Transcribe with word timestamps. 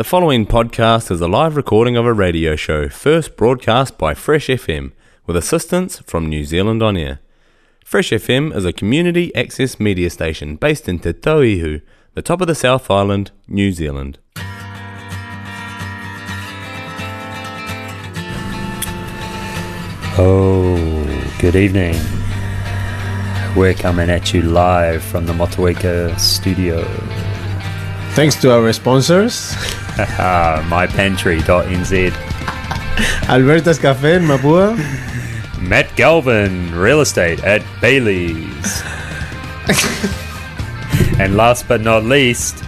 The 0.00 0.04
following 0.04 0.46
podcast 0.46 1.10
is 1.10 1.20
a 1.20 1.28
live 1.28 1.56
recording 1.56 1.94
of 1.94 2.06
a 2.06 2.14
radio 2.14 2.56
show 2.56 2.88
first 2.88 3.36
broadcast 3.36 3.98
by 3.98 4.14
Fresh 4.14 4.46
FM 4.46 4.92
with 5.26 5.36
assistance 5.36 5.98
from 5.98 6.26
New 6.26 6.42
Zealand 6.46 6.82
On 6.82 6.96
Air. 6.96 7.20
Fresh 7.84 8.08
FM 8.08 8.56
is 8.56 8.64
a 8.64 8.72
community 8.72 9.30
access 9.34 9.78
media 9.78 10.08
station 10.08 10.56
based 10.56 10.88
in 10.88 11.00
Te 11.00 11.12
Tauihu, 11.12 11.82
the 12.14 12.22
top 12.22 12.40
of 12.40 12.46
the 12.46 12.54
South 12.54 12.90
Island, 12.90 13.30
New 13.46 13.72
Zealand. 13.72 14.18
Oh, 20.16 21.34
good 21.38 21.56
evening. 21.56 21.96
We're 23.54 23.74
coming 23.74 24.08
at 24.08 24.32
you 24.32 24.40
live 24.40 25.04
from 25.04 25.26
the 25.26 25.34
Motueka 25.34 26.18
studio. 26.18 26.86
Thanks 28.14 28.34
to 28.40 28.50
our 28.52 28.72
sponsors, 28.72 29.52
Haha, 29.52 29.76
mypantry.nz. 30.68 32.12
Alberta's 33.28 33.78
Café 33.78 34.16
en 34.16 34.24
Mapua. 34.26 34.76
Matt 35.60 35.94
Galvin, 35.96 36.74
real 36.74 37.00
estate 37.00 37.42
at 37.44 37.62
Bayleys. 37.80 38.82
and 41.20 41.36
last 41.36 41.68
but 41.68 41.80
not 41.80 42.04
least, 42.04 42.64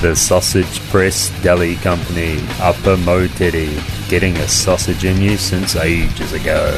the 0.00 0.16
Sausage 0.16 0.80
Press 0.90 1.30
Deli 1.42 1.76
Company, 1.76 2.38
Upper 2.60 2.96
Moutere, 2.96 3.68
getting 4.08 4.36
a 4.38 4.48
sausage 4.48 5.04
in 5.04 5.20
you 5.20 5.36
since 5.36 5.76
ages 5.76 6.32
ago. 6.32 6.70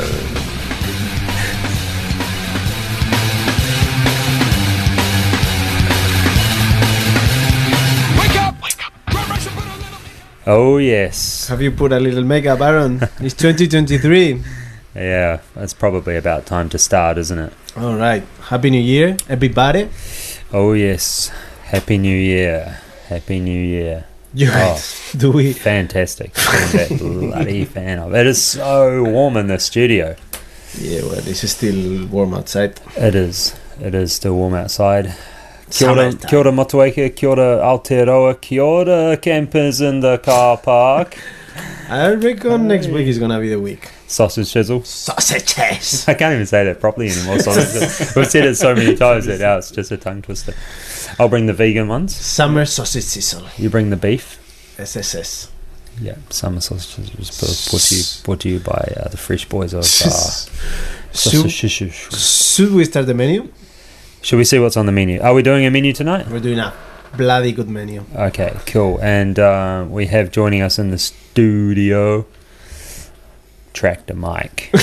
Oh, 10.47 10.77
yes. 10.77 11.49
Have 11.49 11.63
you 11.63 11.71
put 11.71 11.93
a 11.93 11.99
little 11.99 12.23
makeup, 12.23 12.61
Aaron? 12.61 13.01
It's 13.21 13.35
2023. 13.35 14.43
Yeah, 14.95 15.41
it's 15.57 15.73
probably 15.73 16.17
about 16.17 16.45
time 16.45 16.69
to 16.69 16.79
start, 16.79 17.17
isn't 17.19 17.39
it? 17.39 17.53
All 17.77 17.97
right. 17.97 18.23
Happy 18.43 18.69
New 18.71 18.81
Year, 18.81 19.17
everybody. 19.29 19.89
Oh, 20.53 20.75
yes. 20.75 21.31
Happy 21.65 21.97
New 21.97 22.17
Year. 22.17 22.79
Happy 23.09 23.41
New 23.41 23.59
Year. 23.59 24.05
You 24.35 24.51
oh, 24.53 24.83
do 25.17 25.33
we? 25.33 25.53
Fantastic. 25.55 26.35
That 26.75 26.99
bloody 26.99 27.65
fan 27.65 27.99
of 27.99 28.15
it. 28.15 28.27
is 28.27 28.43
so 28.43 29.03
warm 29.03 29.37
in 29.39 29.47
the 29.47 29.59
studio. 29.59 30.15
Yeah, 30.79 31.03
well, 31.03 31.23
this 31.23 31.43
is 31.45 31.53
still 31.53 32.07
warm 32.09 32.35
outside. 32.35 32.81
It 32.97 33.15
is. 33.15 33.55
It 33.81 33.95
is 33.95 34.13
still 34.13 34.35
warm 34.35 34.55
outside. 34.55 35.15
Kia 35.75 35.89
ora, 35.91 36.11
Summertime. 36.13 36.29
kia 36.31 36.39
ora 36.39 36.53
Motueka, 36.53 37.09
kia 37.17 37.29
ora 37.29 37.59
Aotearoa, 37.63 38.41
kia 38.41 38.63
ora 38.63 39.17
campers 39.17 39.81
in 39.81 40.01
the 40.01 40.19
car 40.19 40.57
park. 40.59 41.19
I 41.89 42.15
reckon 42.15 42.69
next 42.69 42.87
week 42.89 43.07
is 43.09 43.19
gonna 43.19 43.41
be 43.41 43.49
the 43.49 43.59
week. 43.61 43.91
Sausage 44.07 44.53
chisel. 44.53 44.83
Sausages. 44.85 46.07
I 46.09 46.15
can't 46.15 46.35
even 46.35 46.47
say 46.47 46.65
that 46.65 46.81
properly 46.81 47.11
anymore. 47.11 47.39
Sausage. 47.41 48.15
We've 48.17 48.27
said 48.31 48.45
it 48.45 48.57
so 48.57 48.75
many 48.75 48.95
times 48.97 49.27
that 49.27 49.41
now 49.41 49.59
it's 49.59 49.71
just 49.71 49.91
a 49.91 49.97
tongue 49.97 50.23
twister. 50.23 50.55
I'll 51.19 51.29
bring 51.29 51.47
the 51.47 51.53
vegan 51.53 51.89
ones. 51.89 52.15
Summer 52.15 52.65
sausage 52.67 53.13
chisel. 53.13 53.43
You 53.59 53.71
bring 53.71 53.91
the 53.91 53.97
beef. 53.97 54.39
SSS. 54.79 55.51
Yeah, 56.01 56.17
summer 56.31 56.61
sausages 56.61 57.15
was 57.17 57.31
brought 57.39 57.71
brought 57.71 57.83
to 57.83 57.97
you, 57.97 58.03
brought 58.25 58.41
to 58.41 58.49
you 58.49 58.59
by 58.61 58.95
uh, 59.01 59.09
the 59.09 59.17
fresh 59.17 59.49
boys 59.49 59.73
of 59.73 59.81
uh, 59.81 59.83
Should, 59.85 61.51
sausage. 61.51 61.93
should 61.93 62.73
we 62.73 62.85
start 62.85 63.07
the 63.07 63.15
menu? 63.15 63.49
Should 64.25 64.37
we 64.39 64.45
see 64.45 64.59
what's 64.59 64.77
on 64.77 64.87
the 64.87 64.93
menu? 64.93 65.21
Are 65.21 65.35
we 65.35 65.43
doing 65.43 65.67
a 65.67 65.71
menu 65.71 65.93
tonight? 65.93 66.27
We're 66.29 66.41
doing 66.41 66.59
a 66.59 66.73
bloody 67.17 67.53
good 67.53 67.69
menu. 67.69 68.05
Okay, 68.17 68.57
cool. 68.67 68.99
And 69.03 69.39
uh, 69.39 69.85
we 69.89 70.07
have 70.07 70.31
joining 70.31 70.63
us 70.63 70.79
in 70.79 70.91
the 70.91 70.99
studio 70.99 72.25
Tractor 73.75 74.15
Mike. 74.15 74.71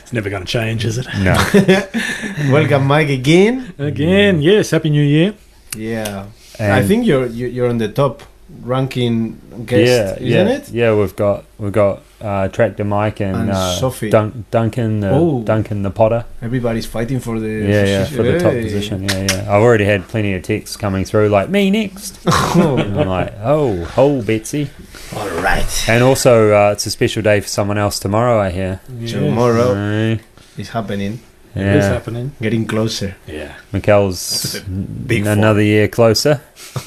It's 0.00 0.12
never 0.14 0.30
going 0.30 0.42
to 0.42 0.48
change, 0.50 0.86
is 0.86 0.96
it? 0.96 1.06
No, 1.20 1.36
Welcome, 2.50 2.86
Mike, 2.86 3.10
again. 3.10 3.74
Again, 3.78 4.40
yes. 4.40 4.70
Happy 4.70 4.88
New 4.88 5.02
Year. 5.04 5.34
Yeah. 5.76 6.28
and 6.58 6.72
I 6.72 6.82
think 6.82 7.04
you're 7.04 7.26
you- 7.26 7.48
you're 7.48 7.68
on 7.68 7.76
the 7.76 7.88
top 7.88 8.22
ranking 8.62 9.40
guest, 9.66 9.88
yeah, 9.88 10.14
isn't 10.14 10.26
yeah, 10.48 10.48
it? 10.56 10.68
yeah. 10.70 10.94
We've 10.94 11.14
got 11.16 11.44
we've 11.58 11.72
got 11.72 12.02
uh, 12.20 12.48
Tractor 12.48 12.84
Mike 12.84 13.20
and, 13.20 13.36
And 13.36 13.50
uh, 13.50 13.72
Sophie. 13.76 14.10
Dun- 14.10 14.44
Duncan, 14.50 15.00
the, 15.00 15.10
Oh. 15.10 15.42
Duncan 15.42 15.82
the 15.82 15.90
Potter. 15.90 16.24
Everybody's 16.42 16.86
fighting 16.86 17.20
for 17.20 17.38
the 17.38 17.48
Yeah, 17.48 17.84
yeah, 17.84 18.04
for 18.06 18.22
the 18.24 18.38
top 18.40 18.52
position. 18.54 19.04
Yeah, 19.04 19.26
yeah. 19.30 19.40
I've 19.42 19.62
already 19.62 19.84
had 19.84 20.08
plenty 20.08 20.34
of 20.34 20.42
texts 20.42 20.76
coming 20.76 21.04
through 21.04 21.28
like 21.28 21.48
me 21.48 21.70
next. 21.70 22.18
Oh, 22.26 22.76
And 22.78 22.98
I'm 23.00 23.08
like, 23.08 23.34
oh, 23.42 23.92
oh, 23.96 24.22
Betsy. 24.22 24.68
all 25.14 25.28
right. 25.42 25.88
And 25.88 26.02
also, 26.02 26.52
uh, 26.52 26.72
it's 26.72 26.86
a 26.86 26.90
special 26.90 27.22
day 27.22 27.40
for 27.40 27.48
someone 27.48 27.78
else 27.78 27.98
tomorrow. 28.00 28.40
I 28.40 28.50
hear. 28.50 28.80
Tomorrow 29.06 29.74
Aye. 29.76 30.20
is 30.56 30.70
happening, 30.70 31.20
It 31.54 31.62
is 31.76 31.84
happening. 31.84 32.32
getting 32.42 32.66
closer. 32.66 33.14
Yeah. 33.28 33.54
Mikel's 33.72 34.58
big 35.06 35.24
n- 35.26 35.38
another 35.38 35.62
year 35.62 35.86
closer. 35.88 36.40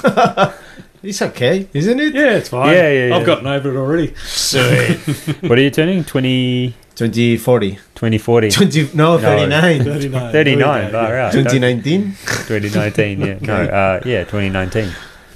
It's 1.02 1.20
okay, 1.20 1.68
isn't 1.74 1.98
it? 2.00 2.14
Yeah, 2.14 2.36
it's 2.36 2.48
fine. 2.50 2.72
Yeah, 2.74 2.88
yeah, 2.90 3.06
yeah. 3.08 3.16
I've 3.16 3.26
gotten 3.26 3.46
over 3.46 3.70
it 3.74 3.76
already. 3.76 4.14
Sweet. 4.24 4.98
What 5.48 5.58
are 5.58 5.62
you 5.62 5.70
turning? 5.70 6.04
20, 6.04 6.74
2040. 6.94 7.70
2040? 7.94 8.50
20, 8.50 8.90
no, 8.94 9.18
39. 9.18 9.82
39. 9.84 10.32
39. 10.32 10.90
Far 10.92 11.18
out. 11.18 11.32
2019. 11.32 12.12
2019. 12.46 13.20
Yeah. 13.20 13.38
No. 13.42 13.54
Uh, 13.64 14.00
yeah. 14.04 14.24
2019. 14.24 14.84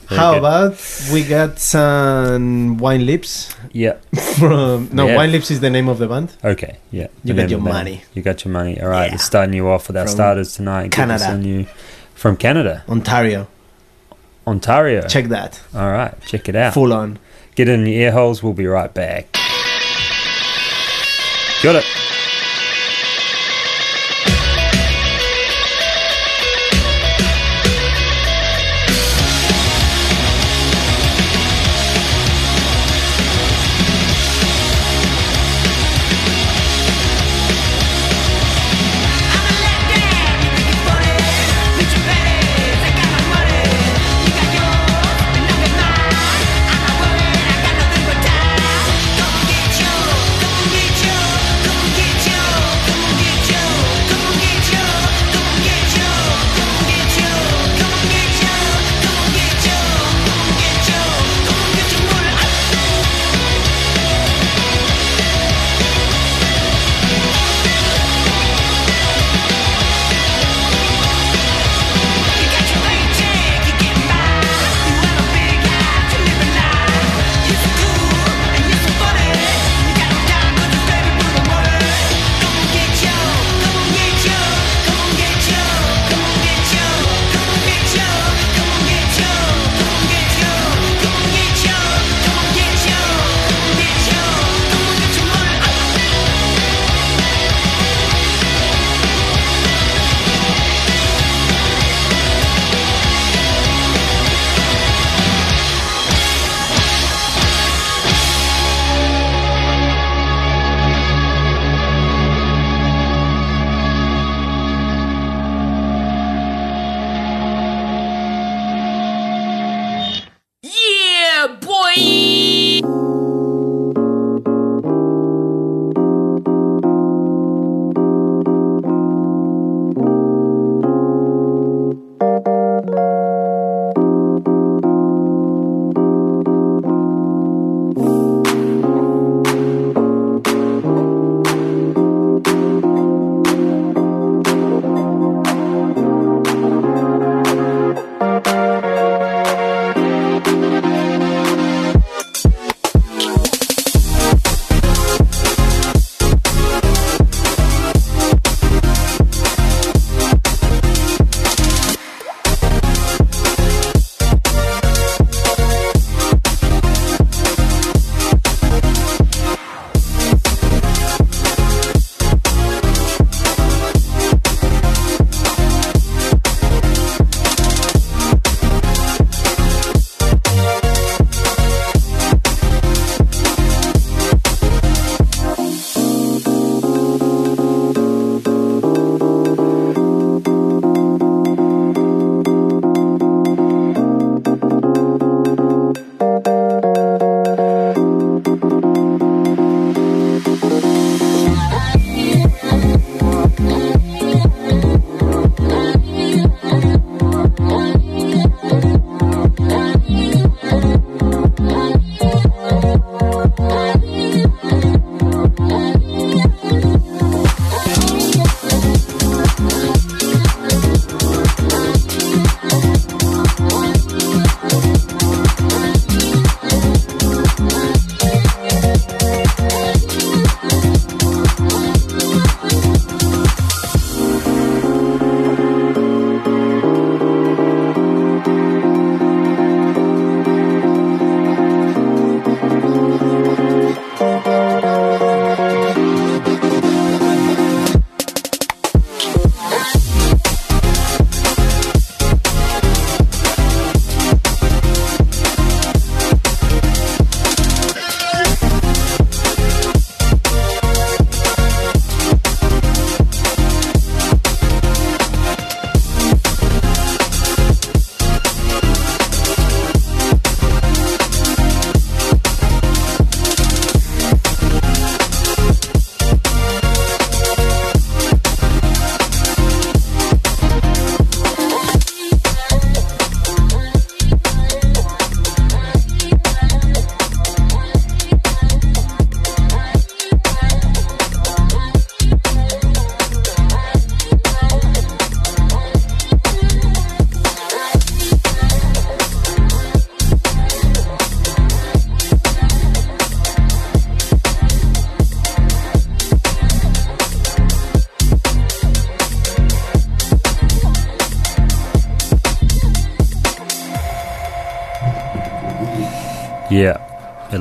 Very 0.08 0.20
How 0.20 0.32
good. 0.34 0.38
about 0.38 1.10
we 1.12 1.24
got 1.24 1.58
some 1.58 2.78
wine 2.78 3.04
lips 3.06 3.52
Yeah. 3.72 3.94
from 4.38 4.88
no 4.92 5.08
Yeah. 5.08 5.16
wine 5.16 5.32
lips 5.32 5.50
is 5.50 5.58
the 5.58 5.70
name 5.70 5.88
of 5.88 5.98
the 5.98 6.06
band. 6.06 6.32
Okay. 6.44 6.76
Yeah. 6.92 7.08
You 7.24 7.34
The 7.34 7.42
got 7.42 7.50
your 7.50 7.58
of 7.58 7.64
the 7.64 7.70
band. 7.72 7.84
money. 7.84 8.02
You 8.14 8.22
got 8.22 8.44
your 8.44 8.52
money. 8.52 8.80
All 8.80 8.88
right. 8.88 9.06
Yeah. 9.06 9.12
Let's 9.12 9.24
starting 9.24 9.54
you 9.54 9.68
off 9.68 9.88
with 9.88 9.96
our 9.96 10.06
From 10.06 10.14
starters 10.14 10.54
tonight. 10.54 10.92
Canada. 10.92 11.26
on 11.26 11.42
you 11.42 11.66
from 12.14 12.36
Canada, 12.36 12.84
Ontario. 12.88 13.48
Ontario. 14.46 15.06
Check 15.08 15.26
that. 15.26 15.60
All 15.74 15.90
right. 15.90 16.14
Check 16.22 16.48
it 16.48 16.56
out. 16.56 16.74
Full 16.74 16.92
on. 16.92 17.18
Get 17.54 17.68
in 17.68 17.80
your 17.80 17.88
ear 17.88 18.12
holes. 18.12 18.42
We'll 18.42 18.52
be 18.52 18.66
right 18.66 18.92
back. 18.92 19.32
Got 21.62 21.76
it. 21.76 22.05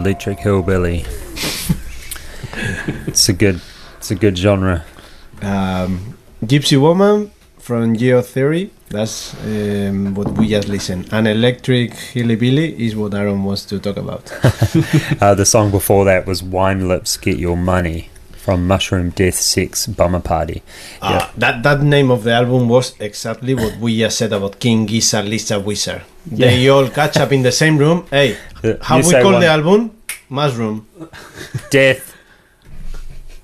Electric 0.05 0.37
Hillbilly. 0.37 0.99
it's 3.07 3.27
a 3.27 3.33
good, 3.33 3.59
it's 3.97 4.11
a 4.11 4.15
good 4.15 4.37
genre. 4.37 4.85
Um, 5.41 6.15
Gypsy 6.43 6.79
Woman 6.79 7.31
from 7.57 7.95
Geotheory. 7.95 8.69
That's 8.89 9.33
um, 9.43 10.13
what 10.13 10.31
we 10.33 10.49
just 10.49 10.67
listened. 10.67 11.09
And 11.11 11.27
Electric 11.27 11.95
Hillbilly 11.95 12.85
is 12.85 12.95
what 12.95 13.15
Aaron 13.15 13.43
wants 13.43 13.65
to 13.65 13.79
talk 13.79 13.97
about. 13.97 14.31
Uh, 15.21 15.33
the 15.33 15.45
song 15.45 15.71
before 15.71 16.05
that 16.05 16.27
was 16.27 16.43
Wine 16.43 16.87
Lips 16.87 17.17
Get 17.17 17.39
Your 17.39 17.57
Money 17.57 18.09
from 18.37 18.67
Mushroom 18.67 19.09
Death 19.09 19.33
Sex 19.33 19.87
Bummer 19.87 20.19
Party. 20.19 20.61
Uh, 21.01 21.27
that 21.35 21.63
that 21.63 21.81
name 21.81 22.11
of 22.11 22.23
the 22.23 22.31
album 22.33 22.69
was 22.69 22.93
exactly 22.99 23.55
what 23.55 23.75
we 23.79 23.97
just 23.97 24.19
said 24.19 24.33
about 24.33 24.59
King 24.59 24.85
Gizzard, 24.85 25.25
Lizard, 25.25 25.65
Wizard. 25.65 26.03
They 26.27 26.69
all 26.69 26.89
catch 26.89 27.17
up 27.17 27.31
in 27.31 27.41
the 27.41 27.51
same 27.51 27.77
room. 27.79 28.05
Hey, 28.11 28.37
how 28.81 28.97
you 28.97 29.07
we 29.07 29.13
call 29.13 29.31
one- 29.31 29.41
the 29.41 29.47
album? 29.47 29.94
Mushroom. 30.29 30.87
Death 31.69 32.15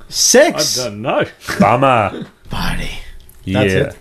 Sex. 0.09 0.55
I 0.55 0.59
Sex 0.59 0.75
don't 0.77 1.01
know. 1.01 1.25
Bummer. 1.59 2.25
party. 2.49 2.89
Yeah, 3.43 3.63
That's 3.63 3.73
it. 3.73 3.97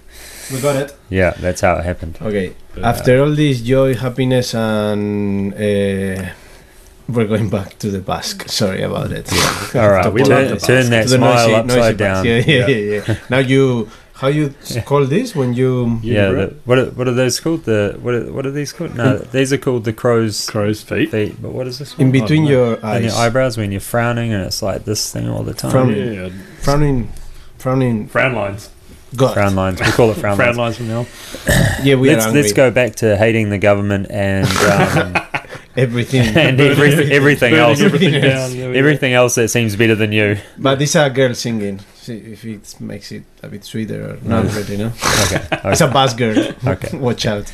We 0.55 0.61
got 0.61 0.77
it. 0.77 0.97
yeah, 1.09 1.31
that's 1.39 1.61
how 1.61 1.77
it 1.77 1.85
happened. 1.85 2.19
Okay. 2.21 2.55
After 2.83 3.23
all 3.23 3.31
this 3.31 3.61
joy, 3.61 3.95
happiness, 3.95 4.53
and 4.55 5.55
uh, 5.55 6.31
we're 7.09 7.27
going 7.29 7.49
back 7.49 7.79
to 7.79 7.91
the 7.91 8.01
Basque. 8.01 8.49
Sorry 8.49 8.83
about 8.83 9.13
it. 9.13 9.31
Yeah. 9.33 9.83
All 9.83 9.91
right, 9.91 10.13
We 10.13 10.25
turn, 10.25 10.59
turn 10.59 10.91
that 10.91 11.05
To 11.05 11.09
the 11.11 11.17
smile 11.19 11.47
noisy- 11.49 11.55
upside 11.55 11.79
noisy 11.79 11.95
down. 11.97 12.25
Basque. 12.25 12.47
Yeah, 12.49 12.67
yeah, 12.67 12.67
yeah, 12.67 13.03
yeah. 13.07 13.17
now 13.31 13.39
you, 13.39 13.89
how 14.21 14.29
you 14.29 14.55
s- 14.63 14.85
call 14.85 15.05
this 15.07 15.35
when 15.35 15.55
you 15.55 15.99
yeah 16.03 16.31
the, 16.31 16.55
what 16.65 16.79
are, 16.79 16.87
what 16.91 17.09
are 17.09 17.15
those 17.15 17.41
called? 17.41 17.65
The 17.65 17.97
what 18.03 18.15
are, 18.15 18.33
what 18.33 18.45
are 18.47 18.51
these 18.51 18.73
called? 18.73 18.95
No, 18.95 19.19
these 19.19 19.53
are 19.53 19.59
called 19.59 19.85
the 19.85 19.93
crow's 19.93 20.49
Crow's 20.49 20.83
feet. 20.83 21.11
feet. 21.11 21.41
But 21.43 21.53
what 21.53 21.67
is 21.67 21.79
this? 21.79 21.95
In 21.99 22.13
between 22.13 22.45
know. 22.45 22.51
your 22.51 22.85
eyes 22.85 22.97
And 22.97 23.05
your 23.07 23.15
eyebrows 23.15 23.57
when 23.57 23.73
you're 23.73 23.81
frowning 23.81 24.33
and 24.33 24.45
it's 24.45 24.63
like 24.63 24.85
this 24.85 25.11
thing 25.13 25.29
all 25.29 25.43
the 25.43 25.55
time. 25.55 25.71
From- 25.71 25.95
Yeah, 25.95 26.29
frowning, 26.61 27.09
frowning. 27.59 28.09
frown 28.09 28.35
lines. 28.35 28.71
God, 29.17 29.35
Frown 29.35 29.57
lines. 29.57 29.81
We 29.81 29.91
call 29.91 30.11
it 30.13 30.19
frown, 30.19 30.37
Frown 30.37 30.55
lines. 30.57 30.59
lines 30.59 30.77
from 30.77 30.89
now. 30.89 31.07
yeah, 31.83 31.97
we 31.97 32.11
Let's 32.15 32.27
are 32.27 32.33
let's 32.33 32.53
go 32.53 32.71
back 32.71 32.95
to 32.97 33.17
hating 33.17 33.51
the 33.51 33.59
government 33.59 34.07
and 34.09 34.47
um, 35.17 35.27
Everything, 35.77 36.21
and 36.37 36.61
every, 36.61 37.11
everything 37.13 37.55
else. 37.55 37.81
everything 37.81 38.15
Everything 38.15 38.31
down. 38.31 38.51
There 38.53 38.69
we 38.69 38.75
go. 38.75 38.79
Everything 38.79 39.13
else 39.13 39.35
that 39.37 39.49
seems 39.49 39.75
better 39.77 39.95
than 39.97 40.13
you. 40.13 40.37
but 40.59 40.81
it's 40.83 40.95
are 40.95 41.11
girls 41.11 41.39
singing. 41.41 41.81
See 42.11 42.33
if 42.33 42.45
it 42.45 42.81
makes 42.81 43.13
it 43.13 43.23
a 43.41 43.47
bit 43.47 43.63
sweeter 43.65 44.11
or 44.11 44.29
not, 44.29 44.53
really, 44.57 44.77
no? 44.77 44.87
Okay. 45.27 45.47
It's 45.71 45.81
a 45.81 46.15
girl. 46.17 46.53
Okay. 46.67 46.99
Watch 47.07 47.25
out. 47.27 47.53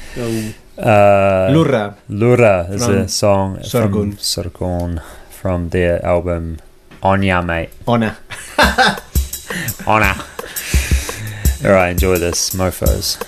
Uh, 0.78 1.50
Lura. 1.52 1.94
Lura 2.08 2.66
is 2.70 2.88
a 2.88 3.06
song 3.06 3.58
Sorgun. 3.58 3.92
from 3.92 4.16
Sorgun 4.16 5.02
from 5.28 5.68
their 5.68 6.02
album 6.02 6.56
Onya, 7.02 7.42
mate. 7.42 7.68
Ona. 7.86 8.16
Honor. 9.86 10.14
All 11.62 11.72
right, 11.72 11.90
enjoy 11.90 12.16
this, 12.16 12.54
mofo's. 12.54 13.18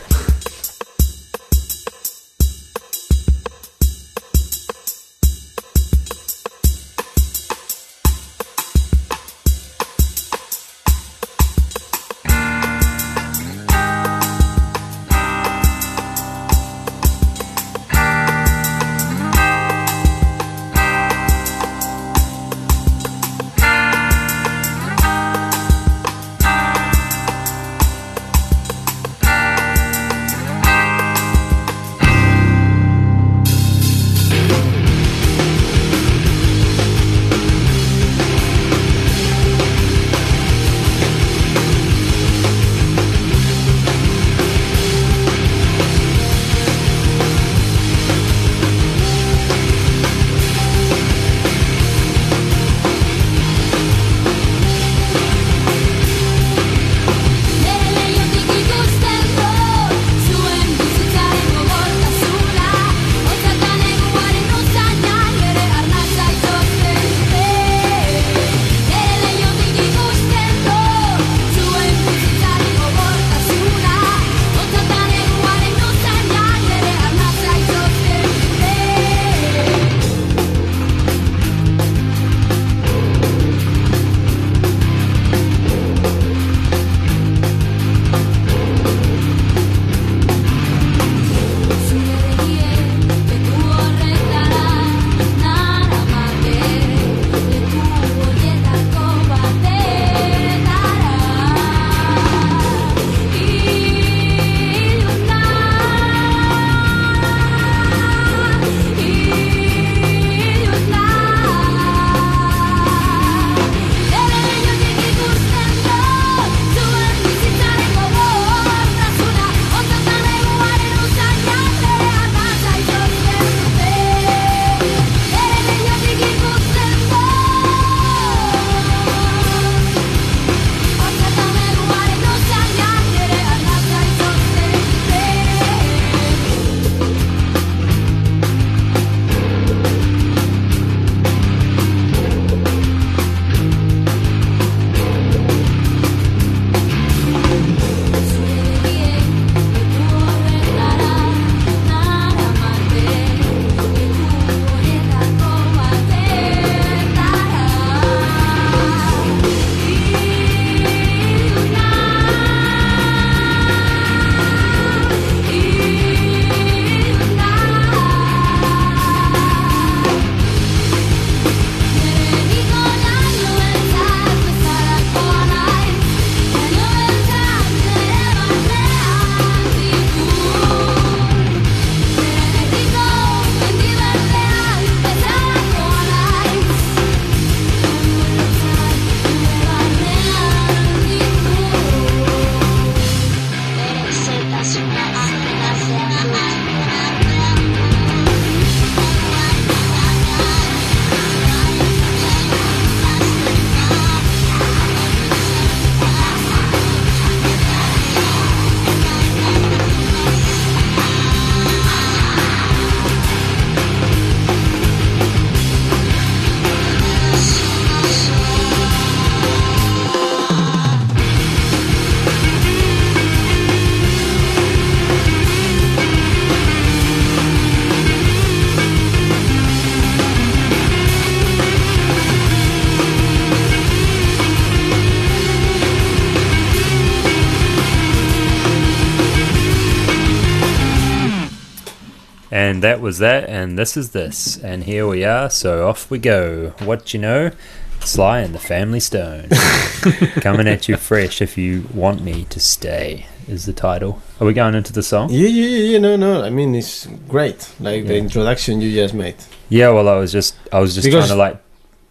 And 242.79 242.85
that 242.85 243.01
was 243.01 243.19
that, 243.19 243.49
and 243.49 243.77
this 243.77 243.97
is 243.97 244.11
this. 244.11 244.57
And 244.57 244.85
here 244.85 245.05
we 245.05 245.25
are, 245.25 245.51
so 245.51 245.89
off 245.89 246.09
we 246.13 246.21
go. 246.21 246.75
What 246.85 247.13
you 247.13 247.19
know? 247.19 247.51
Sly 247.99 248.39
and 248.39 248.55
the 248.55 248.61
Family 248.61 249.01
Stone. 249.01 249.49
Coming 250.43 250.69
at 250.69 250.89
you 250.89 250.97
fresh 250.97 251.43
if 251.43 251.59
you 251.59 251.89
want 251.93 252.23
me 252.23 252.45
to 252.45 252.61
stay, 252.61 253.27
is 253.49 253.67
the 253.67 253.73
title. 253.73 254.23
Are 254.41 254.47
we 254.47 254.53
going 254.53 254.77
into 254.77 254.93
the 254.93 255.03
song? 255.03 255.31
Yeah, 255.33 255.49
yeah, 255.49 255.67
yeah, 255.67 255.85
yeah, 255.95 255.99
no, 255.99 256.15
no. 256.15 256.45
I 256.45 256.51
mean, 256.51 256.73
it's 256.77 257.07
great. 257.27 257.69
Like 257.81 258.07
the 258.07 258.17
introduction 258.17 258.81
you 258.81 258.93
just 258.95 259.13
made. 259.13 259.35
Yeah, 259.69 259.89
well, 259.89 260.09
I 260.09 260.15
was 260.15 260.31
just 260.31 260.55
I 260.73 260.79
was 260.79 260.95
just 260.95 261.05
Because- 261.05 261.27
trying 261.27 261.37
to 261.37 261.43
like 261.43 261.61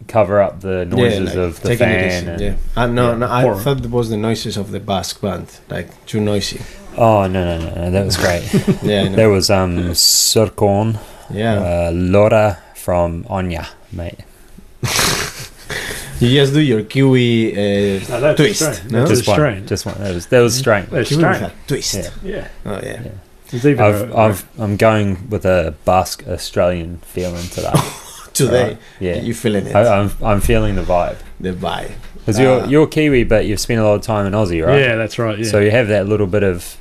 cover 0.06 0.38
up 0.42 0.60
the 0.60 0.84
noises 0.84 1.34
yeah, 1.34 1.40
like, 1.40 1.48
of 1.48 1.60
the 1.62 1.76
fan. 1.78 2.06
easy, 2.10 2.26
and, 2.26 2.40
yeah. 2.42 2.54
Uh, 2.76 2.86
no, 2.88 3.12
yeah. 3.12 3.16
no, 3.16 3.26
I 3.26 3.44
Or- 3.46 3.56
thought 3.58 3.82
it 3.82 3.90
was 3.90 4.10
the 4.10 4.18
noises 4.18 4.58
of 4.58 4.70
the 4.70 4.80
Basque 4.80 5.22
band, 5.22 5.48
like 5.70 6.04
too 6.04 6.20
noisy. 6.20 6.60
Oh 6.98 7.26
no 7.26 7.44
no 7.44 7.58
no 7.64 7.74
no! 7.74 7.90
That 7.90 8.04
was 8.04 8.16
great. 8.16 8.42
Yeah, 8.82 9.04
I 9.04 9.08
there 9.08 9.30
was 9.30 9.50
um 9.50 9.76
Surkon, 9.94 10.98
yeah. 11.30 11.54
uh, 11.88 11.90
Laura 11.92 12.58
from 12.74 13.24
Onya, 13.30 13.68
mate. 13.92 14.18
you 16.20 16.30
just 16.30 16.52
do 16.52 16.60
your 16.60 16.82
Kiwi 16.82 17.52
uh, 17.52 18.20
No, 18.20 18.34
twist. 18.34 18.60
strange. 18.60 18.90
No? 18.92 18.98
That's 19.06 19.10
Just 19.20 19.28
one, 19.28 19.34
strange. 19.36 19.68
just 19.68 19.86
one. 19.86 19.94
That 19.98 20.14
was 20.14 20.26
that 20.26 20.40
was 20.40 20.56
strange. 20.56 20.88
That's 20.90 21.08
Kiwi 21.08 21.22
strange. 21.22 21.52
twist. 21.66 21.94
Yeah. 21.94 22.10
Yeah. 22.24 22.48
Oh 22.66 22.80
yeah. 22.82 23.02
Yeah. 23.04 23.12
I've, 23.82 24.10
a- 24.10 24.18
I've, 24.18 24.60
I'm 24.60 24.76
going 24.76 25.30
with 25.30 25.46
a 25.46 25.74
Basque 25.86 26.22
Australian 26.28 26.98
feeling 26.98 27.46
today. 27.50 27.72
Today, 28.34 28.62
Alright, 28.62 28.78
yeah. 29.00 29.16
you 29.22 29.32
feeling 29.32 29.66
it? 29.66 29.74
I, 29.74 30.00
I'm, 30.00 30.10
I'm 30.22 30.40
feeling 30.42 30.74
the 30.76 30.82
vibe. 30.82 31.16
the 31.40 31.52
vibe. 31.54 31.92
Because 32.18 32.38
you're, 32.38 32.60
Ah. 32.62 32.66
you're 32.66 32.86
Kiwi, 32.86 33.24
but 33.24 33.46
you've 33.46 33.58
spent 33.58 33.80
a 33.80 33.84
lot 33.84 33.94
of 33.94 34.02
time 34.02 34.26
in 34.26 34.34
Aussie, 34.34 34.64
right? 34.64 34.78
Yeah, 34.78 34.96
that's 34.96 35.18
right. 35.18 35.38
Yeah. 35.38 35.46
So 35.50 35.60
you 35.60 35.70
have 35.70 35.88
that 35.88 36.06
little 36.06 36.26
bit 36.26 36.42
of 36.42 36.76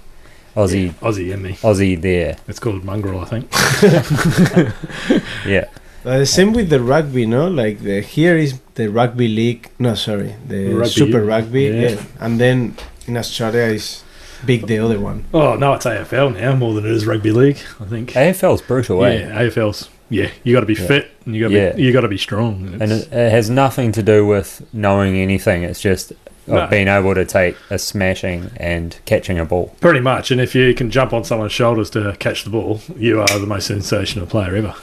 Aussie, 0.58 0.88
Yeah, 0.88 1.08
Aussie 1.08 1.32
in 1.34 1.42
me. 1.44 1.54
Aussie 1.62 2.02
there. 2.02 2.38
It's 2.48 2.60
called 2.60 2.84
mongrel, 2.84 3.20
I 3.22 3.26
think. 3.26 3.46
Yeah. 5.46 5.66
Uh, 6.06 6.24
same 6.26 6.54
with 6.54 6.70
the 6.70 6.80
rugby, 6.82 7.26
no? 7.26 7.48
Like 7.48 7.80
the 7.82 8.02
here 8.02 8.38
is 8.38 8.60
the 8.76 8.88
rugby 8.90 9.28
league. 9.28 9.70
No, 9.80 9.94
sorry, 9.96 10.36
the 10.48 10.74
Rugby, 10.74 10.90
Super 10.90 11.24
Rugby. 11.24 11.64
yeah. 11.66 11.90
Yeah. 11.90 12.04
and 12.20 12.40
then 12.40 12.76
in 13.08 13.18
Australia 13.18 13.64
is 13.74 14.04
big 14.46 14.68
the 14.68 14.80
other 14.80 15.00
one. 15.00 15.26
Oh 15.34 15.56
no, 15.56 15.74
it's 15.74 15.86
AFL 15.86 16.34
now 16.40 16.56
more 16.56 16.74
than 16.76 16.86
it 16.86 16.92
is 16.92 17.06
rugby 17.06 17.32
league. 17.32 17.60
I 17.82 17.86
think. 17.86 18.12
AFL's 18.12 18.62
brutal, 18.62 19.04
eh? 19.06 19.20
Yeah, 19.20 19.42
AFL's. 19.44 19.90
Yeah, 20.10 20.30
you 20.46 20.54
got 20.54 20.62
to 20.62 20.66
be 20.66 20.76
Yeah. 20.76 20.88
fit 20.88 21.12
and 21.26 21.36
you 21.36 21.42
got 21.44 21.50
to 21.50 21.56
Yeah. 21.56 21.74
be 21.74 21.84
you 21.84 21.92
got 21.92 22.02
to 22.02 22.08
be 22.08 22.18
strong. 22.18 22.78
And 22.80 22.92
it, 22.92 23.12
it 23.12 23.32
has 23.32 23.50
nothing 23.50 23.92
to 23.94 24.02
do 24.04 24.26
with 24.26 24.62
knowing 24.72 25.18
anything. 25.18 25.64
It's 25.64 25.82
just 25.82 26.14
of 26.48 26.54
No. 26.54 26.68
being 26.68 26.88
able 26.88 27.14
to 27.14 27.26
take 27.26 27.56
a 27.70 27.78
smashing 27.78 28.52
and 28.58 28.98
catching 29.06 29.38
a 29.38 29.46
ball. 29.46 29.76
Pretty 29.82 30.00
much, 30.00 30.32
and 30.32 30.40
if 30.42 30.56
you 30.56 30.74
can 30.74 30.90
jump 30.90 31.14
on 31.14 31.24
someone's 31.24 31.52
shoulders 31.52 31.90
to 31.92 32.16
catch 32.20 32.44
the 32.44 32.50
ball, 32.50 32.82
you 32.98 33.20
are 33.22 33.40
the 33.40 33.46
most 33.48 33.68
sensational 33.68 34.26
player 34.28 34.56
ever. 34.56 34.76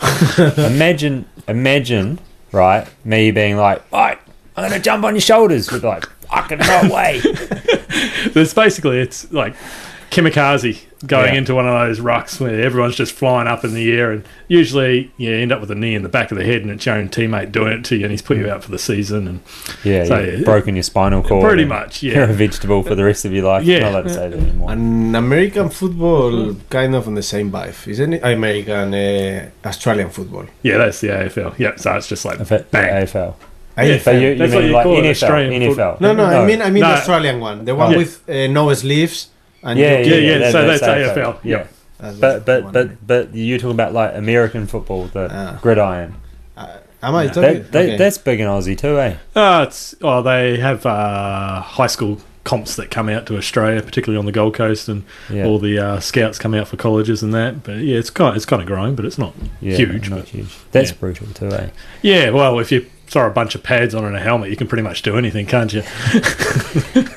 imagine, 0.66 1.24
imagine, 1.48 2.18
right? 2.52 2.86
Me 3.04 3.30
being 3.30 3.56
like, 3.56 3.82
right, 3.92 4.18
I'm 4.56 4.68
gonna 4.68 4.80
jump 4.80 5.04
on 5.04 5.14
your 5.14 5.20
shoulders. 5.22 5.70
With 5.72 5.84
like, 5.84 6.06
fucking 6.28 6.58
no 6.58 6.90
way. 6.92 7.20
It's 8.36 8.52
basically 8.54 8.98
it's 9.00 9.30
like 9.32 9.54
kamikaze 10.10 10.80
going 11.06 11.32
Yeah. 11.32 11.38
into 11.38 11.54
one 11.54 11.66
of 11.66 11.74
those 11.74 12.00
rucks 12.00 12.40
where 12.40 12.60
everyone's 12.62 12.96
just 12.96 13.12
flying 13.12 13.46
up 13.48 13.64
in 13.64 13.74
the 13.74 13.92
air, 13.92 14.12
and 14.12 14.24
usually 14.48 15.10
you 15.16 15.32
end 15.32 15.52
up 15.52 15.60
with 15.60 15.70
a 15.70 15.74
knee 15.74 15.94
in 15.94 16.02
the 16.02 16.08
back 16.08 16.30
of 16.30 16.38
the 16.38 16.44
head, 16.44 16.62
and 16.62 16.70
it's 16.70 16.84
your 16.86 16.94
own 16.96 17.08
teammate 17.08 17.52
doing 17.52 17.72
it 17.72 17.84
to 17.84 17.96
you, 17.96 18.04
and 18.04 18.10
he's 18.10 18.22
put 18.22 18.36
you 18.36 18.48
out 18.50 18.62
for 18.64 18.70
the 18.70 18.78
season, 18.78 19.26
and 19.28 19.40
Yeah, 19.82 20.04
So, 20.04 20.18
yeah. 20.20 20.44
broken 20.44 20.76
your 20.76 20.82
spinal 20.82 21.22
cord. 21.22 21.44
pretty 21.46 21.62
and 21.62 21.68
much, 21.70 22.02
You're 22.02 22.24
a 22.24 22.26
vegetable 22.28 22.82
for 22.82 22.94
the 22.94 23.04
rest 23.04 23.24
of 23.24 23.32
your 23.32 23.44
life. 23.44 23.64
Yeah. 23.64 23.80
Not 23.80 23.90
allowed 23.92 24.02
to 24.04 24.10
say 24.14 24.28
that 24.28 24.38
anymore. 24.38 24.72
And 24.72 25.16
American 25.16 25.68
football 25.70 26.56
kind 26.70 26.94
of 26.94 27.06
on 27.06 27.14
the 27.14 27.22
same 27.22 27.50
vibe, 27.50 27.86
isn't 27.88 28.12
it? 28.14 28.22
American, 28.24 28.94
uh, 28.94 29.46
Australian 29.66 30.10
football. 30.10 30.46
Yeah, 30.62 30.78
that's 30.78 31.00
the 31.00 31.08
AFL. 31.08 31.54
Yeah, 31.58 31.76
so 31.76 31.92
it's 31.94 32.06
just 32.08 32.24
like 32.24 32.40
If 32.40 32.52
it, 32.52 32.70
bang. 32.70 33.02
AFL. 33.04 33.34
Yeah, 33.76 33.98
But 34.04 34.14
you, 34.14 34.28
you 34.28 34.34
That's 34.36 34.54
what 34.54 34.64
you 34.64 34.70
like 34.70 34.84
call 34.84 34.98
it, 34.98 35.02
NFL? 35.04 35.10
Australian 35.10 35.62
NFL. 35.62 36.00
No, 36.00 36.12
no, 36.14 36.24
I 36.26 36.46
mean, 36.46 36.62
I 36.62 36.70
mean 36.70 36.82
No. 36.82 36.90
the 36.90 36.94
Australian 36.94 37.40
one, 37.40 37.64
the 37.64 37.74
one 37.74 37.90
Yeah. 37.90 37.96
with 37.98 38.20
uh, 38.30 38.46
no 38.46 38.72
sleeves. 38.74 39.28
And 39.64 39.78
yeah, 39.78 39.98
yeah, 39.98 40.04
Yeah, 40.14 40.16
yeah, 40.16 40.38
that- 40.38 40.52
so 40.52 40.66
that's 40.66 40.82
AFL, 40.82 41.38
Yeah, 41.42 41.56
yeah. 41.58 41.66
That's 41.98 42.18
but 42.18 42.44
but 42.44 42.72
but 42.72 43.06
but 43.06 43.34
you're 43.34 43.58
talking 43.58 43.74
about 43.74 43.92
like 43.94 44.12
American 44.14 44.66
football, 44.66 45.06
the 45.06 45.28
Ah. 45.32 45.58
gridiron. 45.62 46.14
Uh, 46.56 46.66
am 47.02 47.14
I 47.14 47.26
talking? 47.28 47.42
That, 47.42 47.72
that, 47.72 47.84
Okay. 47.84 47.96
That's 47.96 48.18
big 48.18 48.40
in 48.40 48.46
Aussie 48.48 48.76
too, 48.76 48.98
eh? 49.00 49.14
Uh, 49.34 49.64
it's 49.66 49.94
oh, 50.02 50.20
they 50.22 50.58
have 50.58 50.84
uh, 50.84 51.60
high 51.62 51.86
school 51.86 52.20
comps 52.44 52.76
that 52.76 52.90
come 52.90 53.08
out 53.08 53.24
to 53.26 53.38
Australia, 53.38 53.80
particularly 53.80 54.18
on 54.18 54.26
the 54.26 54.32
Gold 54.32 54.52
Coast, 54.54 54.86
and 54.88 55.04
Yeah, 55.30 55.46
all 55.46 55.58
the 55.58 55.78
uh, 55.78 56.00
scouts 56.00 56.38
come 56.38 56.52
out 56.52 56.68
for 56.68 56.76
colleges 56.76 57.22
and 57.22 57.32
that. 57.32 57.62
But 57.62 57.78
yeah, 57.78 57.96
it's 57.96 58.10
kind 58.10 58.36
it's 58.36 58.44
kind 58.44 58.60
of 58.60 58.66
growing, 58.68 58.94
but 58.96 59.06
it's 59.06 59.16
not 59.18 59.32
yeah 59.62 59.76
huge. 59.76 60.10
not 60.10 60.18
But 60.20 60.28
huge. 60.28 60.54
That's 60.72 60.90
yeah. 60.90 60.96
brutal 61.00 61.28
too, 61.28 61.48
eh? 61.52 61.68
yeah, 62.02 62.30
well, 62.30 62.58
if 62.58 62.70
you 62.70 62.84
throw 63.14 63.26
a 63.26 63.30
bunch 63.30 63.54
of 63.54 63.62
pads 63.62 63.94
on 63.94 64.04
and 64.04 64.14
a 64.14 64.20
helmet, 64.20 64.50
you 64.50 64.56
can 64.56 64.66
pretty 64.66 64.82
much 64.82 65.00
do 65.00 65.16
anything, 65.16 65.46
can't 65.46 65.72
you? 65.72 65.82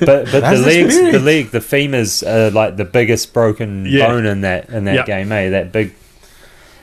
but 0.00 0.24
the 0.30 0.40
That's 0.40 0.64
the 0.64 0.82
the, 0.84 0.90
spirit. 0.90 1.22
league, 1.22 1.50
the 1.50 1.58
femurs 1.58 2.26
are 2.26 2.50
like 2.50 2.76
the 2.76 2.84
biggest 2.84 3.32
broken 3.34 3.84
Yeah. 3.86 4.06
bone 4.08 4.26
in 4.26 4.40
that 4.42 4.68
in 4.70 4.84
that 4.84 4.94
Yeah. 4.94 5.04
game, 5.04 5.30
eh? 5.32 5.50
That 5.50 5.72
big. 5.72 5.92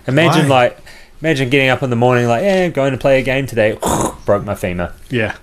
Imagine 0.07 0.47
Why? 0.49 0.59
like 0.65 0.77
imagine 1.21 1.49
getting 1.49 1.69
up 1.69 1.81
in 1.81 1.89
the 1.89 1.95
morning 1.95 2.27
like, 2.27 2.43
yeah, 2.43 2.67
going 2.69 2.91
to 2.91 2.97
play 2.97 3.19
a 3.19 3.23
game 3.23 3.45
today. 3.47 3.77
Broke 4.25 4.43
my 4.45 4.55
femur. 4.55 4.91
Yeah, 5.09 5.35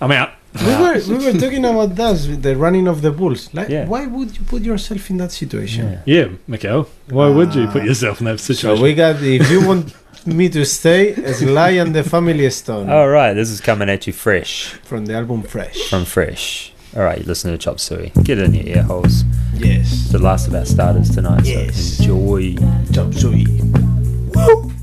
I'm 0.00 0.12
out. 0.12 0.30
we 0.64 0.72
were 0.82 0.98
we 1.08 1.16
were 1.26 1.38
talking 1.44 1.64
about 1.64 1.94
that, 1.96 2.16
the 2.42 2.54
running 2.56 2.86
of 2.88 3.02
the 3.02 3.10
bulls. 3.10 3.42
Like, 3.52 3.68
Yeah. 3.68 3.84
why 3.86 4.06
would 4.06 4.30
you 4.38 4.44
put 4.44 4.62
yourself 4.62 5.10
in 5.10 5.16
that 5.18 5.32
situation? 5.32 5.82
Yeah. 6.06 6.14
Yeah, 6.16 6.26
Mikael, 6.46 6.88
why 7.10 7.28
would 7.28 7.54
you 7.54 7.66
put 7.66 7.82
Ah. 7.82 7.86
yourself 7.90 8.20
in 8.20 8.26
that 8.30 8.40
situation? 8.40 8.76
So 8.76 8.82
we 8.82 8.94
got. 8.94 9.16
If 9.22 9.50
you 9.50 9.60
want 9.66 9.84
me 10.26 10.48
to 10.50 10.64
stay, 10.64 11.14
Sly 11.32 11.70
and 11.70 11.94
the 11.94 12.02
Family 12.02 12.48
Stone 12.50 12.90
All 12.90 13.08
right, 13.08 13.32
this 13.34 13.50
is 13.50 13.60
coming 13.60 13.88
at 13.88 14.06
you 14.06 14.12
fresh 14.12 14.72
from 14.84 15.06
the 15.06 15.14
album 15.14 15.42
Fresh. 15.42 15.88
from 15.90 16.04
Fresh. 16.04 16.72
All 16.96 17.02
right, 17.02 17.18
you 17.18 17.24
listen 17.24 17.50
to 17.52 17.58
Chop 17.58 17.78
Suey. 17.80 18.10
Get 18.22 18.38
it 18.38 18.44
in 18.44 18.54
your 18.54 18.66
ear 18.76 18.82
holes. 18.82 19.24
Yes, 19.54 19.92
It's 19.92 20.08
the 20.12 20.18
last 20.18 20.46
of 20.48 20.54
our 20.54 20.64
starters 20.64 21.10
tonight, 21.10 21.44
Yes. 21.44 21.76
so 21.98 22.04
enjoy. 22.04 22.56
chop 22.92 23.12
suey. 23.14 23.46
If 23.46 24.77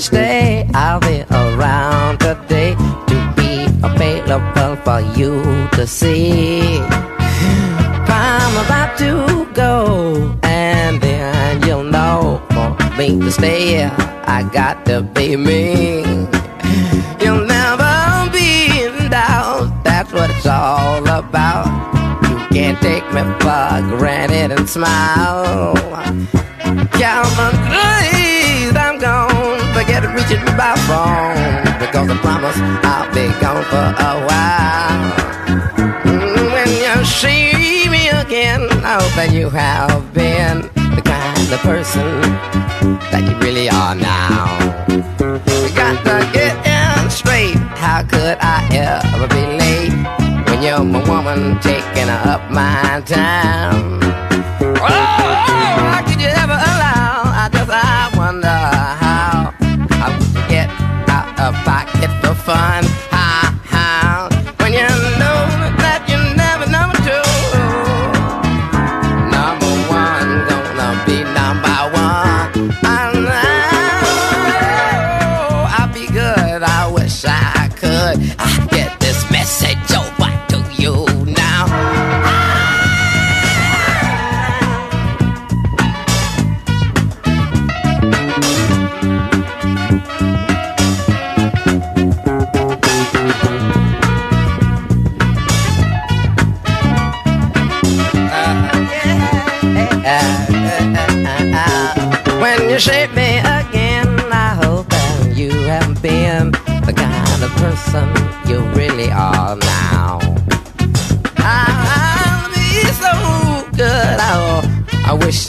stay, 0.00 0.68
I'll 0.74 1.00
be 1.00 1.24
around 1.30 2.20
today 2.20 2.74
to 2.74 3.32
be 3.36 3.64
available 3.82 4.76
for 4.84 5.00
you 5.18 5.68
to 5.72 5.86
see. 5.86 6.78
I'm 8.10 8.64
about 8.64 8.98
to 8.98 9.46
go, 9.54 10.38
and 10.42 11.00
then 11.00 11.62
you'll 11.66 11.84
know 11.84 12.42
for 12.50 12.76
me 12.96 13.18
to 13.18 13.30
stay. 13.32 13.84
I 13.84 14.48
got 14.52 14.84
to 14.86 15.02
be 15.02 15.36
me. 15.36 16.02
You'll 17.20 17.46
never 17.46 18.30
be 18.32 18.84
in 18.84 19.10
doubt. 19.10 19.84
That's 19.84 20.12
what 20.12 20.30
it's 20.30 20.46
all 20.46 21.02
about. 21.08 21.66
You 22.28 22.38
can't 22.48 22.80
take 22.80 23.06
me 23.12 23.22
for 23.40 23.98
granted 23.98 24.52
and 24.52 24.68
smile. 24.68 25.74
I'm 27.00 27.97
Forget 29.88 30.04
reaching 30.14 30.44
my 30.54 30.74
phone 30.84 31.64
because 31.80 32.10
I 32.10 32.16
promise 32.20 32.56
I'll 32.84 33.08
be 33.14 33.26
gone 33.40 33.64
for 33.72 33.88
a 33.96 34.14
while. 34.28 35.12
Mm, 36.04 36.52
When 36.52 36.68
you 36.68 37.04
see 37.06 37.88
me 37.88 38.10
again, 38.10 38.68
I 38.84 39.00
hope 39.00 39.14
that 39.16 39.30
you 39.32 39.48
have 39.48 40.12
been 40.12 40.60
the 40.94 41.00
kind 41.00 41.50
of 41.50 41.60
person 41.60 42.20
that 43.12 43.24
you 43.26 43.34
really 43.38 43.70
are 43.70 43.94
now. 43.94 44.58
You 45.16 45.74
got 45.74 46.04
to 46.04 46.30
get 46.34 46.52
in 46.66 47.08
straight. 47.08 47.56
How 47.80 48.02
could 48.02 48.36
I 48.42 48.68
ever 48.70 49.26
be 49.28 49.40
late 49.56 50.44
when 50.50 50.62
you're 50.62 50.84
my 50.84 51.00
woman 51.08 51.58
taking 51.60 52.10
up 52.10 52.50
my 52.50 53.00
time? 53.06 54.17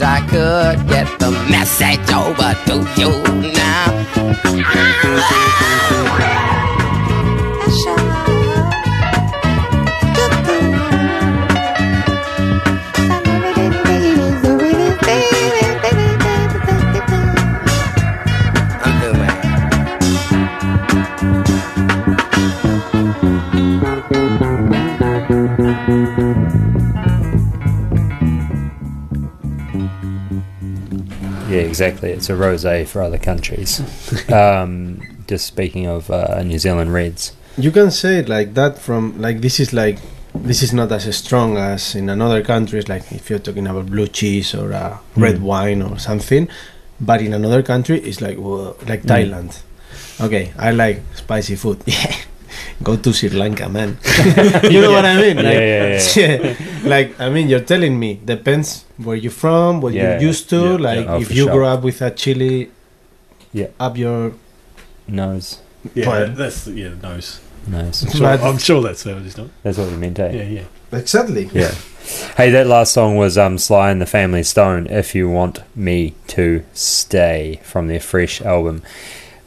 Wish 0.00 0.08
I 0.08 0.20
could 0.26 0.88
get 0.88 1.18
the 1.18 1.30
message 1.50 2.12
over 2.12 2.54
to 2.66 2.76
you 3.00 3.52
now. 3.52 5.39
Exactly. 31.80 32.10
It's 32.10 32.28
a 32.28 32.34
rosé 32.34 32.86
for 32.86 33.02
other 33.02 33.18
countries. 33.18 33.80
um, 34.32 35.00
just 35.26 35.46
speaking 35.46 35.86
of 35.86 36.10
uh, 36.10 36.42
New 36.42 36.58
Zealand 36.58 36.92
Reds. 36.92 37.32
You 37.56 37.70
can 37.70 37.90
say 37.90 38.18
it 38.18 38.28
like 38.28 38.54
that 38.54 38.78
from 38.78 39.20
like 39.20 39.40
this 39.40 39.58
is 39.60 39.72
like 39.72 39.98
this 40.34 40.62
is 40.62 40.72
not 40.72 40.92
as 40.92 41.14
strong 41.16 41.56
as 41.56 41.94
in 41.94 42.08
another 42.08 42.42
countries 42.42 42.88
like 42.88 43.10
if 43.12 43.28
you're 43.28 43.38
talking 43.40 43.66
about 43.66 43.86
blue 43.86 44.06
cheese 44.06 44.54
or 44.54 44.72
uh, 44.72 44.98
red 45.16 45.36
Mm. 45.36 45.40
wine 45.40 45.82
or 45.82 45.98
something 45.98 46.48
but 47.00 47.20
in 47.20 47.32
another 47.34 47.62
country 47.62 47.98
it's 48.00 48.20
like 48.20 48.38
whoa, 48.38 48.76
like 48.86 49.02
Mm. 49.02 49.08
Thailand 49.10 49.62
okay 50.20 50.52
I 50.56 50.70
like 50.70 51.02
spicy 51.16 51.56
food 51.56 51.82
yeah 51.86 52.14
go 52.82 52.96
to 52.96 53.12
Sri 53.12 53.28
Lanka 53.30 53.68
man 53.68 53.98
you 54.70 54.80
know 54.80 54.90
what 54.92 55.04
I 55.04 55.16
mean 55.20 55.36
Yeah, 55.36 55.42
like, 55.42 56.16
yeah, 56.16 56.16
yeah, 56.16 56.88
like 56.88 57.20
I 57.20 57.28
mean 57.30 57.48
you're 57.48 57.60
telling 57.64 57.98
me 57.98 58.20
depends 58.24 58.84
where 58.96 59.16
you're 59.16 59.30
from 59.32 59.80
what 59.80 59.92
Yeah, 59.92 60.12
you're 60.18 60.28
used 60.30 60.48
to 60.50 60.56
yeah, 60.56 60.76
like 60.88 61.04
yeah. 61.04 61.14
Oh, 61.14 61.20
if 61.20 61.30
you 61.30 61.44
sure. 61.44 61.52
grow 61.52 61.68
up 61.68 61.82
with 61.82 62.00
a 62.02 62.10
chili 62.10 62.70
Yeah. 63.52 63.68
up 63.78 63.96
your 63.98 64.32
Nose. 65.08 65.58
Yeah, 65.94 66.04
Fine. 66.04 66.34
that's 66.36 66.66
yeah 66.68 66.90
nose. 67.02 67.40
Nose. 67.66 68.04
I'm 68.04 68.10
sure, 68.12 68.26
I'm 68.28 68.58
sure 68.58 68.82
that's 68.82 69.04
what 69.04 69.16
it's 69.16 69.36
not. 69.36 69.48
That's 69.62 69.76
what 69.78 69.90
we 69.90 69.96
meant, 69.96 70.18
eh? 70.18 70.30
Yeah, 70.32 70.42
yeah. 70.60 70.98
exactly 70.98 71.50
Yeah. 71.52 71.74
Hey, 72.36 72.50
that 72.50 72.66
last 72.66 72.92
song 72.92 73.16
was 73.16 73.36
um, 73.36 73.58
Sly 73.58 73.90
and 73.90 74.00
the 74.00 74.06
Family 74.06 74.42
Stone. 74.42 74.86
If 74.86 75.14
you 75.14 75.28
want 75.28 75.60
me 75.74 76.14
to 76.28 76.62
stay 76.74 77.60
from 77.64 77.88
their 77.88 78.00
fresh 78.00 78.40
album. 78.40 78.82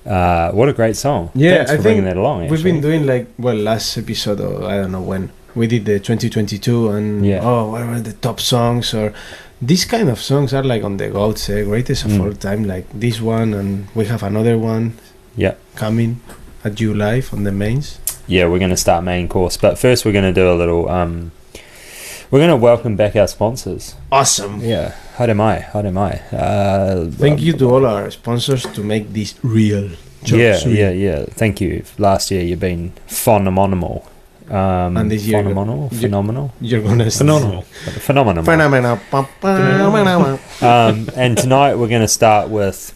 Uh, 0.06 0.52
what 0.52 0.68
a 0.70 0.74
great 0.74 0.96
song! 0.98 1.30
Yeah, 1.34 1.58
Thanks 1.58 1.72
I 1.72 1.76
for 1.78 1.84
bringing 1.84 2.04
that 2.06 2.18
along. 2.18 2.48
We've 2.50 2.64
been 2.64 2.82
doing 2.82 3.06
like 3.06 3.28
well 3.38 3.56
last 3.56 3.98
episode 3.98 4.42
or 4.42 4.66
I 4.66 4.76
don't 4.82 4.92
know 4.92 5.02
when 5.02 5.32
we 5.56 5.68
did 5.68 5.86
the 5.86 6.00
2022 6.00 6.90
and 6.90 7.26
Yeah. 7.26 7.40
oh 7.44 7.72
what 7.72 7.86
were 7.88 8.00
the 8.02 8.14
top 8.14 8.40
songs 8.40 8.94
or 8.94 9.14
these 9.62 9.86
kind 9.86 10.10
of 10.10 10.20
songs 10.20 10.54
are 10.54 10.64
like 10.64 10.84
on 10.84 10.98
the 10.98 11.10
goats 11.10 11.50
eh, 11.50 11.64
greatest 11.64 12.06
of 12.06 12.12
Mm. 12.12 12.22
all 12.26 12.34
time 12.34 12.64
like 12.66 12.86
this 12.94 13.22
one 13.22 13.54
and 13.54 13.88
we 13.96 14.06
have 14.06 14.24
another 14.24 14.58
one 14.58 14.94
Yeah. 15.38 15.54
coming 15.76 16.20
at 16.66 16.82
you 16.82 16.94
live 16.94 17.32
on 17.34 17.44
the 17.44 17.52
mains 17.52 18.00
yeah, 18.28 18.46
we're 18.48 18.58
going 18.60 18.72
to 18.72 18.78
start 18.78 19.04
main 19.04 19.28
course, 19.28 19.58
but 19.58 19.78
first 19.78 20.06
we're 20.06 20.14
going 20.14 20.34
to 20.34 20.42
do 20.42 20.50
a 20.50 20.56
little. 20.56 20.88
Um, 20.88 21.32
we're 22.34 22.40
going 22.40 22.50
to 22.50 22.56
welcome 22.58 22.96
back 22.96 23.16
our 23.16 23.28
sponsors. 23.28 23.94
awesome 24.12 24.60
Yeah, 24.60 24.96
how 25.18 25.26
am 25.26 25.40
I? 25.40 25.60
How 25.60 25.82
am 25.82 25.98
I? 26.00 26.14
Uh, 26.34 27.06
thank 27.12 27.40
you 27.42 27.54
to 27.54 27.70
all 27.70 27.86
our 27.86 28.10
sponsors 28.10 28.64
to 28.74 28.82
make 28.84 29.14
this 29.14 29.36
real 29.44 29.92
Yeah, 30.26 30.54
jobs. 30.58 30.66
yeah, 30.66 30.90
yeah. 30.90 31.26
Thank 31.30 31.62
you. 31.62 31.84
Last 32.00 32.32
year 32.32 32.42
you've 32.42 32.60
been 32.60 32.92
phenomenal. 33.06 34.10
Um, 34.50 34.98
And 34.98 35.12
this 35.12 35.26
year- 35.28 35.44
phenomenal, 35.44 35.90
you- 35.92 36.00
phenomenal, 36.00 36.52
you're 36.60 36.82
gonna 36.82 37.12
Phenomenal. 37.22 37.62
phenomenal. 38.02 38.44
Phenomenal. 38.44 38.98
Pa- 39.12 39.30
pa- 39.40 40.88
um, 40.90 41.08
and 41.16 41.38
tonight 41.38 41.76
we're 41.76 41.88
going 41.88 42.02
to 42.02 42.08
start 42.08 42.50
with 42.50 42.94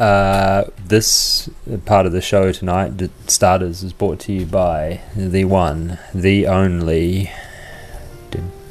uh, 0.00 0.64
this 0.82 1.50
part 1.84 2.06
of 2.06 2.12
the 2.12 2.22
show 2.22 2.50
tonight. 2.52 2.98
The 2.98 3.10
starters 3.26 3.82
is 3.82 3.92
brought 3.92 4.18
to 4.20 4.32
you 4.32 4.46
by 4.46 5.02
the 5.14 5.44
one, 5.44 5.98
the 6.14 6.46
only. 6.46 7.30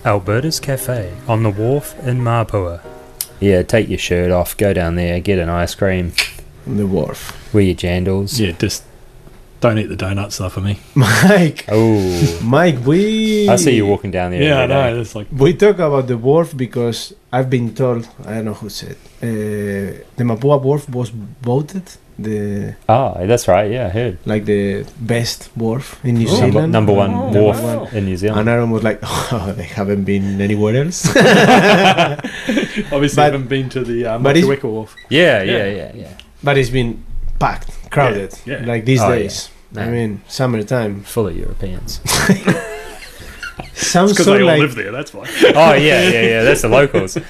Alberta's 0.06 0.62
Cafe 0.62 1.14
on 1.28 1.44
the 1.44 1.50
wharf 1.50 1.94
in 2.08 2.20
Mapua. 2.20 2.82
Yeah, 3.40 3.64
take 3.64 3.90
your 3.90 4.00
shirt 4.00 4.32
off, 4.32 4.56
go 4.56 4.74
down 4.74 4.96
there, 4.96 5.20
get 5.20 5.40
an 5.40 5.50
ice 5.50 5.76
cream, 5.76 6.14
the 6.66 6.88
wharf. 6.88 7.54
wear 7.54 7.64
your 7.64 7.76
jandals. 7.76 8.40
Yeah, 8.40 8.54
just 8.54 8.84
don't 9.62 9.78
eat 9.78 9.88
the 9.90 9.96
donuts, 9.96 10.38
though, 10.38 10.50
for 10.50 10.62
me. 10.62 10.80
Mike, 10.96 11.66
Oh, 11.70 12.40
Mike, 12.44 12.78
we 12.86 13.48
I 13.50 13.56
see 13.58 13.76
you 13.76 13.86
walking 13.86 14.12
down 14.12 14.32
there. 14.32 14.42
Yeah, 14.42 14.62
I 14.64 14.66
know. 14.68 15.02
It's 15.02 15.16
like 15.16 15.28
We 15.32 15.54
talk 15.54 15.76
about 15.80 16.08
the 16.08 16.18
wharf 16.18 16.56
because 16.56 17.14
I've 17.32 17.50
been 17.50 17.74
told 17.76 18.08
I 18.26 18.36
don't 18.36 18.46
know 18.46 18.54
who 18.54 18.70
said 18.70 18.96
uh, 19.22 19.28
the 20.18 20.24
Mapua 20.24 20.62
wharf 20.62 20.88
was 20.90 21.10
voted 21.42 21.84
the 22.18 22.76
Oh, 22.90 23.16
that's 23.28 23.48
right. 23.48 23.72
Yeah, 23.72 23.86
I 23.88 23.90
heard. 23.90 24.18
like 24.26 24.44
the 24.46 24.86
best 25.00 25.50
wharf 25.56 26.00
in 26.04 26.16
New 26.16 26.28
Oh. 26.30 26.36
Zealand. 26.36 26.72
number 26.72 26.92
one 26.94 27.12
Oh, 27.14 27.44
wharf 27.44 27.62
wow. 27.62 27.88
in 27.94 28.06
New 28.06 28.18
Zealand. 28.18 28.40
And 28.42 28.50
Aaron 28.50 28.72
was 28.72 28.84
like, 28.84 29.00
"Oh, 29.04 29.54
they 29.56 29.64
haven't 29.64 30.04
been 30.04 30.42
anywhere 30.42 30.76
else." 30.84 31.06
obviously 32.92 33.16
But- 33.16 33.32
haven't 33.32 33.48
been 33.48 33.70
to 33.70 33.84
the 33.84 34.06
uh, 34.06 34.18
but 34.20 34.38
it's- 34.38 34.64
Wharf. 34.64 34.96
Yeah, 35.10 35.44
Yeah. 35.44 35.52
yeah, 35.58 35.68
yeah, 35.80 35.92
yeah. 35.96 36.14
but 36.44 36.58
it's 36.58 36.70
been 36.70 37.04
packed, 37.40 37.90
crowded, 37.92 38.38
Yeah, 38.46 38.60
yeah. 38.62 38.66
like 38.68 38.86
these 38.86 39.02
Oh, 39.02 39.10
days. 39.12 39.50
yeah. 39.72 39.86
I 39.86 39.90
mean, 39.90 40.22
summertime. 40.28 41.04
Full 41.04 41.28
of 41.28 41.38
Europeans. 41.38 42.00
Sounds 43.74 44.12
Because 44.12 44.26
so 44.26 44.34
they 44.34 44.42
all 44.42 44.48
like. 44.48 44.60
live 44.60 44.76
there. 44.76 44.92
That's 44.92 45.14
why. 45.14 45.26
oh 45.56 45.74
yeah, 45.74 46.10
yeah, 46.10 46.22
yeah. 46.22 46.44
That's 46.44 46.62
the 46.62 46.68
locals. 46.70 47.18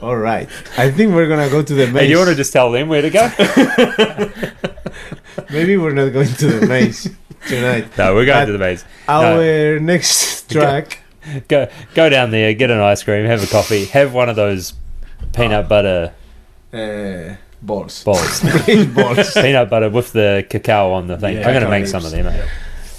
All 0.00 0.16
right, 0.16 0.48
I 0.76 0.90
think 0.90 1.14
we're 1.14 1.28
gonna 1.28 1.48
go 1.48 1.62
to 1.62 1.74
the 1.74 1.86
maze. 1.86 2.02
Hey, 2.02 2.10
you 2.10 2.16
want 2.18 2.30
to 2.30 2.34
just 2.34 2.52
tell 2.52 2.72
them 2.72 2.88
where 2.88 3.02
to 3.02 3.10
go? 3.10 3.30
Maybe 5.50 5.76
we're 5.76 5.92
not 5.92 6.12
going 6.12 6.26
to 6.28 6.46
the 6.58 6.66
maze 6.66 7.08
tonight. 7.46 7.96
no, 7.96 8.12
we're 8.14 8.24
going 8.26 8.46
to 8.46 8.52
the 8.52 8.58
base. 8.58 8.84
Our 9.08 9.78
next 9.78 10.50
track. 10.50 10.98
Go, 11.46 11.68
go 11.94 12.08
down 12.08 12.32
there, 12.32 12.52
get 12.52 12.70
an 12.72 12.80
ice 12.80 13.04
cream, 13.04 13.26
have 13.26 13.44
a 13.44 13.46
coffee, 13.46 13.84
have 13.86 14.12
one 14.12 14.28
of 14.28 14.34
those 14.34 14.74
peanut 15.36 15.68
butter 15.68 16.12
Uh, 16.72 17.36
balls. 17.62 18.04
balls. 18.04 18.40
Balls. 18.94 19.32
peanut 19.34 19.70
butter 19.70 19.88
with 19.90 20.12
the 20.12 20.44
cacao 20.50 20.92
on 20.92 21.06
the 21.06 21.16
thing. 21.18 21.36
Yeah, 21.36 21.48
I'm 21.48 21.54
gonna 21.54 21.66
cacao 21.66 21.70
make 21.70 21.86
some 21.86 22.04
of 22.04 22.10
them. 22.10 22.26
Mate. 22.26 22.44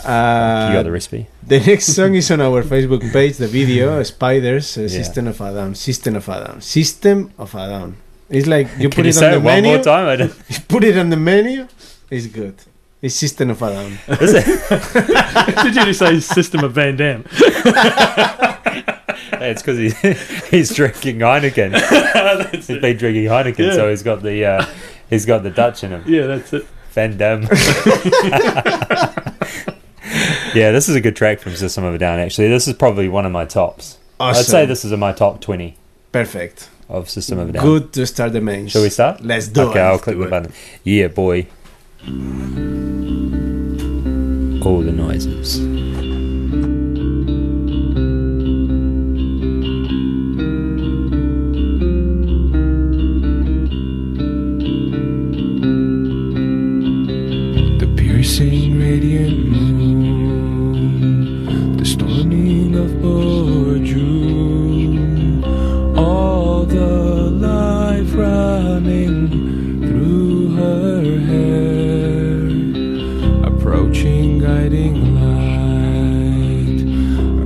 Uh, 0.06 0.67
You 0.69 0.73
got 0.80 0.84
the 0.84 0.91
recipe? 0.91 1.28
The 1.47 1.60
next 1.60 1.88
song 1.95 2.15
is 2.15 2.30
on 2.32 2.41
our 2.41 2.62
Facebook 2.63 3.04
page, 3.13 3.38
the 3.38 3.47
video 3.47 4.02
Spiders, 4.13 4.78
uh, 4.78 4.82
Yeah. 4.82 4.88
System 4.89 5.28
of 5.28 5.39
a 5.41 5.54
Down. 5.54 5.76
System 5.76 6.15
of 6.15 6.28
a 6.28 6.45
Down. 6.45 6.62
System 6.62 7.32
of 7.38 7.54
a 7.56 7.67
Down. 7.69 7.95
It's 8.30 8.47
like 8.47 8.67
you 8.78 8.89
Can 8.89 8.91
put 8.91 9.06
you 9.06 9.10
it 9.10 9.13
say 9.13 9.26
on 9.28 9.32
the 9.32 9.38
it 9.38 9.43
one 9.43 9.62
menu. 9.62 9.76
more 9.76 9.84
time? 9.84 10.08
I 10.08 10.15
don't, 10.17 10.34
You 10.49 10.58
put 10.67 10.84
it 10.84 10.97
on 10.97 11.10
the 11.10 11.17
menu. 11.17 11.67
It's 12.10 12.28
good. 12.28 12.56
It's 13.02 13.15
System 13.15 13.49
of 13.52 13.62
a 13.62 13.69
Down. 13.69 13.97
is 14.21 14.34
it? 14.34 14.45
Did 15.63 15.76
you 15.76 15.86
just 15.86 15.99
say 15.99 16.19
System 16.19 16.63
of 16.65 16.73
Van 16.73 16.95
Dam? 16.97 17.23
Hey, 19.44 19.52
it's 19.52 19.62
because 19.62 19.78
he, 19.78 19.90
he's 20.58 20.74
drinking 20.74 21.20
Heineken. 21.20 21.72
that's 21.90 22.52
He's 22.52 22.70
it. 22.70 22.82
been 22.82 22.96
drinking 22.96 23.26
Heineken, 23.26 23.58
Yeah. 23.60 23.74
so 23.74 23.90
he's 23.90 24.02
got 24.02 24.22
the 24.24 24.46
uh, 24.46 24.66
he's 25.10 25.26
got 25.26 25.44
the 25.44 25.50
Dutch 25.50 25.84
in 25.84 25.92
him. 25.92 26.02
Yeah, 26.08 26.28
that's 26.28 26.54
it. 26.54 26.66
Van 26.92 27.18
Damme. 27.18 27.42
yeah, 30.54 30.72
this 30.72 30.88
is 30.88 30.96
a 30.96 31.02
good 31.02 31.18
track 31.18 31.40
from 31.40 31.58
System 31.58 31.84
of 31.84 31.94
a 31.94 31.98
Down. 31.98 32.20
Actually, 32.20 32.48
this 32.48 32.70
is 32.70 32.74
probably 32.76 33.10
one 33.10 33.26
of 33.26 33.34
my 33.34 33.44
tops. 33.44 33.98
Awesome. 34.18 34.40
I'd 34.40 34.46
say 34.46 34.66
this 34.66 34.86
is 34.86 34.94
in 34.94 35.00
my 35.02 35.12
top 35.12 35.42
twenty 35.42 35.76
Perfect. 36.14 36.70
of 36.88 37.10
System 37.10 37.38
of 37.38 37.50
a 37.50 37.52
Down. 37.52 37.64
Good 37.66 37.92
to 37.94 38.06
start 38.08 38.32
the 38.32 38.40
main. 38.40 38.70
Shall 38.70 38.84
we 38.84 38.90
start? 38.92 39.20
Let's 39.20 39.50
do 39.50 39.64
okay, 39.64 39.70
it. 39.72 39.72
Okay, 39.72 39.82
I'll 39.82 40.00
click 40.00 40.16
do 40.16 40.20
the 40.22 40.28
it. 40.28 40.30
button. 40.30 40.54
Yeah, 40.86 41.08
boy. 41.10 41.48
All 44.66 44.82
the 44.82 44.94
noises. 44.94 45.83
same 58.38 58.80
radiant 58.80 59.46
moon, 59.48 60.98
the 61.78 61.86
storming 61.86 62.76
of 62.76 63.00
Bordeaux, 63.00 64.10
all 65.96 66.63
the 66.65 67.30
life 67.30 68.15
running 68.15 69.30
through 69.86 70.56
her 70.56 71.19
hair, 71.30 72.48
approaching 73.46 74.39
guiding 74.39 75.13
light, 75.22 76.82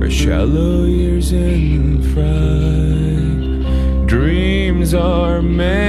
her 0.00 0.10
shallow 0.10 0.84
years 0.84 1.32
in 1.32 2.00
fright, 2.14 3.60
dreams 4.06 4.94
are 4.94 5.42
made. 5.42 5.87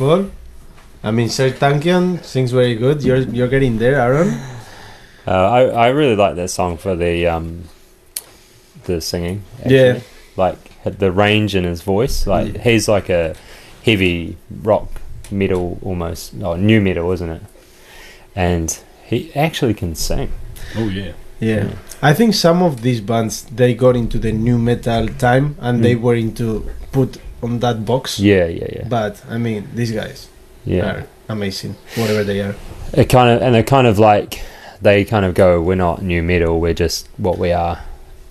That's. 0.00 0.30
I 1.02 1.10
mean, 1.12 1.28
Serj 1.28 1.52
Tankian 1.52 2.22
sings 2.24 2.52
very 2.52 2.74
good. 2.74 3.02
You're 3.02 3.18
you're 3.36 3.48
getting 3.48 3.78
there, 3.78 3.96
Aaron. 4.00 4.28
Uh, 5.26 5.30
I 5.58 5.60
I 5.66 5.88
really 5.88 6.16
like 6.16 6.36
that 6.36 6.48
song 6.50 6.76
for 6.76 6.96
the 6.96 7.26
um 7.26 7.64
the 8.84 9.00
singing. 9.00 9.42
Yeah. 9.66 10.00
like 10.36 10.58
the 10.84 11.12
range 11.12 11.54
in 11.54 11.64
his 11.64 11.82
voice. 11.82 12.26
Like 12.26 12.54
Yeah. 12.54 12.62
he's 12.62 12.88
like 12.88 13.08
a 13.10 13.34
heavy 13.84 14.36
rock 14.62 14.88
metal 15.30 15.78
almost, 15.82 16.32
oh 16.42 16.56
new 16.56 16.80
metal, 16.80 17.12
isn't 17.12 17.28
it? 17.30 17.42
And 18.34 18.78
he 19.04 19.30
actually 19.34 19.74
can 19.74 19.94
sing. 19.94 20.32
Oh 20.76 20.88
yeah. 20.88 21.12
Yeah. 21.40 21.68
I 22.02 22.14
think 22.14 22.34
some 22.34 22.62
of 22.62 22.80
these 22.82 23.00
bands 23.00 23.42
they 23.44 23.74
got 23.74 23.96
into 23.96 24.18
the 24.18 24.32
new 24.32 24.58
metal 24.58 25.08
time 25.18 25.56
and 25.60 25.84
they 25.84 25.94
Mm. 25.94 26.00
were 26.00 26.14
into 26.16 26.68
put 26.92 27.18
on 27.42 27.58
that 27.60 27.84
box. 27.84 28.18
Yeah, 28.18 28.46
yeah, 28.46 28.68
yeah, 28.72 28.88
But 28.88 29.22
I 29.28 29.38
mean, 29.38 29.68
these 29.74 29.92
guys 29.92 30.28
yeah. 30.64 30.86
are 30.86 31.06
amazing, 31.28 31.76
whatever 31.96 32.24
they 32.24 32.40
are. 32.40 32.54
It 32.92 33.08
kind 33.08 33.30
of 33.30 33.42
and 33.42 33.54
they're 33.54 33.62
kind 33.62 33.86
of 33.86 33.98
like 33.98 34.42
they 34.80 35.04
kind 35.04 35.24
of 35.24 35.34
go, 35.34 35.60
we're 35.60 35.74
not 35.74 36.02
new 36.02 36.22
metal, 36.22 36.60
we're 36.60 36.74
just 36.74 37.08
what 37.16 37.38
we 37.38 37.52
are. 37.52 37.82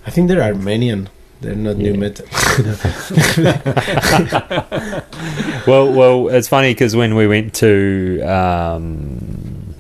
I 0.06 0.12
think 0.12 0.28
they're 0.28 0.42
Armenian. 0.42 1.10
They're 1.42 1.56
not 1.56 1.78
new 1.78 1.94
metal. 1.94 2.26
well, 5.68 5.94
well, 5.94 6.28
it's 6.28 6.50
funny 6.50 6.74
because 6.74 6.98
when 6.98 7.16
we 7.16 7.28
went 7.28 7.54
to 7.56 8.22
um, 8.24 9.76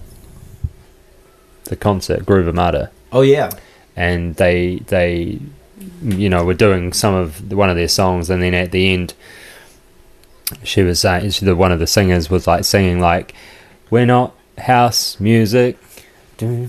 the 1.65 1.75
concert 1.75 2.25
Groove 2.25 2.47
Armada, 2.47 2.91
oh 3.11 3.21
yeah. 3.21 3.49
and 3.97 4.35
they 4.35 4.77
they 4.87 5.39
you 6.01 6.29
know 6.29 6.43
were 6.45 6.53
doing 6.53 6.93
some 6.93 7.13
of 7.13 7.49
the, 7.49 7.55
one 7.55 7.69
of 7.69 7.75
their 7.75 7.87
songs, 7.87 8.29
and 8.29 8.41
then 8.41 8.53
at 8.53 8.71
the 8.71 8.93
end, 8.93 9.13
she 10.63 10.81
was 10.81 10.99
saying 10.99 11.29
she, 11.31 11.45
the 11.45 11.55
one 11.55 11.71
of 11.71 11.79
the 11.79 11.87
singers 11.87 12.29
was 12.29 12.47
like 12.47 12.63
singing 12.65 12.99
like, 12.99 13.33
"We're 13.89 14.05
not 14.05 14.33
house 14.57 15.19
music." 15.19 15.77
Yeah. 16.39 16.67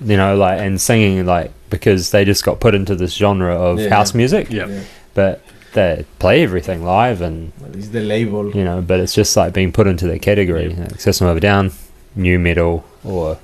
You 0.00 0.16
know, 0.16 0.34
like 0.36 0.58
and 0.60 0.80
singing 0.80 1.26
like 1.26 1.52
because 1.70 2.10
they 2.10 2.24
just 2.24 2.44
got 2.44 2.58
put 2.60 2.74
into 2.74 2.94
this 2.94 3.14
genre 3.14 3.54
of 3.54 3.78
Yeah. 3.78 3.90
house 3.90 4.14
music, 4.14 4.50
Yeah. 4.50 4.66
Yeah. 4.66 4.80
but 5.14 5.42
they 5.74 6.04
play 6.18 6.42
everything 6.42 6.84
live 6.84 7.20
and 7.22 7.52
Well, 7.60 7.70
it's 7.76 7.88
the 7.88 8.00
label. 8.00 8.50
you 8.54 8.64
know, 8.64 8.80
but 8.82 9.00
it's 9.00 9.14
just 9.14 9.36
like 9.36 9.52
being 9.52 9.72
put 9.72 9.86
into 9.86 10.06
their 10.06 10.18
category. 10.18 10.74
Like 10.74 11.00
System 11.00 11.26
of 11.26 11.36
a 11.36 11.40
Down, 11.40 11.72
new 12.16 12.38
metal 12.38 12.84
or 13.04 13.38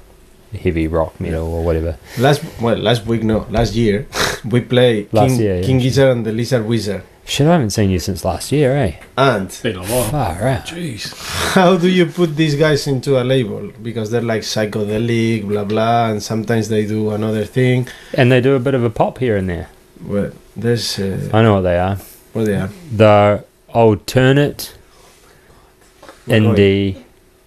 heavy 0.52 0.86
rock 0.88 1.20
metal 1.20 1.46
or 1.52 1.64
whatever. 1.64 1.96
Last 2.18 2.42
well, 2.60 2.76
last 2.76 3.04
week 3.06 3.22
no, 3.22 3.46
last 3.50 3.74
year 3.74 4.06
we 4.44 4.60
play 4.60 5.06
Last 5.12 5.32
King, 5.32 5.40
year, 5.40 5.56
yeah. 5.60 5.66
King 5.66 5.78
Gizzard 5.78 6.16
and 6.16 6.24
the 6.26 6.32
Lizard 6.32 6.66
Wizard. 6.66 7.02
Shit, 7.26 7.46
I 7.46 7.52
haven't 7.52 7.70
seen 7.70 7.90
you 7.90 7.98
since 7.98 8.24
last 8.24 8.50
year, 8.52 8.74
eh? 8.74 8.92
And 9.18 9.54
Been 9.62 9.76
a 9.76 9.82
while. 9.84 10.04
Far 10.10 10.48
out. 10.48 10.64
Jeez. 10.64 11.12
how 11.52 11.76
do 11.76 11.86
you 11.86 12.06
put 12.06 12.34
these 12.36 12.54
guys 12.54 12.86
into 12.86 13.20
a 13.20 13.24
label? 13.24 13.70
Because 13.82 14.10
they're 14.10 14.22
like 14.22 14.40
psychedelic, 14.42 15.46
blah 15.46 15.64
blah, 15.64 16.08
and 16.10 16.22
sometimes 16.22 16.70
they 16.70 16.86
do 16.86 17.10
another 17.10 17.44
thing. 17.44 17.86
And 18.14 18.32
they 18.32 18.40
do 18.40 18.54
a 18.54 18.58
bit 18.60 18.72
of 18.74 18.82
a 18.82 18.88
pop 18.88 19.18
here 19.18 19.36
and 19.36 19.46
there. 19.46 19.68
Well, 20.02 20.32
there's 20.56 20.98
uh, 20.98 21.28
I 21.34 21.42
know 21.42 21.54
what 21.56 21.62
they 21.62 21.78
are. 21.78 21.96
what 22.32 22.46
they 22.46 22.54
are. 22.54 22.70
The 22.96 23.44
alternate 23.68 24.74
indie, 26.26 27.02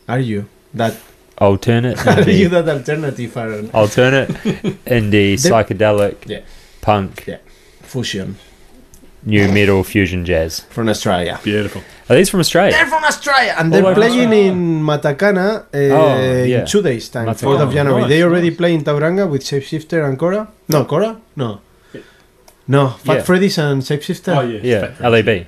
Are 0.07 0.19
you 0.19 0.47
that? 0.75 0.95
Alternate 1.41 1.97
Are 2.07 2.21
you 2.29 2.47
indie, 2.47 2.51
that 2.51 2.69
alternative 2.69 3.35
Aaron? 3.35 3.69
alternate 3.73 4.29
indie, 4.97 5.35
They- 5.41 5.49
psychedelic, 5.49 6.15
Yeah. 6.27 6.41
punk. 6.81 7.27
fusion? 7.81 8.37
new 9.23 9.47
metal 9.57 9.83
fusion 9.83 10.25
jazz. 10.25 10.61
from 10.75 10.89
Australia. 10.89 11.39
Beautiful. 11.43 11.81
Are 12.09 12.15
these 12.15 12.29
from 12.29 12.39
Australia? 12.39 12.71
They're 12.73 12.87
from 12.95 13.03
Australia, 13.03 13.53
and 13.57 13.71
they're 13.71 13.85
over 13.85 13.93
playing 14.01 14.33
in 14.33 14.57
Matakana 14.89 15.47
uh, 15.61 15.77
Oh, 15.77 16.43
yeah. 16.43 16.59
in 16.61 16.65
two 16.65 16.81
days' 16.81 17.07
time, 17.09 17.27
Matakana. 17.27 17.57
4th 17.57 17.61
of 17.67 17.73
January. 17.73 18.01
nice, 18.01 18.09
they 18.09 18.23
already 18.23 18.49
nice. 18.49 18.57
play 18.57 18.73
in 18.73 18.81
Tauranga 18.83 19.29
with 19.29 19.43
Shapeshifter 19.43 19.99
and 20.07 20.17
Kora. 20.17 20.47
No, 20.69 20.85
Kora? 20.85 21.11
No. 21.35 21.61
No, 22.67 22.89
Fat 23.05 23.17
Yeah. 23.17 23.21
Freddy's 23.23 23.57
and 23.59 23.81
Shapeshifter. 23.83 24.33
Oh, 24.37 24.41
yeah. 24.41 24.59
Yeah, 24.99 25.07
LAB. 25.09 25.45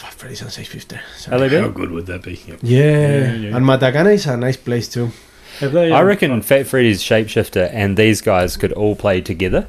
Fat 0.00 0.14
Freddy's 0.14 0.40
and 0.40 0.50
Shapeshifter. 0.50 0.98
Sorry. 1.18 1.38
LAB? 1.38 1.50
How 1.62 1.68
good 1.68 1.90
would 1.90 2.06
that 2.06 2.22
be? 2.22 2.40
Yep. 2.46 2.60
Yeah. 2.62 2.78
Yeah, 2.80 3.32
yeah. 3.34 3.56
and 3.56 3.66
Matakana 3.66 4.14
is 4.14 4.26
a 4.26 4.34
nice 4.36 4.56
place 4.56 4.88
too. 4.88 5.10
Have 5.58 5.72
they, 5.72 5.92
I 5.92 6.00
um, 6.00 6.06
reckon 6.06 6.40
Fat 6.40 6.66
Freddy's 6.66 7.02
Shapeshifter 7.02 7.68
and 7.70 7.98
these 7.98 8.22
guys 8.22 8.56
could 8.56 8.72
all 8.72 8.96
play 8.96 9.20
together. 9.20 9.66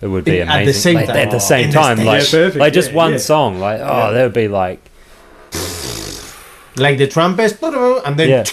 It 0.00 0.06
would 0.06 0.24
be 0.24 0.38
In- 0.38 0.48
amazing. 0.48 0.60
at 0.62 0.64
the 0.64 0.72
same 0.72 0.94
Like, 0.94 1.06
time. 1.08 1.16
At 1.16 1.30
the 1.30 1.38
same 1.40 1.64
In 1.66 1.70
the 1.72 1.74
time, 1.74 1.96
stage. 1.98 2.06
like, 2.06 2.22
Yeah, 2.22 2.30
perfect, 2.30 2.56
like 2.56 2.72
just 2.72 2.90
yeah, 2.90 2.96
one 2.96 3.12
yeah. 3.12 3.18
song. 3.18 3.60
Like, 3.60 3.80
oh, 3.80 3.84
Yeah. 3.84 4.10
that 4.12 4.22
would 4.24 4.32
be 4.32 4.48
like, 4.48 4.80
Like 6.76 6.98
the 6.98 7.06
trumpets, 7.08 7.54
and 7.62 8.16
then 8.18 8.28
Yeah. 8.28 8.44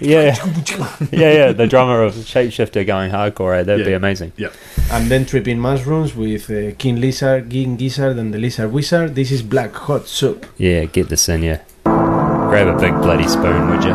Yeah. 0.00 0.36
yeah, 1.12 1.32
yeah, 1.32 1.52
the 1.52 1.66
drummer 1.66 2.02
of 2.02 2.14
Shapeshifter 2.14 2.86
going 2.86 3.10
hardcore. 3.10 3.58
eh, 3.58 3.62
That'd 3.64 3.84
be 3.86 3.92
amazing. 3.94 4.32
Yep. 4.36 4.52
and 4.92 5.10
then 5.10 5.26
tripping 5.26 5.58
mushrooms 5.58 6.14
with 6.14 6.48
uh, 6.50 6.72
King 6.78 7.00
Lizard, 7.00 7.50
King 7.50 7.76
Gizzard, 7.76 8.16
and 8.16 8.32
the 8.32 8.38
Lizard 8.38 8.72
Wizard. 8.72 9.14
This 9.14 9.30
is 9.32 9.42
Black 9.42 9.74
Hot 9.74 10.06
Soup. 10.06 10.46
Yeah, 10.56 10.84
get 10.84 11.08
this 11.08 11.28
in 11.28 11.42
you. 11.42 11.58
Grab 11.84 12.68
a 12.68 12.78
big 12.78 12.94
bloody 13.02 13.26
spoon, 13.28 13.68
would 13.70 13.84
you? 13.84 13.94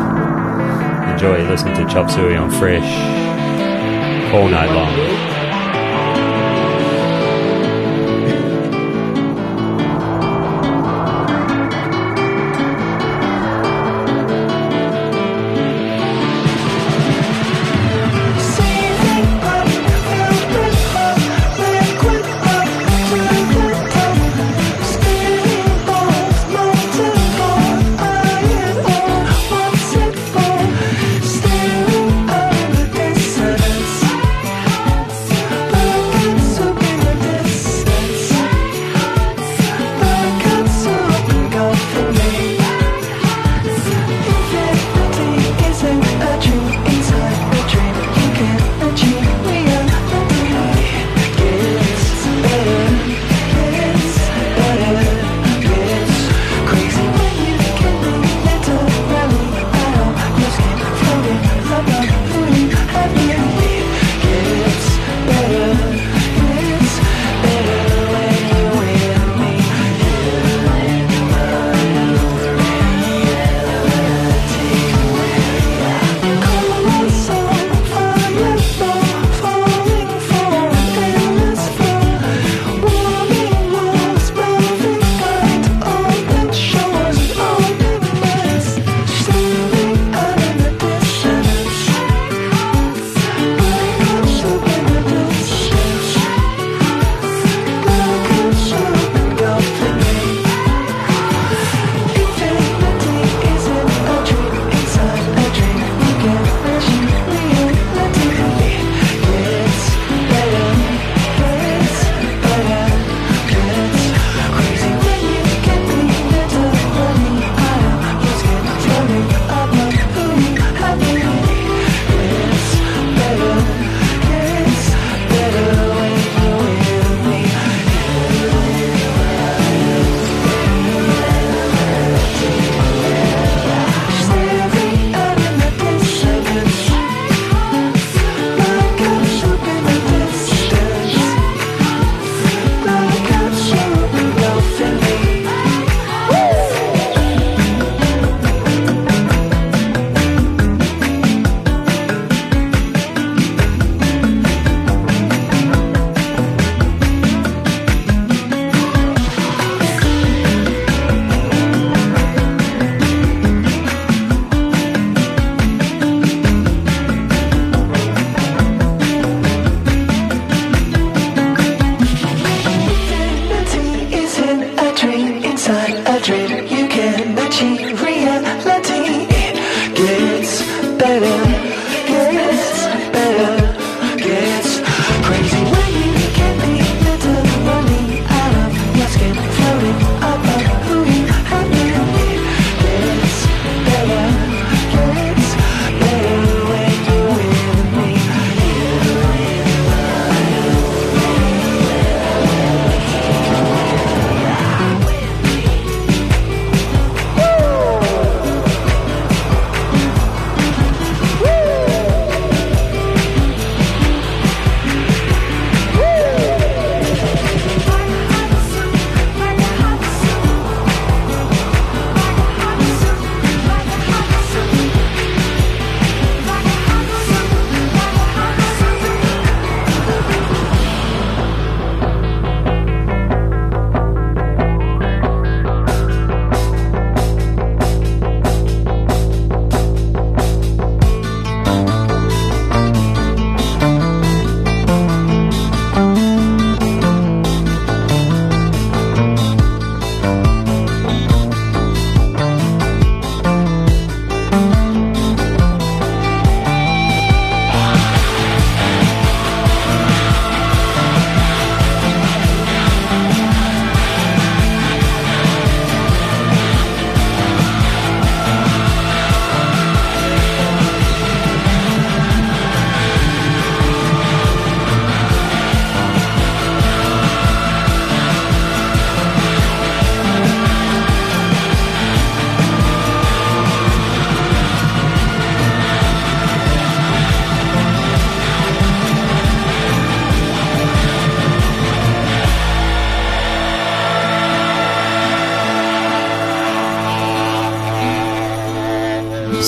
Enjoy 1.14 1.42
listening 1.50 1.76
to 1.76 1.86
Chop 1.92 2.10
Suey 2.12 2.36
on 2.36 2.52
Fresh 2.52 2.92
all 4.34 4.48
night 4.50 4.72
long. 4.72 5.33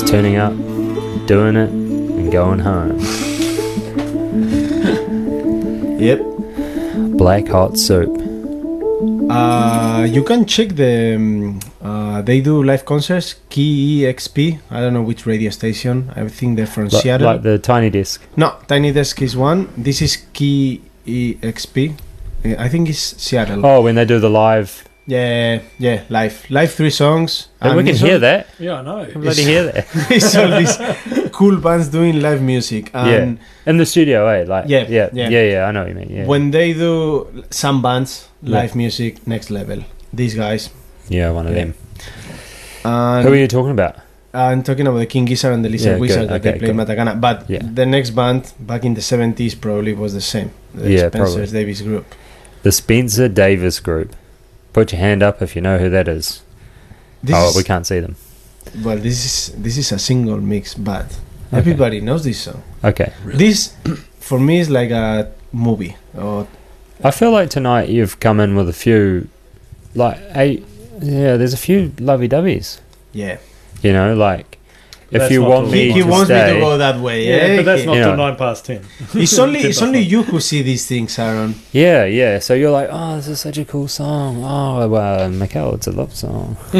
Just 0.06 0.14
turning 0.14 0.36
up, 0.36 0.54
doing 1.26 1.56
it, 1.56 1.70
and 1.72 2.32
going 2.32 2.60
home. 2.60 3.00
Yep. 6.00 6.22
Black 7.18 7.48
hot 7.48 7.76
soup. 7.78 8.12
Uh, 9.32 10.06
you 10.08 10.24
can 10.24 10.46
check 10.46 10.70
the. 10.76 11.16
Um, 11.16 11.60
uh, 11.82 12.22
they 12.22 12.40
do 12.42 12.62
live 12.64 12.86
concerts. 12.86 13.34
KEXP. 13.50 14.60
I 14.70 14.80
don't 14.80 14.94
know 14.94 15.02
which 15.02 15.26
radio 15.26 15.50
station. 15.50 16.12
I 16.16 16.28
think 16.28 16.58
they're 16.58 16.68
from 16.68 16.90
Like, 16.90 17.02
Seattle. 17.02 17.26
like 17.26 17.42
the 17.42 17.58
tiny 17.58 17.90
Desk. 17.90 18.22
no, 18.38 18.56
Tiny 18.68 18.92
Desk 18.92 19.20
is 19.24 19.36
one. 19.36 19.70
This 19.76 20.02
is 20.04 20.18
Key 20.34 20.82
EXP. 21.08 21.96
Uh, 22.46 22.56
I 22.62 22.70
think 22.70 22.90
it's 22.90 23.00
Seattle. 23.00 23.66
Oh, 23.66 23.82
when 23.82 23.96
they 23.96 24.06
do 24.06 24.20
the 24.20 24.30
live. 24.30 24.84
Yeah, 25.08 25.62
yeah, 25.78 26.02
live, 26.10 26.46
live 26.50 26.74
three 26.74 26.90
songs. 26.90 27.50
we 27.62 27.68
and 27.70 27.78
we 27.78 27.84
can 27.84 27.96
hear 27.96 28.18
that. 28.20 28.48
Yeah, 28.58 28.80
I 28.80 28.82
know. 28.82 29.00
I 29.02 29.06
can 29.12 29.22
bloody 29.22 29.44
hear 29.44 29.64
that. 29.72 29.86
it's 30.10 30.36
all 30.36 30.50
these 30.58 31.30
cool 31.32 31.58
bands 31.58 31.90
doing 31.90 32.22
live 32.22 32.42
music. 32.42 32.90
And 32.94 33.38
In 33.68 33.78
the 33.78 33.86
studio, 33.86 34.26
eh? 34.28 34.46
Like, 34.48 34.66
Yeah, 34.68 34.86
yeah, 34.90 35.10
yeah. 35.14 35.30
yeah, 35.30 35.44
yeah, 35.44 35.66
I 35.66 35.72
know 35.72 35.82
what 35.82 35.90
you 35.90 35.96
mean. 35.96 36.10
Yeah, 36.10 36.26
when 36.26 36.50
they 36.50 36.74
do 36.74 37.28
some 37.52 37.84
bands 37.84 38.28
Yeah. 38.42 38.56
live 38.62 38.76
music, 38.76 39.28
next 39.28 39.52
level. 39.52 39.84
These 40.12 40.34
guys. 40.36 40.70
yeah, 41.08 41.30
one 41.30 41.46
of 41.46 41.54
Yeah. 41.54 41.66
them. 41.66 41.74
And 42.84 43.28
Who 43.28 43.34
are 43.34 43.38
you 43.38 43.48
talking 43.48 43.72
about? 43.72 43.98
I'm 44.34 44.64
talking 44.64 44.88
about 44.88 44.98
the 45.00 45.06
King 45.06 45.26
Gizzard 45.26 45.54
and 45.54 45.64
the 45.64 45.70
Lizard 45.70 45.94
Yeah, 45.94 46.00
Wizard 46.00 46.20
good. 46.22 46.30
that 46.30 46.42
they 46.44 46.50
Okay, 46.50 46.60
played 46.60 46.76
good. 46.76 46.88
Matakana. 46.88 47.22
But 47.22 47.46
Yeah. 47.48 47.62
the 47.62 47.86
next 47.86 48.10
band 48.12 48.52
back 48.60 48.84
in 48.84 48.96
the 48.96 49.02
70s 49.02 49.54
probably 49.56 49.94
was 49.94 50.14
the 50.16 50.22
same. 50.22 50.50
The 50.74 50.90
Yeah, 50.92 51.08
Spencer's 51.10 51.36
probably. 51.36 51.60
Davis 51.60 51.82
group. 51.82 52.06
The 52.64 52.72
Spencer 52.72 53.28
Davis 53.30 53.80
Group. 53.80 54.16
Put 54.76 54.92
your 54.92 55.00
hand 55.00 55.24
up 55.24 55.42
if 55.42 55.56
you 55.56 55.62
know 55.62 55.78
who 55.78 55.90
that 55.90 56.10
is. 56.10 56.44
This 57.24 57.34
oh, 57.40 57.50
is, 57.50 57.56
we 57.56 57.64
can't 57.64 57.88
see 57.88 58.02
them. 58.02 58.18
well, 58.84 58.98
this 58.98 59.24
is 59.24 59.56
this 59.64 59.78
is 59.78 59.94
a 59.94 59.98
single 60.00 60.42
mix, 60.42 60.74
but 60.76 61.06
Okay. 61.48 61.58
everybody 61.62 62.02
knows 62.02 62.24
this 62.26 62.40
song. 62.42 62.62
Okay. 62.84 63.14
This, 63.24 63.74
for 64.20 64.38
me, 64.38 64.60
is 64.60 64.70
like 64.70 64.92
a 64.92 65.32
movie. 65.54 65.96
Or 66.14 66.46
I 67.02 67.12
feel 67.12 67.32
like 67.32 67.50
tonight 67.50 67.88
you've 67.88 68.20
come 68.20 68.42
in 68.42 68.56
with 68.58 68.68
a 68.68 68.74
few, 68.74 69.30
like, 69.94 70.18
eight, 70.36 70.66
yeah, 71.00 71.38
there's 71.38 71.54
a 71.54 71.58
few 71.68 71.94
lovey 72.00 72.28
dovey's. 72.28 72.82
yeah, 73.14 73.38
You 73.82 73.94
know, 73.94 74.14
like, 74.14 74.55
if 75.16 75.20
That's 75.22 75.32
you 75.32 75.42
not 75.42 75.50
want 75.50 75.72
me 75.72 75.78
he, 75.88 75.92
he 75.94 76.02
to 76.02 76.08
wants 76.08 76.28
stay. 76.28 76.48
me 76.48 76.54
to 76.56 76.60
go 76.60 76.78
that 76.78 77.00
way. 77.00 77.26
Yeah, 77.26 77.36
Yeah, 77.36 77.56
but 77.56 77.66
that's 77.66 77.86
not 77.86 77.96
You 77.96 78.04
till 78.04 78.18
nine 78.18 78.36
past 78.36 78.66
ten. 78.66 78.82
It's 79.14 79.40
only 79.40 79.60
it's 79.62 79.82
only 79.82 80.00
you 80.02 80.24
who 80.24 80.42
see 80.42 80.62
these 80.62 80.86
things, 80.86 81.18
Aaron. 81.18 81.56
Yeah, 81.72 82.04
yeah. 82.04 82.40
So 82.40 82.54
you're 82.54 82.72
like, 82.72 82.90
oh, 82.92 83.16
this 83.16 83.28
is 83.30 83.40
such 83.40 83.58
a 83.58 83.64
cool 83.64 83.88
song. 83.88 84.44
Oh, 84.44 84.88
well, 84.90 85.24
uh, 85.24 85.30
Mikel, 85.30 85.76
it's 85.76 85.88
a 85.88 85.92
love 85.92 86.14
song. 86.14 86.58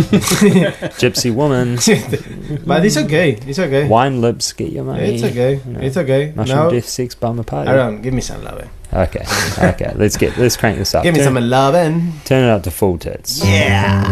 Gypsy 1.00 1.34
woman. 1.34 1.76
but 2.68 2.84
it's 2.86 2.98
okay. 2.98 3.40
It's 3.48 3.60
okay. 3.60 3.88
Wine 3.88 4.20
lips, 4.20 4.52
get 4.52 4.72
your 4.74 4.84
money. 4.84 5.16
It's 5.16 5.24
okay. 5.24 5.62
You 5.66 5.72
know, 5.72 5.80
It's 5.80 5.98
okay. 5.98 6.34
Mushroom 6.36 6.58
Now, 6.58 6.70
death, 6.70 6.90
sex, 6.90 7.16
bummer 7.16 7.44
party. 7.44 7.70
Aaron, 7.72 8.02
give 8.02 8.14
me 8.14 8.22
some 8.22 8.44
love. 8.44 8.68
Okay, 8.94 9.26
okay. 9.60 9.92
Let's 9.96 10.16
get 10.18 10.38
let's 10.38 10.56
crank 10.56 10.78
this 10.78 10.94
up. 10.96 11.04
Give 11.04 11.14
me 11.14 11.20
turn, 11.20 11.34
some 11.34 11.50
loving. 11.50 12.14
turn 12.24 12.44
it 12.46 12.50
up 12.52 12.64
to 12.64 12.72
full 12.72 12.98
tits. 12.98 13.44
Yeah. 13.44 14.04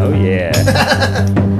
Oh 0.00 0.12
yeah. 0.14 1.56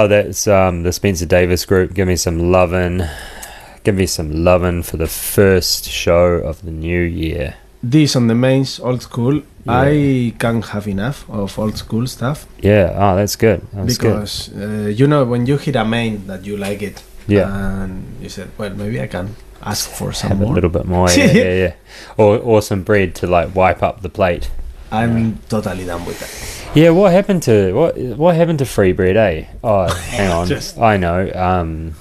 Oh, 0.00 0.08
that's 0.08 0.46
um 0.48 0.82
the 0.82 0.92
Spencer 0.92 1.26
Davis 1.26 1.66
group. 1.66 1.92
Give 1.92 2.08
me 2.08 2.16
some 2.16 2.38
lovin'. 2.50 3.06
Give 3.84 3.94
me 3.94 4.06
some 4.06 4.44
lovin' 4.44 4.82
for 4.82 4.96
the 4.96 5.06
first 5.06 5.84
show 5.90 6.24
of 6.50 6.62
the 6.62 6.70
new 6.70 7.02
year. 7.02 7.54
This 7.82 8.16
on 8.16 8.26
the 8.26 8.34
mains, 8.34 8.80
old 8.80 9.02
school. 9.02 9.42
Yeah. 9.66 9.82
I 9.82 10.32
can't 10.38 10.64
have 10.64 10.88
enough 10.88 11.28
of 11.28 11.58
old 11.58 11.76
school 11.76 12.06
stuff 12.06 12.46
Yeah. 12.62 12.94
Oh, 12.96 13.16
that's 13.16 13.36
good. 13.36 13.60
That's 13.74 13.98
good. 13.98 14.14
because 14.14 14.48
uh, 14.56 14.88
you 14.88 15.06
know 15.06 15.24
when 15.24 15.44
you 15.46 15.58
hit 15.58 15.76
a 15.76 15.84
main 15.84 16.26
that 16.28 16.46
you 16.46 16.56
like 16.56 16.80
it, 16.82 17.02
Yeah. 17.28 17.44
and 17.82 18.04
you 18.22 18.30
said, 18.30 18.48
well, 18.56 18.70
maybe 18.70 19.02
I 19.02 19.06
can 19.06 19.36
ask 19.62 19.90
for 19.90 20.12
some 20.14 20.30
have 20.30 20.40
a 20.40 20.46
little 20.46 20.70
bit 20.70 20.86
more. 20.86 21.10
Yeah, 21.16 21.32
yeah, 21.32 21.54
yeah. 21.64 21.72
Or 22.16 22.38
or 22.38 22.62
some 22.62 22.82
bread 22.84 23.14
to 23.16 23.26
like 23.26 23.54
wipe 23.54 23.82
up 23.82 24.00
the 24.00 24.08
plate. 24.08 24.50
I'm 24.90 25.38
totally 25.48 25.84
done 25.84 26.04
with 26.06 26.18
that. 26.20 26.32
Yeah, 26.74 26.90
what 26.90 27.10
happened 27.12 27.42
to 27.44 27.72
what 27.72 27.96
what 27.98 28.36
happened 28.36 28.60
to 28.60 28.64
free 28.64 28.92
bread? 28.92 29.16
Eh? 29.16 29.44
Oh, 29.64 29.88
hang 30.10 30.30
on. 30.30 30.46
Just- 30.46 30.78
I 30.78 30.96
know. 30.96 31.30
Um, 31.34 31.94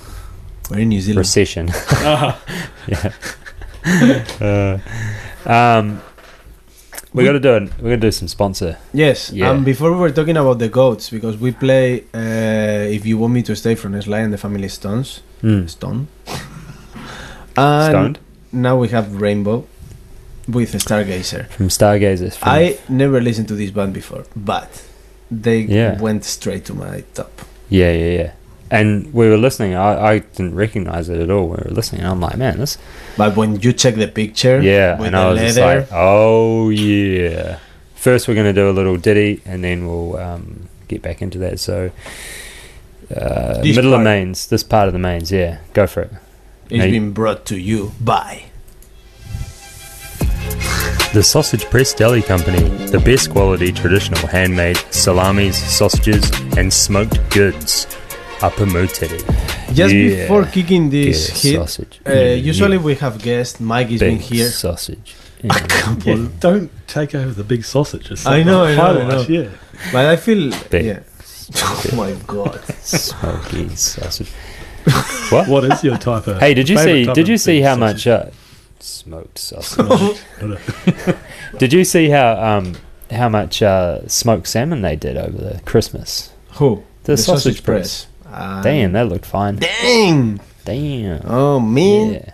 We're 0.70 0.80
in 0.80 0.90
New 0.90 1.02
Zealand. 1.02 1.20
recession. 1.26 1.70
Ah, 1.74 2.40
yeah. 2.88 3.12
uh, 4.40 5.50
um, 5.50 6.02
we 7.14 7.24
got 7.26 7.32
to 7.34 7.40
do 7.40 7.56
it. 7.56 7.64
We 7.82 7.90
got 7.90 7.96
to 7.96 8.08
do 8.08 8.12
some 8.12 8.28
sponsor. 8.28 8.78
Yes, 8.94 9.32
Yeah. 9.32 9.50
and 9.52 9.66
before 9.66 9.92
we 9.92 9.98
were 9.98 10.12
talking 10.12 10.38
about 10.38 10.60
the 10.60 10.70
goats, 10.70 11.10
because 11.10 11.38
we 11.38 11.52
play 11.52 12.04
uh, 12.14 12.94
If 12.96 13.08
You 13.08 13.18
Want 13.18 13.34
Me 13.34 13.42
to 13.44 13.56
Stay 13.56 13.74
from 13.74 14.00
Sly 14.00 14.20
and 14.20 14.32
the 14.32 14.38
Family 14.38 14.70
Stones. 14.70 15.22
Mm. 15.42 15.68
Stone. 15.70 16.08
And 17.58 17.92
Stoned 17.92 18.20
now 18.52 18.78
we 18.78 18.90
have 18.90 19.20
Rainbow 19.22 19.66
with 20.52 20.74
Stargazer. 20.74 21.48
from 21.50 21.70
Stargazers. 21.70 22.36
From, 22.38 22.50
I 22.50 22.78
never 22.90 23.22
listened 23.22 23.48
to 23.50 23.56
this 23.56 23.72
band 23.72 23.94
before, 23.94 24.24
but 24.36 24.70
they 25.32 25.60
Yeah. 25.62 26.00
went 26.00 26.26
straight 26.26 26.66
to 26.66 26.74
my 26.74 27.04
top. 27.14 27.32
yeah, 27.70 27.92
yeah, 27.92 28.12
yeah. 28.22 28.32
And 28.72 29.12
we 29.14 29.28
were 29.28 29.38
listening. 29.38 29.74
I, 29.74 29.92
I 30.12 30.20
didn't 30.20 30.54
recognize 30.54 31.10
it 31.10 31.20
at 31.20 31.32
all. 31.32 31.46
We 31.48 31.58
were 31.58 31.72
listening. 31.72 32.02
And 32.02 32.12
I'm 32.12 32.20
like, 32.22 32.38
man, 32.38 32.60
this. 32.60 32.78
But 33.18 33.36
when 33.36 33.60
you 33.62 33.74
check 33.74 33.96
the 33.96 34.08
picture, 34.08 34.62
Yeah, 34.62 34.96
with 34.98 35.08
and 35.08 35.16
the 35.16 35.20
I 35.20 35.30
was 35.32 35.40
just 35.40 35.58
leather, 35.58 35.80
like, 35.82 35.90
oh 35.92 36.70
yeah. 36.70 37.58
First, 37.96 38.28
we're 38.28 38.36
going 38.36 38.46
to 38.46 38.54
do 38.62 38.70
a 38.70 38.76
little 38.80 38.96
ditty, 38.98 39.42
and 39.46 39.64
then 39.64 39.88
we'll 39.88 40.18
um, 40.18 40.70
get 40.88 41.02
back 41.02 41.22
into 41.24 41.38
that. 41.40 41.60
So, 41.60 41.90
uh, 43.16 43.60
middle 43.64 43.94
of 43.94 44.02
mains, 44.02 44.48
this 44.48 44.64
part 44.64 44.88
of 44.88 44.94
the 44.94 45.00
mains, 45.00 45.32
yeah, 45.32 45.58
go 45.74 45.88
for 45.88 46.02
it. 46.04 46.12
it's 46.70 46.78
Now 46.86 46.92
been 46.92 47.12
brought 47.12 47.46
to 47.48 47.58
you 47.60 47.92
by. 48.00 48.44
The 51.14 51.24
Sausage 51.24 51.66
Press 51.66 51.94
Deli 51.94 52.22
Company, 52.22 52.60
the 52.88 53.00
best 53.00 53.32
quality 53.32 53.72
traditional 53.72 54.28
handmade 54.28 54.78
salamis, 54.92 55.58
sausages, 55.58 56.30
and 56.58 56.72
smoked 56.72 57.18
goods. 57.32 57.88
Upper 58.42 58.66
Moutere. 58.66 59.20
Just 59.74 59.94
Yeah. 59.94 60.22
before 60.22 60.46
kicking 60.46 60.90
this 60.92 61.30
a 61.30 61.32
hit, 61.48 61.56
sausage. 61.60 62.00
uh, 62.08 62.14
Yeah, 62.14 62.34
usually 62.36 62.78
yeah. 62.78 62.84
we 62.84 62.96
have 62.96 63.22
guests. 63.22 63.60
Mike 63.60 63.90
has 63.90 64.00
been 64.00 64.18
here. 64.20 64.50
sausage. 64.50 65.16
A 65.44 65.48
Yeah. 65.48 65.60
couple. 65.68 66.18
don't 66.40 66.70
take 66.88 67.14
over 67.16 67.34
the 67.34 67.44
big 67.44 67.66
sausages. 67.66 68.26
I 68.26 68.44
know, 68.44 68.64
I 68.64 68.76
know, 68.76 69.02
I 69.02 69.08
know. 69.10 69.26
Yeah. 69.28 69.48
But 69.92 70.06
I 70.06 70.16
feel, 70.16 70.52
Big. 70.70 70.86
yeah. 70.86 71.00
Oh 71.56 71.96
my 71.96 72.12
god! 72.28 72.60
Smoky 72.84 73.70
sausage. 73.76 74.32
What? 75.32 75.48
What 75.48 75.64
is 75.66 75.84
your 75.84 75.98
type 75.98 76.28
of? 76.28 76.40
Hey, 76.40 76.54
did 76.54 76.70
you 76.70 76.78
see? 76.78 77.06
Did 77.06 77.28
you 77.28 77.38
see 77.38 77.60
how 77.62 77.76
sausage? 77.76 78.06
much 78.06 78.08
uh, 78.08 78.26
smoked 78.84 79.38
sausage? 79.38 80.20
did 81.58 81.74
you 81.74 81.84
see 81.84 82.10
how 82.10 82.34
um 82.42 82.76
how 83.12 83.30
much 83.30 83.62
uh, 83.62 84.08
smoked 84.08 84.48
salmon 84.48 84.82
they 84.82 84.96
did 84.96 85.18
over 85.18 85.38
the 85.38 85.62
Christmas? 85.66 86.32
Who? 86.54 86.84
The, 87.04 87.18
sausage, 87.18 87.64
press. 87.64 88.08
Ah, 88.28 88.62
Damn, 88.64 88.92
that 88.92 89.08
looked 89.08 89.26
fine. 89.26 89.56
Dang! 89.56 90.40
Damn. 90.66 91.22
Oh 91.26 91.60
man. 91.60 92.14
Yeah. 92.14 92.34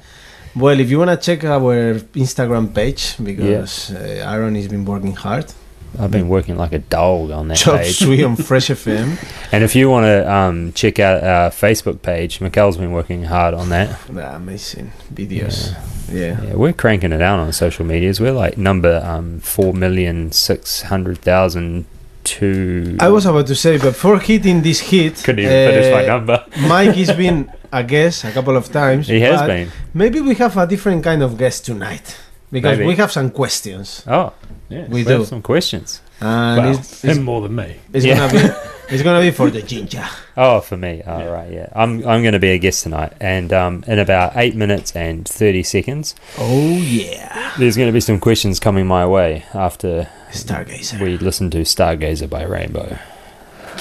Well, 0.56 0.80
if 0.80 0.90
you 0.90 1.00
wanna 1.00 1.18
check 1.18 1.44
our 1.44 1.96
Instagram 2.16 2.74
page 2.74 3.16
because 3.24 3.92
uh, 3.92 4.26
Aaron 4.28 4.56
has 4.56 4.68
been 4.68 4.86
working 4.86 5.14
hard. 5.16 5.54
I've 6.00 6.12
been 6.12 6.30
working 6.30 6.58
like 6.58 6.74
a 6.74 6.80
dog 6.80 7.32
on 7.32 7.48
that 7.50 7.58
Chop 7.58 7.80
page. 7.82 8.04
On 8.24 8.36
Fresh 8.50 8.68
FM. 8.68 9.18
And 9.52 9.64
if 9.64 9.76
you 9.76 9.90
want 9.90 10.06
to 10.06 10.32
um, 10.32 10.74
check 10.74 11.00
out 11.00 11.24
our 11.24 11.50
Facebook 11.50 12.02
page, 12.02 12.40
Mikkel's 12.40 12.78
been 12.78 12.92
working 12.92 13.24
hard 13.24 13.54
on 13.54 13.70
that. 13.70 14.00
Ah, 14.16 14.36
amazing 14.36 14.92
videos. 15.14 15.74
Yeah. 16.12 16.42
Yeah, 16.44 16.54
we're 16.54 16.74
cranking 16.74 17.12
it 17.12 17.22
out 17.22 17.40
on 17.40 17.52
social 17.52 17.86
medias. 17.86 18.20
We're 18.20 18.32
like 18.32 18.58
number 18.58 19.02
um, 19.04 19.40
four 19.40 19.74
million 19.74 20.32
six 20.32 20.84
hundred 20.84 21.18
thousand 21.18 21.86
two. 22.24 22.98
I 23.00 23.10
was 23.10 23.26
about 23.26 23.48
to 23.48 23.56
say, 23.56 23.78
but 23.78 23.96
for 23.96 24.20
hitting 24.20 24.62
this 24.62 24.80
hit, 24.80 25.24
couldn't 25.24 25.46
even 25.46 25.72
finish 25.72 25.94
my 25.94 26.04
uh, 26.04 26.18
number. 26.18 26.46
Mike 26.68 26.96
has 26.96 27.12
been 27.16 27.52
a 27.72 27.84
guest 27.84 28.24
a 28.24 28.32
couple 28.32 28.56
of 28.56 28.72
times. 28.72 29.08
He 29.08 29.20
has 29.22 29.42
been. 29.42 29.72
Maybe 29.94 30.22
we 30.22 30.36
have 30.36 30.58
a 30.58 30.68
different 30.68 31.04
kind 31.04 31.24
of 31.24 31.38
guest 31.38 31.66
tonight 31.66 32.20
because 32.56 32.78
Maybe. 32.80 32.88
we 32.88 32.96
have 32.96 33.12
some 33.12 33.30
questions. 33.32 34.04
Oh, 34.08 34.32
Yeah. 34.70 34.88
We 34.90 35.04
we 35.04 35.12
have 35.12 35.20
do, 35.22 35.26
some 35.26 35.42
questions. 35.44 36.02
and 36.22 36.58
Well, 36.58 36.72
it's, 36.80 37.04
it's, 37.04 37.18
him 37.18 37.24
more 37.24 37.42
than 37.46 37.54
me. 37.56 37.76
it's 37.94 38.06
Yeah. 38.06 38.18
gonna 38.18 38.34
be 38.34 38.50
it's 38.96 39.04
gonna 39.04 39.22
be 39.22 39.32
for 39.32 39.50
the 39.52 39.62
ginger. 39.62 40.06
Oh, 40.38 40.60
for 40.62 40.78
me. 40.78 41.02
All 41.06 41.28
right, 41.38 41.52
yeah. 41.52 41.70
I'm 41.76 41.92
I'm 42.10 42.22
going 42.24 42.34
to 42.34 42.40
be 42.40 42.52
a 42.52 42.58
guest 42.60 42.84
tonight, 42.84 43.14
and 43.22 43.54
um, 43.54 43.84
in 43.88 44.00
about 44.00 44.36
eight 44.36 44.56
minutes 44.56 44.96
and 44.96 45.28
thirty 45.28 45.64
seconds, 45.64 46.16
Oh 46.38 46.78
yeah, 46.78 47.54
there's 47.60 47.78
going 47.78 47.88
to 47.90 47.94
be 47.94 48.02
some 48.02 48.20
questions 48.20 48.60
coming 48.60 48.86
my 48.88 49.06
way 49.06 49.44
after 49.54 50.08
Stargazer. 50.32 51.00
we 51.00 51.18
listen 51.18 51.50
to 51.52 51.60
Stargazer 51.64 52.28
by 52.30 52.44
Rainbow. 52.44 52.98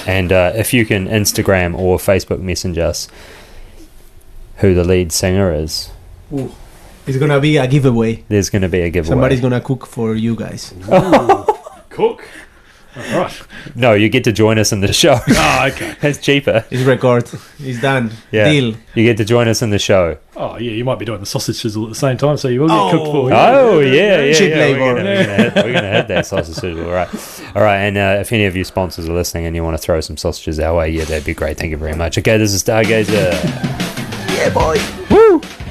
And 0.07 0.31
uh, 0.33 0.53
if 0.55 0.72
you 0.75 0.85
can 0.87 1.09
Instagram 1.09 1.75
or 1.79 1.99
Facebook 1.99 2.41
message 2.41 2.79
us 2.79 3.09
who 4.59 4.75
the 4.75 4.85
lead 4.85 5.11
singer 5.12 5.53
is, 5.53 5.91
It's 7.07 7.19
gonna 7.19 7.41
be 7.41 7.57
a 7.59 7.67
giveaway. 7.67 8.25
there's 8.29 8.49
going 8.51 8.63
to 8.63 8.69
be 8.69 8.81
a 8.81 8.91
giveaway. 8.91 9.11
Somebody's 9.13 9.41
gonna 9.41 9.61
cook 9.61 9.87
for 9.87 10.15
you 10.15 10.35
guys. 10.35 10.73
Cook. 11.91 12.27
All 12.97 13.19
right. 13.21 13.43
no, 13.75 13.93
you 13.95 14.09
get 14.09 14.23
to 14.25 14.33
join 14.33 14.57
us 14.59 14.73
in 14.73 14.81
the 14.81 14.93
show. 14.93 15.19
Oh, 15.29 15.67
okay. 15.73 15.97
it's 16.09 16.19
cheaper. 16.19 16.65
It's 16.71 16.83
record. 16.85 17.29
It's 17.59 17.81
done. 17.81 18.13
Yeah. 18.31 18.49
Deal. 18.49 18.75
You 18.95 19.05
get 19.05 19.17
to 19.17 19.25
join 19.25 19.49
us 19.49 19.63
in 19.63 19.71
the 19.71 19.81
show. 19.81 20.17
Oh, 20.37 20.57
yeah. 20.59 20.71
You 20.71 20.85
might 20.85 21.01
be 21.01 21.05
doing 21.05 21.19
the 21.19 21.27
sausage 21.27 21.57
sizzle 21.57 21.85
at 21.85 21.89
the 21.89 21.95
same 21.97 22.17
time, 22.17 22.37
so 22.37 22.47
you 22.49 22.61
will 22.61 22.69
get 22.69 22.79
Oh. 22.79 22.91
cooked 22.93 23.07
for. 23.07 23.31
Oh 23.33 23.81
yeah, 23.81 24.23
yeah, 24.23 24.33
Cheap 24.33 24.51
yeah. 24.51 24.57
labour. 24.57 24.81
We're 24.81 24.95
gonna, 24.95 25.05
we're, 25.11 25.25
gonna 25.25 25.37
hit, 25.51 25.55
we're 25.57 25.73
gonna 25.73 25.91
hit 25.93 26.09
that 26.09 26.27
sausage 26.27 26.55
sizzle. 26.55 26.85
All 26.87 26.93
right, 26.93 27.41
all 27.57 27.63
right. 27.63 27.79
And 27.79 27.97
uh, 27.99 28.19
if 28.21 28.33
any 28.33 28.45
of 28.47 28.55
you 28.57 28.63
sponsors 28.65 29.09
are 29.09 29.13
listening 29.13 29.47
and 29.47 29.57
you 29.57 29.65
want 29.65 29.77
to 29.77 29.83
throw 29.83 30.01
some 30.01 30.17
sausages 30.17 30.61
our 30.61 30.77
way, 30.77 30.91
yeah, 30.91 31.05
that'd 31.05 31.25
be 31.25 31.35
great. 31.35 31.59
Thank 31.59 31.73
you 31.73 31.77
very 31.77 31.95
much. 31.97 32.17
Okay, 32.19 32.39
this 32.39 32.53
is 32.53 32.63
Stargazer. 32.63 33.33
Yeah, 34.37 34.51
boy. 34.55 34.77
I 34.79 35.64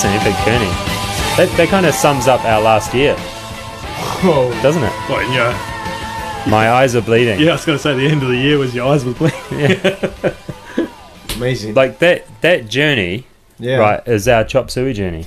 That's 0.00 0.14
an 0.14 0.32
epic 0.32 0.46
journey. 0.46 0.70
That, 1.36 1.54
that 1.58 1.68
kind 1.68 1.84
of 1.84 1.92
sums 1.92 2.26
up 2.26 2.42
our 2.46 2.62
last 2.62 2.94
year, 2.94 3.14
Oh, 3.18 4.48
doesn't 4.62 4.82
it? 4.82 4.92
Well, 5.10 5.20
you 5.24 5.36
know, 5.36 6.50
My 6.50 6.70
eyes 6.70 6.96
are 6.96 7.02
bleeding. 7.02 7.38
yeah, 7.38 7.50
I 7.50 7.52
was 7.52 7.66
going 7.66 7.76
to 7.76 7.82
say 7.82 7.94
the 7.94 8.06
end 8.08 8.22
of 8.22 8.30
the 8.30 8.36
year 8.38 8.56
was 8.56 8.74
your 8.74 8.86
eyes 8.90 9.04
was 9.04 9.14
bleeding. 9.18 9.78
amazing. 11.36 11.74
Like 11.74 11.98
that 11.98 12.24
that 12.40 12.66
journey, 12.70 13.26
yeah. 13.58 13.76
right, 13.76 14.08
is 14.08 14.26
our 14.26 14.42
chop 14.42 14.70
suey 14.70 14.94
journey. 14.94 15.26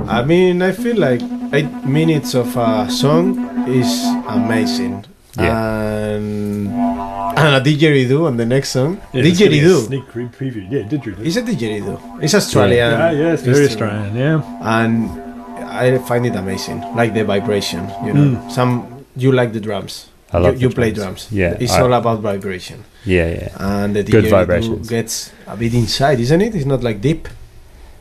I 0.00 0.22
mean, 0.22 0.60
I 0.60 0.72
feel 0.72 0.98
like 0.98 1.22
eight 1.54 1.72
minutes 1.86 2.34
of 2.34 2.54
a 2.58 2.90
song 2.90 3.66
is 3.66 4.04
amazing. 4.28 5.06
Yeah. 5.38 5.48
and 5.48 5.75
a 7.56 7.60
didgeridoo 7.60 8.26
on 8.26 8.36
the 8.36 8.46
next 8.46 8.70
song. 8.70 9.00
Yeah, 9.12 9.22
didgeridoo. 9.22 9.86
Sneak 9.86 10.06
pre- 10.08 10.26
preview. 10.38 10.64
Yeah, 10.70 10.82
didgeridoo. 10.90 11.24
It's 11.26 11.36
a 11.36 11.42
didgeridoo. 11.42 12.22
It's 12.22 12.34
Australian. 12.34 12.90
Yeah, 12.90 13.10
yeah, 13.10 13.32
it's 13.34 13.42
very. 13.42 13.66
Australian. 13.66 14.16
Yeah. 14.16 14.42
And 14.62 14.92
I 15.64 15.98
find 15.98 16.26
it 16.26 16.34
amazing. 16.36 16.80
Like 16.94 17.14
the 17.14 17.24
vibration, 17.24 17.88
you 18.04 18.12
know. 18.14 18.26
Mm. 18.38 18.50
Some 18.52 19.04
you 19.16 19.32
like 19.32 19.52
the 19.52 19.60
drums. 19.60 20.08
I 20.32 20.38
love 20.38 20.60
you, 20.60 20.68
you 20.68 20.74
play 20.74 20.90
drums. 20.90 21.28
Yeah, 21.30 21.56
It's 21.60 21.72
I- 21.72 21.82
all 21.82 21.92
about 21.94 22.20
vibration. 22.20 22.84
Yeah, 23.04 23.28
yeah. 23.30 23.50
And 23.82 23.94
the 23.94 24.02
Good 24.02 24.24
didgeridoo 24.24 24.30
vibrations. 24.30 24.88
gets 24.88 25.32
a 25.46 25.56
bit 25.56 25.72
inside, 25.74 26.18
isn't 26.20 26.40
it? 26.42 26.54
It's 26.54 26.66
not 26.66 26.82
like 26.82 27.00
deep. 27.00 27.28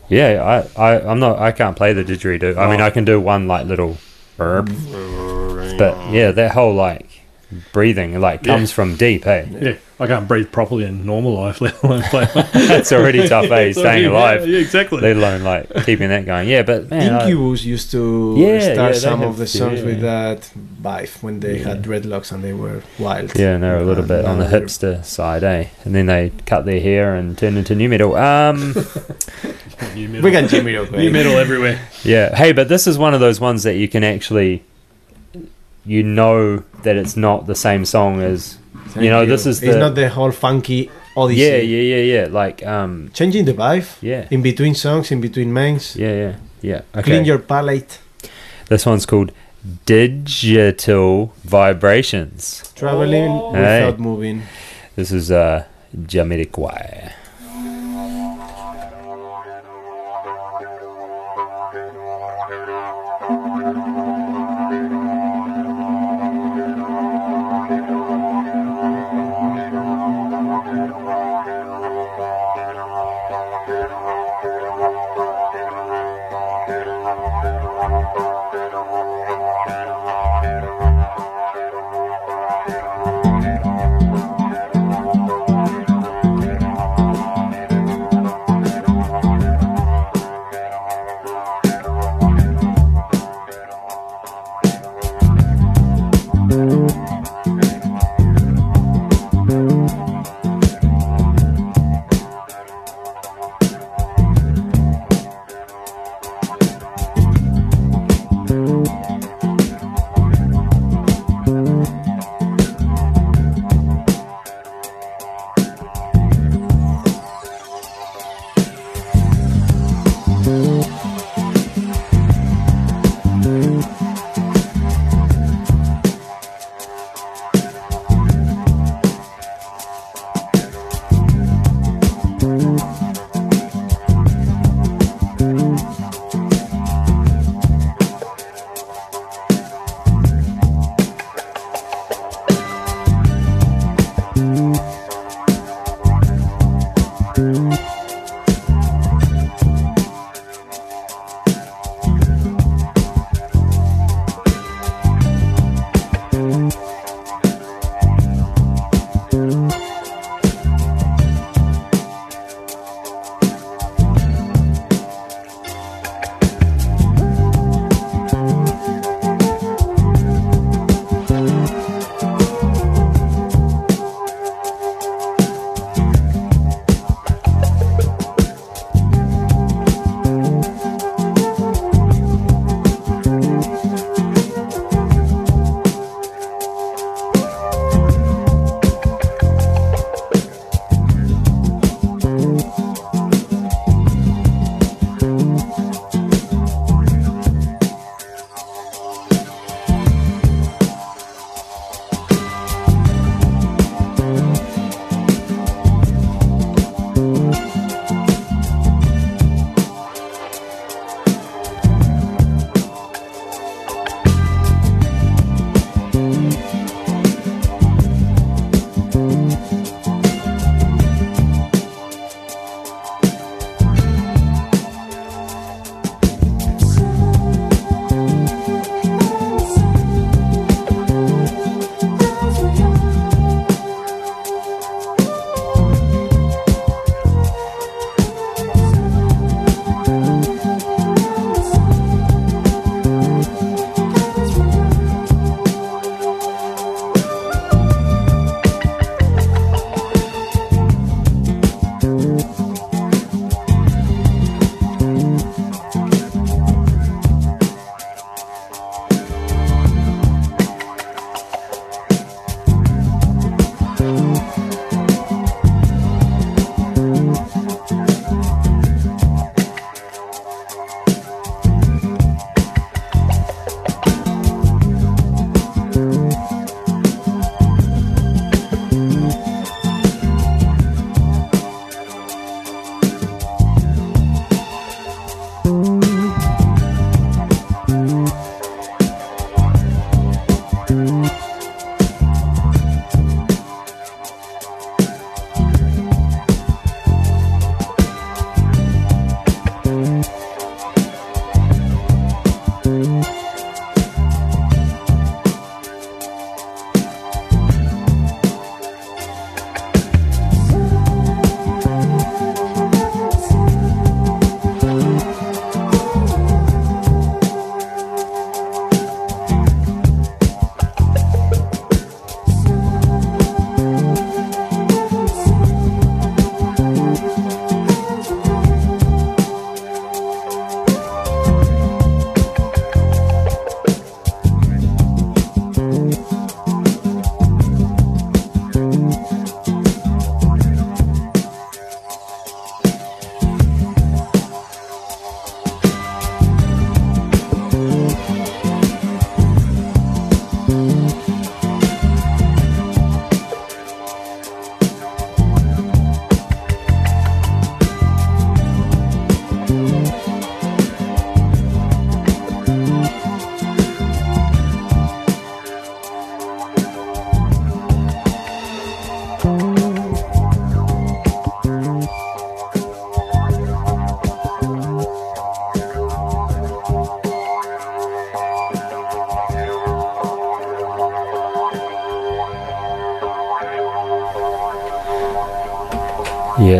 Yeah, 0.10 0.42
I, 0.78 0.82
I, 0.82 1.02
I'm 1.12 1.20
not. 1.20 1.40
I 1.40 1.52
can't 1.52 1.76
play 1.78 1.94
the 1.94 2.04
didgeridoo. 2.04 2.58
I 2.58 2.70
mean, 2.70 2.82
Oh. 2.82 2.86
I 2.86 2.90
can 2.90 3.06
do 3.06 3.22
one 3.22 3.48
like 3.48 3.66
little, 3.68 3.98
burp, 4.38 4.68
but 5.78 5.94
yeah, 6.12 6.32
that 6.32 6.52
whole 6.52 6.74
like 6.74 7.15
breathing 7.74 8.20
like 8.20 8.46
Yeah. 8.46 8.56
comes 8.56 8.72
from 8.72 8.96
deep. 8.96 9.24
Hey, 9.26 9.48
Yeah. 9.62 9.74
I 9.98 10.08
can't 10.08 10.28
breathe 10.28 10.52
properly 10.52 10.84
in 10.84 11.06
normal 11.06 11.34
life, 11.36 11.62
let 11.66 11.82
alone 11.82 12.02
play. 12.04 12.28
that's 12.54 12.92
already 12.92 13.28
tough. 13.30 13.46
Hey, 13.50 13.72
So, 13.72 13.82
staying 13.82 14.04
yeah, 14.04 14.10
alive, 14.10 14.48
Yeah, 14.48 14.60
exactly. 14.60 15.00
let 15.00 15.16
alone 15.16 15.44
like 15.44 15.86
keeping 15.86 16.10
that 16.10 16.26
going. 16.26 16.50
Yeah, 16.50 16.64
but 16.64 16.90
man, 16.90 17.14
I- 17.14 17.24
Incubus 17.30 17.64
used 17.64 17.92
to 17.92 18.36
Yeah, 18.38 18.74
start 18.74 18.94
yeah, 18.96 19.00
some 19.00 19.20
have- 19.22 19.30
of 19.30 19.38
the 19.38 19.48
songs 19.48 19.80
yeah. 19.80 19.86
with 19.86 20.02
that 20.02 20.50
vibe 20.82 21.24
when 21.24 21.40
they 21.40 21.60
Yeah. 21.60 21.70
had 21.70 21.84
dreadlocks 21.84 22.32
and 22.34 22.44
they 22.44 22.52
were 22.54 22.82
wild. 23.00 23.32
yeah, 23.40 23.54
and 23.56 23.64
they're 23.64 23.78
a 23.78 23.84
little 23.86 24.00
And 24.04 24.08
bit 24.10 24.26
on 24.26 24.40
the 24.40 24.46
hipster 24.48 25.04
side, 25.06 25.44
eh? 25.46 25.66
And 25.86 25.96
then 25.96 26.08
they 26.08 26.32
cut 26.46 26.66
their 26.66 26.82
hair 26.82 27.16
and 27.16 27.38
turn 27.38 27.56
into 27.56 27.74
new 27.74 27.88
metal. 27.88 28.16
Um, 28.16 28.76
New 29.96 30.08
metal. 30.10 30.24
We 30.24 30.32
can 30.32 30.48
Jimmy 30.48 30.76
Rock. 30.76 30.92
New 30.92 31.12
metal 31.12 31.34
everywhere. 31.38 31.80
yeah. 32.04 32.36
Hey, 32.36 32.52
but 32.54 32.68
this 32.70 32.88
is 32.88 32.98
one 32.98 33.14
of 33.14 33.20
those 33.20 33.40
ones 33.40 33.64
that 33.64 33.76
you 33.76 33.88
can 33.88 34.04
actually, 34.04 34.64
you 35.86 36.04
know, 36.04 36.64
that 36.84 36.96
it's 36.96 37.16
not 37.16 37.46
the 37.48 37.56
same 37.56 37.86
song 37.86 38.22
as. 38.22 38.58
you 38.96 39.10
know, 39.10 39.26
this 39.26 39.46
is 39.46 39.62
It's 39.64 39.76
not 39.76 39.96
the 39.96 40.10
whole 40.10 40.32
funky 40.32 40.90
odyssey. 41.18 41.42
Yeah, 41.42 41.58
yeah, 41.58 41.96
yeah, 41.96 42.04
yeah. 42.22 42.28
Like, 42.30 42.66
um, 42.66 43.10
Changing 43.14 43.46
the 43.46 43.54
vibe 43.54 43.88
yeah, 44.02 44.28
in 44.32 44.42
between 44.42 44.76
songs, 44.76 45.12
in 45.12 45.22
between 45.22 45.52
mains. 45.54 45.96
yeah, 45.96 46.14
yeah, 46.14 46.36
yeah. 46.62 46.82
Okay. 46.96 47.04
Clean 47.04 47.26
your 47.26 47.40
palate. 47.40 48.00
This 48.70 48.86
one's 48.86 49.06
called 49.06 49.32
Digital 49.86 51.34
Vibrations. 51.44 52.72
Traveling 52.76 53.32
Hey. 53.54 53.86
without 53.86 54.00
moving. 54.00 54.44
This 54.96 55.12
is 55.12 55.32
uh 55.32 55.64
Jamiroquai. 55.96 57.12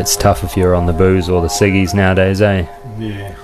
It's 0.06 0.16
tough 0.16 0.44
if 0.44 0.56
you're 0.56 0.76
on 0.76 0.86
the 0.86 0.94
booze 0.94 1.28
or 1.30 1.42
the 1.42 1.48
ciggies 1.48 1.96
nowadays, 1.96 2.40
eh? 2.40 2.68
Yeah. 3.00 3.36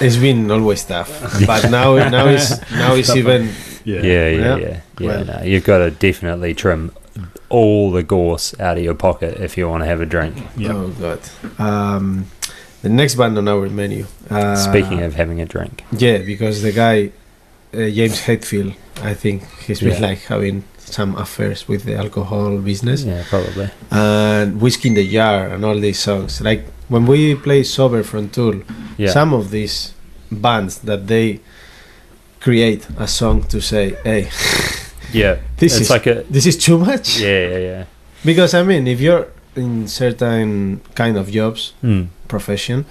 It's 0.00 0.16
been 0.16 0.50
always 0.50 0.82
tough, 0.86 1.10
but 1.46 1.70
now 1.70 1.96
now 2.08 2.28
it's 2.28 2.58
now 2.70 2.94
it's 2.94 3.14
even 3.14 3.50
Yeah. 3.84 4.00
Yeah, 4.00 4.02
yeah, 4.02 4.28
Yeah. 4.30 4.56
yeah. 4.56 4.80
Yeah, 5.00 5.06
Well- 5.08 5.24
no, 5.26 5.42
you've 5.44 5.64
got 5.64 5.78
to 5.84 5.90
definitely 5.90 6.54
trim 6.54 6.92
all 7.50 7.90
the 7.90 8.02
gorse 8.02 8.58
out 8.58 8.78
of 8.78 8.84
your 8.84 8.94
pocket 8.94 9.38
if 9.38 9.58
you 9.58 9.68
want 9.68 9.82
to 9.82 9.86
have 9.86 10.00
a 10.00 10.06
drink. 10.06 10.34
Yep. 10.56 10.70
oh 10.74 10.88
god. 10.98 11.20
Um, 11.58 12.26
the 12.80 12.88
next 12.88 13.16
band 13.16 13.36
on 13.36 13.46
our 13.48 13.68
menu. 13.68 14.06
Uh, 14.30 14.56
Speaking 14.56 15.02
of 15.02 15.14
having 15.14 15.42
a 15.42 15.44
drink. 15.46 15.84
yeah, 15.92 16.18
because 16.24 16.62
the 16.62 16.72
guy 16.72 17.10
uh, 17.74 17.90
James 17.90 18.18
Hetfield, 18.22 18.74
I 19.02 19.12
think 19.12 19.44
he's 19.66 19.80
been 19.80 20.00
Yeah. 20.00 20.08
like 20.08 20.20
having 20.22 20.64
some 20.84 21.16
affairs 21.16 21.68
with 21.68 21.84
the 21.84 21.94
alcohol 21.96 22.58
business 22.58 23.02
Yeah, 23.04 23.22
probably. 23.28 23.70
and 23.90 24.60
whiskey 24.60 24.88
in 24.88 24.94
the 24.94 25.08
jar 25.08 25.48
and 25.48 25.64
all 25.64 25.78
these 25.78 25.98
songs. 25.98 26.40
Like 26.40 26.64
when 26.88 27.06
we 27.06 27.34
play 27.34 27.62
sober 27.64 28.02
from 28.02 28.28
Tool, 28.28 28.62
Yeah. 28.98 29.10
some 29.12 29.32
of 29.34 29.50
these 29.50 29.92
bands 30.30 30.78
that 30.84 31.06
they 31.06 31.40
create 32.40 32.86
a 32.98 33.06
song 33.06 33.42
to 33.48 33.60
say, 33.60 33.94
"Hey, 34.04 34.28
yeah. 35.12 35.36
this 35.58 35.80
is 35.80 35.90
like 35.90 36.06
a. 36.06 36.24
this 36.30 36.46
is 36.46 36.56
too 36.56 36.78
much." 36.78 37.20
Yeah, 37.20 37.48
yeah, 37.48 37.58
yeah. 37.58 37.84
Because 38.24 38.54
I 38.54 38.62
mean, 38.62 38.86
if 38.86 39.00
you're 39.00 39.26
in 39.56 39.86
certain 39.88 40.80
kind 40.94 41.16
of 41.16 41.30
jobs, 41.30 41.72
Hmm. 41.80 42.02
profession, 42.28 42.84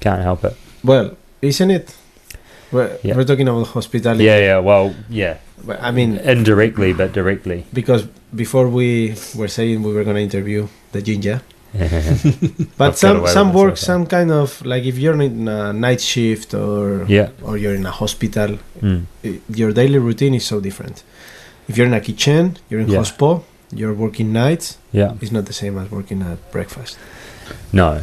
Can't 0.00 0.22
help 0.22 0.44
it. 0.44 0.54
well, 0.84 1.16
isn't 1.42 1.70
it? 1.70 1.94
We're, 2.72 2.98
Yeah. 3.02 3.16
we're 3.16 3.24
talking 3.24 3.48
about 3.48 3.66
hospitality. 3.68 4.24
Yeah, 4.24 4.38
yeah. 4.38 4.58
Well, 4.58 4.94
yeah. 5.08 5.36
But, 5.66 5.82
I 5.82 5.90
mean, 5.90 6.16
Indirectly, 6.18 6.92
but 6.92 7.12
directly. 7.12 7.66
because 7.72 8.04
before 8.34 8.68
we 8.68 9.14
were 9.36 9.48
saying 9.48 9.82
we 9.82 9.92
were 9.92 10.04
going 10.04 10.16
to 10.16 10.22
interview 10.22 10.68
the 10.92 11.02
ginger, 11.02 11.42
but 12.78 12.88
I've 12.88 12.96
some 12.98 13.26
some 13.28 13.52
work, 13.52 13.76
some 13.76 14.04
kind 14.06 14.30
of 14.32 14.64
like 14.64 14.84
if 14.84 14.98
you're 14.98 15.20
in 15.20 15.46
a 15.48 15.72
night 15.72 16.00
shift 16.00 16.54
or 16.54 17.04
yeah. 17.08 17.28
or 17.42 17.56
you're 17.56 17.74
in 17.74 17.86
a 17.86 17.90
hospital, 17.92 18.58
Mm. 18.82 19.04
your 19.54 19.72
daily 19.72 19.98
routine 19.98 20.34
is 20.34 20.44
so 20.46 20.58
different. 20.60 21.04
If 21.68 21.76
you're 21.76 21.86
in 21.86 21.94
a 21.94 22.00
kitchen, 22.00 22.56
you're 22.68 22.80
in 22.80 22.88
Yeah. 22.88 23.00
hospo, 23.00 23.42
you're 23.72 23.92
working 23.94 24.32
nights. 24.32 24.78
Yeah. 24.92 25.12
It's 25.20 25.30
not 25.30 25.44
the 25.46 25.52
same 25.52 25.78
as 25.78 25.90
working 25.90 26.22
at 26.22 26.38
breakfast. 26.50 26.98
No, 27.72 28.00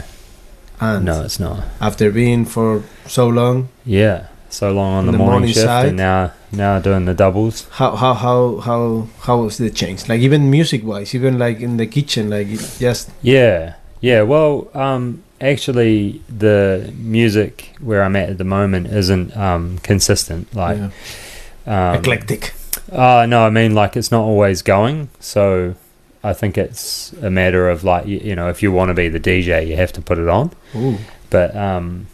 And 0.79 1.05
no, 1.05 1.23
it's 1.23 1.39
not. 1.39 1.63
after 1.81 2.11
being 2.11 2.45
for 2.45 2.83
so 3.07 3.27
long, 3.27 3.67
Yeah. 3.85 4.27
So 4.49 4.71
long 4.71 4.93
on 4.93 5.05
the, 5.05 5.11
the 5.11 5.17
morning, 5.17 5.31
morning 5.31 5.53
shift 5.53 5.65
side. 5.65 5.87
and 5.87 5.97
now 5.97 6.33
now 6.51 6.79
doing 6.79 7.05
the 7.05 7.13
doubles. 7.13 7.67
how 7.71 7.95
how 7.95 8.13
how 8.13 8.57
how 8.57 9.07
how 9.21 9.37
was 9.41 9.57
the 9.57 9.69
change? 9.69 10.07
Like 10.07 10.21
even 10.21 10.49
music 10.49 10.83
wise, 10.83 11.13
even 11.13 11.37
like 11.37 11.59
in 11.59 11.77
the 11.77 11.85
kitchen, 11.87 12.29
like 12.29 12.47
just 12.79 13.09
Yeah, 13.21 13.75
yeah. 14.01 14.21
Well, 14.21 14.69
um, 14.73 15.23
actually, 15.41 16.21
the 16.29 16.93
music 16.97 17.75
where 17.79 18.03
I'm 18.03 18.15
at 18.15 18.29
at 18.29 18.37
the 18.37 18.43
moment 18.43 18.87
isn't 18.87 19.35
um, 19.35 19.79
consistent. 19.79 20.53
Like, 20.55 20.77
yeah. 20.77 21.91
um, 21.91 21.99
eclectic. 21.99 22.53
Uh, 22.91 23.25
no, 23.27 23.45
I 23.45 23.49
mean 23.49 23.75
like 23.75 23.97
it's 23.97 24.11
not 24.11 24.21
always 24.21 24.61
going. 24.61 25.09
So 25.19 25.75
I 26.23 26.33
think 26.33 26.57
it's 26.57 27.13
a 27.13 27.29
matter 27.29 27.69
of 27.69 27.83
like 27.83 28.07
you, 28.07 28.19
you 28.19 28.35
know 28.35 28.49
if 28.49 28.63
you 28.63 28.71
want 28.71 28.89
to 28.89 28.93
be 28.93 29.09
the 29.09 29.19
DJ, 29.19 29.67
you 29.67 29.75
have 29.75 29.91
to 29.93 30.01
put 30.01 30.17
it 30.17 30.27
on. 30.29 30.51
Ooh. 30.75 30.97
But 31.29 31.55
um, 31.55 32.07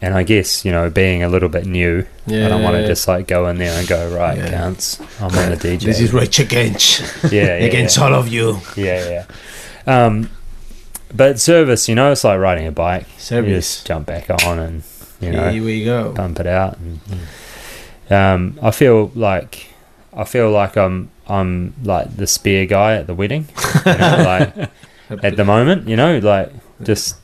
and 0.00 0.14
I 0.14 0.22
guess 0.22 0.64
you 0.64 0.72
know 0.72 0.88
being 0.90 1.22
a 1.22 1.28
little 1.28 1.48
bit 1.48 1.66
new, 1.66 2.06
Yeah, 2.26 2.46
I 2.46 2.48
don't 2.48 2.62
want 2.62 2.76
to 2.76 2.86
just 2.86 3.08
like 3.08 3.26
go 3.26 3.48
in 3.48 3.58
there 3.58 3.78
and 3.78 3.86
go 3.88 4.14
right, 4.16 4.36
Yeah. 4.38 4.50
counts. 4.50 5.00
I'm 5.20 5.26
on 5.36 5.50
the 5.50 5.56
DJ. 5.56 5.82
This 5.86 6.00
is 6.00 6.12
Rage 6.12 6.38
Against 6.40 7.00
yeah, 7.32 7.58
yeah, 7.58 7.64
against 7.66 7.96
yeah. 7.96 8.04
all 8.04 8.14
of 8.14 8.28
you. 8.28 8.58
Yeah, 8.76 9.24
yeah. 9.86 10.04
Um, 10.06 10.30
but 11.14 11.40
service, 11.40 11.88
you 11.88 11.94
know, 11.94 12.12
it's 12.12 12.22
like 12.24 12.38
riding 12.38 12.66
a 12.66 12.72
bike. 12.72 13.06
You 13.16 13.20
Service. 13.20 13.74
just 13.76 13.86
jump 13.86 14.06
back 14.06 14.28
on 14.44 14.58
and 14.58 14.82
you 15.20 15.30
know 15.32 15.50
Here 15.50 15.64
we 15.64 15.84
go. 15.84 16.12
pump 16.14 16.38
it 16.40 16.46
out. 16.46 16.76
And, 16.78 17.00
um, 18.10 18.58
I 18.62 18.70
feel 18.70 19.10
like 19.14 19.68
I 20.14 20.24
feel 20.24 20.50
like 20.50 20.76
I'm 20.76 21.10
I'm 21.26 21.74
like 21.82 22.16
the 22.16 22.26
spear 22.26 22.66
guy 22.66 22.94
at 22.96 23.06
the 23.06 23.14
wedding. 23.14 23.48
You 23.86 23.92
know, 23.98 24.48
like 24.58 24.70
at 25.24 25.36
the 25.36 25.44
moment, 25.44 25.88
you 25.88 25.96
know, 25.96 26.18
like 26.18 26.52
just 26.82 27.16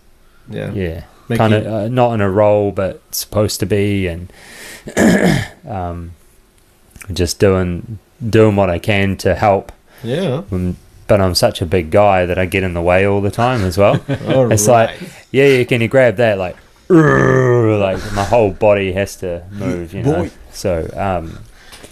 yeah, 0.48 0.70
yeah, 0.72 1.04
kind 1.28 1.52
of 1.54 1.66
uh, 1.66 1.88
not 1.88 2.12
in 2.14 2.20
a 2.20 2.30
role, 2.30 2.70
but 2.72 3.00
supposed 3.14 3.60
to 3.60 3.66
be, 3.66 4.06
and 4.06 4.32
um, 5.68 6.12
just 7.12 7.38
doing 7.38 7.98
doing 8.28 8.56
what 8.56 8.70
I 8.70 8.78
can 8.78 9.16
to 9.18 9.34
help. 9.34 9.72
yeah. 10.02 10.42
Um, 10.50 10.76
But 11.06 11.20
I'm 11.20 11.34
such 11.34 11.60
a 11.60 11.66
big 11.66 11.90
guy 11.90 12.24
that 12.24 12.38
I 12.38 12.46
get 12.46 12.62
in 12.62 12.72
the 12.72 12.80
way 12.80 13.06
all 13.06 13.20
the 13.20 13.30
time 13.30 13.62
as 13.62 13.76
well. 13.76 13.96
It's 14.08 14.66
right. 14.66 14.88
like, 14.88 15.00
yeah, 15.32 15.46
yeah, 15.46 15.64
can 15.64 15.82
you 15.82 15.88
grab 15.88 16.16
that? 16.16 16.38
Like, 16.38 16.56
like 16.88 17.98
my 18.14 18.24
whole 18.24 18.50
body 18.52 18.92
has 18.92 19.16
to 19.16 19.42
move, 19.50 19.92
you 19.92 20.02
know. 20.02 20.22
Boy. 20.24 20.30
So, 20.52 20.88
um, 20.96 21.40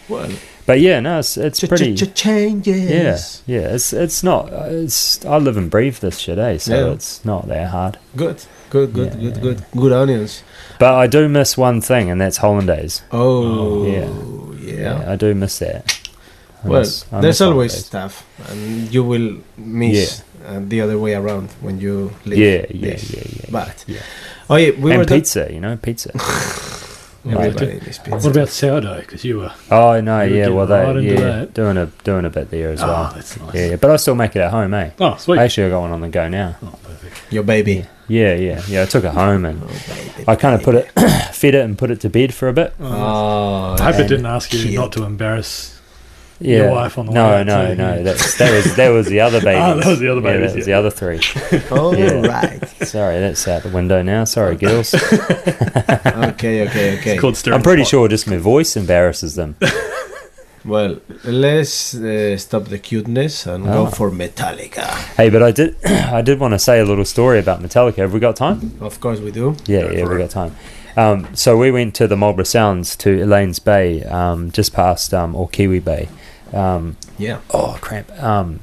well, 0.09 0.31
but 0.65 0.81
yeah, 0.81 1.01
no, 1.01 1.19
it's 1.19 1.37
it's 1.37 1.61
pretty. 1.61 1.95
changes. 1.95 3.43
Yeah, 3.47 3.61
yeah, 3.61 3.75
it's 3.75 3.93
it's 3.93 4.23
not. 4.23 4.49
It's 4.53 5.23
I 5.27 5.37
live 5.37 5.57
and 5.59 5.71
breathe 5.71 5.97
this 5.99 6.19
shit, 6.19 6.39
eh? 6.39 6.57
So 6.59 6.73
Yeah. 6.87 6.93
it's 6.95 7.23
not 7.25 7.49
that 7.49 7.69
hard. 7.69 7.99
Good, 8.17 8.45
good, 8.73 8.89
good, 8.97 9.13
Yeah, 9.15 9.21
good, 9.21 9.37
yeah, 9.37 9.43
good, 9.43 9.59
good 9.77 9.93
onions. 9.93 10.43
But 10.81 10.95
I 10.95 11.07
do 11.07 11.29
miss 11.29 11.57
one 11.59 11.81
thing, 11.81 12.11
and 12.11 12.19
that's 12.21 12.39
hollandaise. 12.39 13.03
Oh, 13.13 13.85
yeah. 13.85 14.09
yeah. 14.59 15.13
I 15.13 15.17
do 15.17 15.35
miss 15.35 15.59
that. 15.61 15.85
I 16.65 16.69
Well, 16.69 16.81
miss- 16.81 17.05
there's 17.23 17.41
always 17.41 17.73
hollandaise. 17.73 17.87
stuff, 17.87 18.15
and 18.51 18.89
you 18.95 19.05
will 19.05 19.37
miss 19.59 20.23
uh, 20.47 20.61
the 20.73 20.81
other 20.81 20.99
way 20.99 21.15
around 21.15 21.51
when 21.61 21.79
you 21.81 22.11
leave. 22.25 22.39
Yeah, 22.39 22.65
yeah, 22.71 22.91
this. 22.97 23.11
yeah, 23.15 23.23
yeah. 23.27 23.47
But 23.51 23.85
yeah. 23.87 24.01
oh 24.51 24.57
yeah, 24.57 24.71
we 24.81 24.91
were 24.91 25.01
and 25.01 25.09
talk- 25.09 25.17
pizza, 25.19 25.53
you 25.53 25.61
know, 25.61 25.77
pizza. 25.77 26.11
Everybody 27.25 27.67
needs 27.75 27.99
pizza. 27.99 28.11
What 28.11 28.27
about 28.27 28.49
sourdough? 28.49 29.01
Because 29.01 29.25
you 29.25 29.39
were. 29.39 29.53
Oh 29.71 30.01
no, 30.01 30.19
were 30.19 30.27
yeah, 30.27 30.49
well, 30.49 30.67
they, 30.67 30.75
right 30.83 30.97
into 30.97 31.15
yeah, 31.15 31.21
that. 31.21 31.55
doing 31.55 31.77
a 31.77 31.87
doing 32.05 32.25
a 32.25 32.31
bit 32.31 32.51
there 32.51 32.71
as 32.71 32.83
Oh, 32.83 32.87
well. 32.89 33.13
that's 33.15 33.39
nice. 33.39 33.55
Yeah, 33.55 33.67
yeah, 33.71 33.77
but 33.77 33.91
I 33.91 33.97
still 33.97 34.15
make 34.17 34.35
it 34.35 34.41
at 34.41 34.51
home, 34.51 34.75
eh? 34.75 34.91
Oh, 34.99 35.17
sweet. 35.17 35.39
Actually, 35.39 35.69
I 35.69 35.71
got 35.71 35.81
one 35.83 35.93
on 35.93 36.01
the 36.01 36.09
go 36.09 36.29
now. 36.29 36.57
Oh, 36.63 36.79
perfect. 36.83 37.33
Your 37.33 37.45
baby. 37.45 37.87
Yeah, 38.09 38.35
yeah, 38.35 38.61
yeah. 38.67 38.83
I 38.83 38.87
took 38.87 39.05
it 39.05 39.13
home 39.13 39.45
and 39.45 39.63
Oh, 39.63 39.67
baby, 39.67 40.25
I 40.27 40.35
kind 40.35 40.55
of 40.57 40.63
put 40.63 40.75
it, 40.75 40.91
fed 41.33 41.55
it, 41.55 41.65
and 41.65 41.79
put 41.79 41.91
it 41.93 42.01
to 42.01 42.11
bed 42.11 42.35
for 42.35 42.49
a 42.49 42.53
bit. 42.53 42.75
Oh, 42.81 43.77
I 43.79 43.83
hope 43.83 44.01
it 44.01 44.09
didn't 44.09 44.27
ask 44.27 44.53
you 44.53 44.61
cute. 44.63 44.75
not 44.75 44.93
to 44.93 45.05
embarrass. 45.05 45.72
Yeah, 46.43 46.57
Your 46.59 46.71
wife 46.73 46.99
on 46.99 47.07
the 47.07 47.13
no, 47.13 47.29
way 47.29 47.41
out 47.41 47.47
no, 47.47 47.75
no. 47.75 47.95
yeah. 47.97 48.03
That's 48.03 48.37
that 48.39 48.51
was 48.53 48.77
that 48.77 48.89
was 48.91 49.07
the 49.07 49.21
other 49.21 49.41
baby. 49.41 49.61
Oh, 49.61 49.77
that 49.79 49.87
was 49.87 49.99
the 50.01 50.09
other 50.09 50.21
Yeah, 50.21 50.33
babies, 50.39 50.51
that 50.53 50.57
was 50.59 50.67
yeah. 50.69 50.75
the 50.75 50.79
other 50.79 50.91
three. 50.91 51.21
All 51.79 51.97
Yeah. 51.97 52.27
right. 52.27 52.69
Sorry, 52.87 53.19
that's 53.21 53.47
out 53.49 53.63
the 53.63 53.69
window 53.71 54.03
now. 54.03 54.25
Sorry, 54.25 54.57
girls. 54.57 54.95
Okay, 56.33 56.67
okay, 56.69 56.99
okay. 56.99 57.13
It's 57.13 57.21
called 57.21 57.37
stirring 57.37 57.57
I'm 57.57 57.63
pretty 57.63 57.83
pot. 57.83 57.89
sure 57.91 58.09
just 58.09 58.27
my 58.29 58.37
voice 58.39 58.77
embarrasses 58.77 59.35
them. 59.35 59.57
Well, 60.65 60.99
let's 61.25 61.95
uh, 61.95 62.37
stop 62.39 62.65
the 62.67 62.79
cuteness 62.79 63.47
and 63.47 63.69
Oh. 63.69 63.85
go 63.87 63.91
for 63.91 64.11
Metallica. 64.11 64.87
Hey, 65.17 65.29
but 65.31 65.43
I 65.43 65.51
did 65.51 65.75
I 65.85 66.23
did 66.23 66.39
want 66.39 66.53
to 66.55 66.59
say 66.59 66.79
a 66.81 66.85
little 66.85 67.05
story 67.05 67.39
about 67.41 67.61
Metallica. 67.61 67.97
Have 67.97 68.13
we 68.13 68.21
got 68.21 68.37
time? 68.37 68.73
Of 68.81 69.01
course, 69.01 69.19
we 69.21 69.31
do. 69.33 69.57
Yeah, 69.67 69.83
Go 69.83 69.91
yeah, 69.91 70.05
we 70.09 70.15
it. 70.17 70.19
got 70.19 70.31
time. 70.31 70.55
Um, 70.97 71.27
so 71.35 71.57
we 71.57 71.71
went 71.73 71.95
to 71.97 72.07
the 72.07 72.17
Marlborough 72.17 72.45
Sounds 72.45 72.95
to 72.97 73.23
Elaine's 73.23 73.59
Bay, 73.59 74.03
um, 74.05 74.51
just 74.53 74.73
past 74.75 75.13
um, 75.15 75.35
or 75.35 75.49
Kiwi 75.49 75.81
Bay. 75.81 76.09
Um, 76.53 76.97
Yeah. 77.19 77.39
oh 77.53 77.79
cramp! 77.81 78.11
Um, 78.23 78.61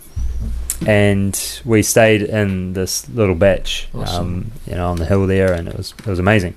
and 0.86 1.62
we 1.66 1.82
stayed 1.84 2.22
in 2.22 2.74
this 2.74 3.10
little 3.10 3.36
batch, 3.36 3.88
Awesome. 3.94 4.26
um, 4.26 4.52
you 4.66 4.76
know, 4.76 4.90
on 4.90 4.98
the 4.98 5.06
hill 5.06 5.28
there, 5.28 5.54
and 5.54 5.68
it 5.68 5.76
was 5.76 5.94
it 6.00 6.06
was 6.08 6.20
amazing. 6.20 6.54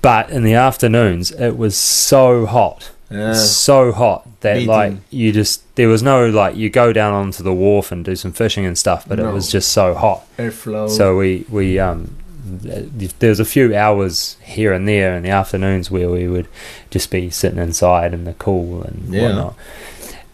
But 0.00 0.30
in 0.30 0.42
the 0.42 0.54
afternoons, 0.54 1.30
it 1.32 1.56
was 1.56 1.76
so 1.76 2.46
hot, 2.46 2.90
Uh, 3.10 3.34
so 3.34 3.92
hot 3.92 4.26
that 4.40 4.62
like 4.64 4.94
you 5.10 5.30
just 5.32 5.62
there 5.76 5.88
was 5.88 6.02
no 6.02 6.28
like 6.28 6.56
you 6.56 6.70
go 6.70 6.92
down 6.92 7.12
onto 7.12 7.42
the 7.42 7.52
wharf 7.52 7.92
and 7.92 8.04
do 8.04 8.16
some 8.16 8.32
fishing 8.32 8.64
and 8.64 8.76
stuff, 8.78 9.04
but 9.06 9.18
it 9.18 9.26
was 9.30 9.50
just 9.50 9.70
so 9.72 9.94
hot. 9.94 10.26
airflow. 10.38 10.88
So 10.88 11.16
we 11.16 11.44
we 11.50 11.78
um 11.78 12.16
there 13.18 13.30
was 13.30 13.40
a 13.40 13.44
few 13.44 13.74
hours 13.74 14.36
here 14.42 14.72
and 14.72 14.86
there 14.88 15.14
in 15.16 15.22
the 15.22 15.30
afternoons 15.30 15.90
where 15.90 16.08
we 16.10 16.26
would 16.26 16.48
just 16.90 17.10
be 17.10 17.30
sitting 17.30 17.58
inside 17.58 18.12
in 18.12 18.24
the 18.24 18.32
cool 18.34 18.82
and 18.82 19.08
Yeah. 19.14 19.22
whatnot. 19.22 19.54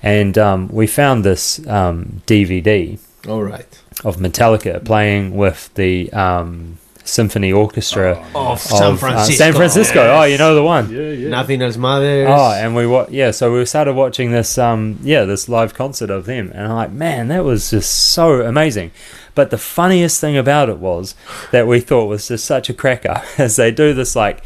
And 0.02 0.38
um, 0.38 0.68
we 0.68 0.86
found 0.86 1.24
this 1.24 1.66
um, 1.66 2.22
DVD 2.26 2.98
all 3.26 3.42
right. 3.42 3.82
of 4.04 4.16
Metallica 4.16 4.84
playing 4.84 5.36
with 5.36 5.72
the 5.74 6.12
um, 6.12 6.78
symphony 7.08 7.52
orchestra 7.52 8.12
Of 8.34 8.36
of 8.36 8.60
San 8.60 8.92
uh, 8.92 8.96
Francisco. 8.96 9.34
San 9.34 9.52
Francisco. 9.54 10.00
Oh, 10.00 10.22
you 10.24 10.38
know 10.38 10.54
the 10.54 10.62
one. 10.62 10.90
Yeah, 10.90 11.10
yeah. 11.10 11.28
Nothing 11.30 11.62
else 11.62 11.76
matters. 11.76 12.28
Oh, 12.30 12.52
and 12.52 12.76
we 12.76 12.86
wa- 12.86 13.06
yeah, 13.08 13.30
so 13.30 13.52
we 13.52 13.64
started 13.64 13.94
watching 13.94 14.30
this 14.30 14.58
um 14.58 14.98
yeah, 15.02 15.24
this 15.24 15.48
live 15.48 15.74
concert 15.74 16.10
of 16.10 16.26
them 16.26 16.50
and 16.54 16.68
I'm 16.68 16.74
like, 16.74 16.92
man, 16.92 17.28
that 17.28 17.44
was 17.44 17.70
just 17.70 18.12
so 18.12 18.42
amazing. 18.42 18.92
But 19.34 19.50
the 19.50 19.58
funniest 19.58 20.20
thing 20.20 20.36
about 20.36 20.68
it 20.68 20.78
was 20.78 21.14
that 21.52 21.66
we 21.66 21.80
thought 21.80 22.06
was 22.06 22.28
just 22.28 22.44
such 22.44 22.68
a 22.68 22.74
cracker 22.74 23.22
as 23.38 23.56
they 23.56 23.70
do 23.70 23.94
this 23.94 24.14
like 24.14 24.42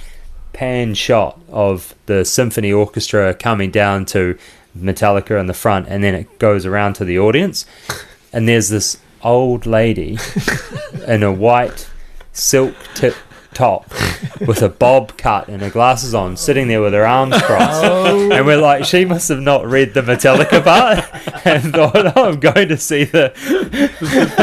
pan 0.53 0.95
shot 0.95 1.41
of 1.49 1.95
the 2.07 2.25
symphony 2.25 2.73
orchestra 2.73 3.35
coming 3.35 3.71
down 3.71 4.05
to 4.05 4.39
Metallica 4.77 5.39
in 5.39 5.47
the 5.47 5.55
front 5.55 5.87
and 5.89 6.03
then 6.03 6.15
it 6.15 6.39
goes 6.39 6.65
around 6.67 6.95
to 6.95 7.05
the 7.05 7.19
audience 7.19 7.67
and 8.33 8.49
there's 8.49 8.69
this 8.69 8.99
old 9.23 9.67
lady 9.67 10.19
in 11.07 11.23
a 11.23 11.33
white 11.33 11.89
silk 12.33 12.75
tip 12.95 13.15
top 13.55 13.91
with 14.47 14.63
a 14.63 14.69
bob 14.69 15.17
cut 15.17 15.49
and 15.49 15.63
her 15.63 15.71
glasses 15.71 16.15
on, 16.15 16.37
sitting 16.37 16.69
there 16.69 16.81
with 16.81 16.93
her 16.93 17.07
arms 17.07 17.41
crossed. 17.43 17.85
And 17.85 18.47
we're 18.47 18.61
like, 18.61 18.85
she 18.85 19.05
must 19.05 19.29
have 19.29 19.41
not 19.41 19.67
read 19.67 19.95
the 19.95 20.03
Metallica 20.03 20.63
part 20.63 21.47
and 21.47 21.73
thought, 21.73 22.17
oh, 22.17 22.29
I'm 22.31 22.41
going 22.41 22.69
to 22.69 22.77
see 22.77 23.05
the, 23.05 23.33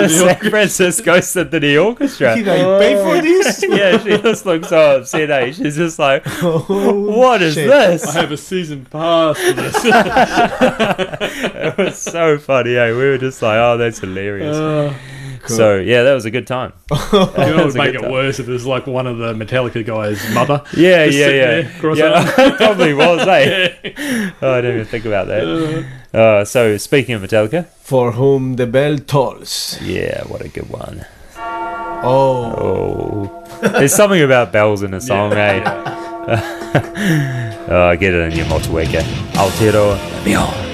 San 0.10 0.50
Francisco 0.50 1.20
Symphony 1.20 1.78
Orchestra. 1.78 2.36
Did 2.36 2.48
I 2.48 2.80
pay 2.80 2.96
for 2.96 3.22
this? 3.22 3.64
yeah, 3.70 3.98
she 3.98 4.18
just 4.22 4.46
looks 4.46 4.70
so 4.70 4.98
upset. 5.00 5.30
Eh? 5.30 5.52
She's 5.52 5.76
just 5.76 6.00
like, 6.00 6.24
Oh, 6.42 7.08
what 7.18 7.42
is 7.42 7.56
shit. 7.56 7.68
this? 7.68 8.06
I 8.06 8.22
have 8.22 8.32
a 8.32 8.38
season 8.38 8.86
pass 8.86 9.38
for 9.38 9.54
this. 9.54 9.76
it 9.86 11.78
was 11.78 11.98
so 11.98 12.38
funny. 12.38 12.76
Eh? 12.76 12.92
We 12.92 12.98
were 12.98 13.18
just 13.18 13.42
like, 13.42 13.58
oh, 13.58 13.78
that's 13.78 14.00
hilarious. 14.00 14.56
Uh, 14.56 14.94
So 15.48 15.78
yeah, 15.78 16.04
that 16.04 16.14
was 16.14 16.26
a 16.26 16.32
good 16.32 16.48
time. 16.48 16.74
you 16.92 16.98
know, 17.12 17.32
it 17.34 17.66
was 17.66 17.74
would 17.74 17.76
make 17.76 17.96
it 17.96 18.02
time. 18.02 18.12
worse 18.12 18.40
if 18.40 18.48
it 18.48 18.52
was 18.52 18.66
like 18.66 18.88
one 18.88 19.08
of 19.08 19.18
the 19.18 19.34
Metallica 19.34 19.86
guys' 19.86 20.28
mother. 20.34 20.64
Yeah, 20.76 21.06
yeah, 21.06 21.28
yeah. 21.30 21.60
yeah 21.60 22.58
probably 22.58 22.94
was, 22.94 23.28
eh? 23.28 23.74
Oh, 24.42 24.54
I 24.54 24.62
didn't 24.62 24.76
even 24.76 24.86
think 24.86 25.06
about 25.06 25.28
that. 25.28 25.86
Uh, 26.14 26.46
so 26.46 26.78
speaking 26.78 27.16
of 27.16 27.22
Metallica, 27.22 27.66
For 27.82 28.12
whom 28.14 28.56
the 28.56 28.68
bell 28.68 28.98
tolls. 28.98 29.78
yeah, 29.82 30.24
what 30.26 30.42
a 30.42 30.50
good 30.50 30.70
one. 30.70 31.06
Oh. 32.02 32.54
Oh, 32.62 33.60
there's 33.62 33.94
something 33.94 34.22
about 34.22 34.52
bells 34.54 34.84
in 34.84 34.94
a 34.94 35.02
song, 35.02 35.34
eh? 35.34 35.62
oh, 37.68 37.96
get 38.00 38.14
it 38.14 38.32
in 38.32 38.38
your 38.38 38.48
multi-waker. 38.48 39.04
Altero 39.36 39.96
Mio. 40.24 40.69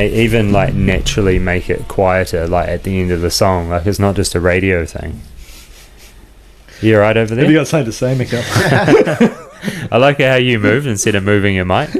They 0.00 0.22
even 0.24 0.52
like 0.52 0.74
naturally 0.74 1.38
make 1.38 1.68
it 1.68 1.86
quieter, 1.88 2.46
like 2.46 2.68
at 2.68 2.84
the 2.84 3.00
end 3.00 3.10
of 3.10 3.20
the 3.20 3.30
song. 3.30 3.68
Like 3.68 3.86
it's 3.86 3.98
not 3.98 4.16
just 4.16 4.34
a 4.34 4.40
radio 4.40 4.86
thing. 4.86 5.20
You 6.80 6.98
right 6.98 7.16
over 7.16 7.34
Have 7.34 7.44
you 7.44 7.52
there? 7.52 7.60
got 7.60 7.66
something 7.68 7.86
to 7.86 7.92
say, 7.92 8.16
Mikael? 8.16 8.42
I 9.92 9.98
like 9.98 10.18
how 10.20 10.36
you 10.36 10.58
moved 10.58 10.86
instead 10.86 11.14
of 11.14 11.22
moving 11.24 11.54
your 11.54 11.66
mic. 11.66 11.90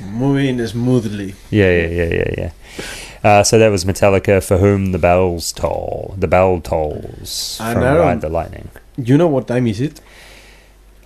Moving 0.00 0.64
smoothly. 0.66 1.34
Yeah, 1.50 1.70
yeah, 1.70 1.86
yeah, 1.88 2.04
yeah, 2.14 2.34
yeah. 2.38 2.50
Uh, 3.24 3.42
so 3.42 3.58
that 3.58 3.68
was 3.70 3.84
Metallica, 3.84 4.44
for 4.46 4.58
whom 4.58 4.92
the 4.92 4.98
bells 4.98 5.50
toll, 5.52 6.14
the 6.18 6.28
bell 6.28 6.60
tolls 6.60 7.58
And 7.60 7.74
from 7.74 7.82
Aaron- 7.82 7.98
Ride 7.98 8.20
the 8.20 8.28
Lightning. 8.28 8.68
You 8.96 9.16
know 9.16 9.26
what 9.28 9.48
time 9.48 9.66
is 9.66 9.80
it? 9.80 10.00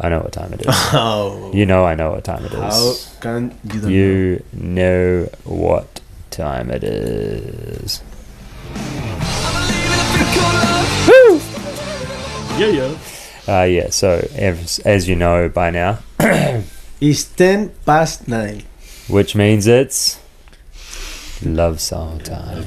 I 0.00 0.08
know 0.08 0.20
what 0.20 0.32
time 0.32 0.52
it 0.52 0.62
is. 0.66 0.74
How? 0.74 1.50
you 1.54 1.64
know, 1.64 1.84
I 1.86 1.94
know 1.94 2.10
what 2.10 2.24
time 2.24 2.44
it 2.44 2.52
is. 2.52 2.58
How 2.58 2.90
is. 2.90 3.16
can 3.20 3.58
you 3.64 3.80
don't 3.80 3.82
know? 3.82 3.88
You 3.88 4.42
know 4.52 5.28
what 5.44 6.00
time 6.32 6.70
it 6.70 6.82
is. 6.84 8.02
Woo! 11.08 11.40
yeah, 12.58 12.66
yeah. 12.68 12.94
Uh, 13.48 13.64
yeah, 13.64 13.90
so 13.90 14.26
as, 14.36 14.78
as 14.80 15.08
you 15.08 15.16
know 15.16 15.48
by 15.48 15.70
now, 15.70 15.98
It's 17.00 17.24
ten 17.24 17.70
past 17.84 18.28
nine. 18.28 18.62
which 19.08 19.34
means 19.34 19.66
it's 19.66 20.20
love 21.44 21.80
song 21.80 22.20
time. 22.20 22.64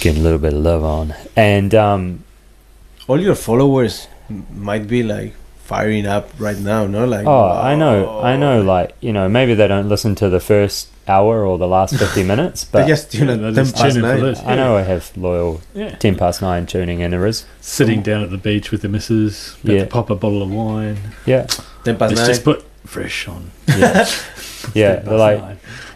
Getting 0.00 0.20
a 0.20 0.22
little 0.22 0.38
bit 0.38 0.52
of 0.52 0.60
love 0.60 0.84
on. 0.84 1.14
And 1.34 1.74
um, 1.74 2.24
All 3.08 3.18
your 3.18 3.34
followers 3.34 4.08
might 4.52 4.86
be 4.86 5.02
like 5.02 5.32
firing 5.66 6.06
up 6.06 6.30
right 6.38 6.58
now, 6.58 6.86
no? 6.86 7.04
Like, 7.06 7.26
Oh, 7.26 7.50
I 7.50 7.74
know, 7.74 8.20
I 8.20 8.36
know. 8.36 8.62
Like 8.62 8.94
you 9.00 9.12
know, 9.12 9.28
maybe 9.28 9.54
they 9.54 9.66
don't 9.68 9.88
listen 9.88 10.14
to 10.16 10.28
the 10.28 10.40
first 10.40 10.88
hour 11.08 11.44
or 11.46 11.58
the 11.58 11.68
last 11.68 11.96
fifty 11.98 12.22
minutes, 12.32 12.64
They 12.64 12.80
but 12.82 12.88
just 12.88 13.12
tune 13.12 13.28
Yeah, 13.28 13.48
at 13.48 13.54
they're 13.54 13.64
ten 13.64 13.72
past 13.74 13.96
nine. 13.96 14.20
this. 14.20 14.40
I 14.44 14.54
know 14.56 14.76
I 14.76 14.82
have 14.82 15.12
loyal 15.16 15.60
Yeah. 15.74 15.94
ten 15.96 16.14
past 16.16 16.40
nine 16.42 16.66
tuning 16.66 16.98
inners. 17.00 17.44
Sitting 17.60 18.02
down 18.02 18.22
at 18.22 18.30
the 18.30 18.38
beach 18.38 18.70
with 18.70 18.82
the 18.82 18.88
missus, 18.88 19.56
about 19.62 19.72
Yeah. 19.74 19.80
to 19.80 19.86
pop 19.86 20.10
a 20.10 20.14
bottle 20.16 20.42
of 20.42 20.50
wine. 20.50 20.98
Yeah, 21.26 21.46
Ten 21.84 21.96
past 21.96 22.10
Let's 22.14 22.20
nine. 22.22 22.26
just 22.28 22.44
put 22.44 22.64
fresh 22.84 23.28
on. 23.28 23.50
yeah, 23.68 24.06
yeah. 24.74 24.96
They're 24.96 25.18
like 25.18 25.40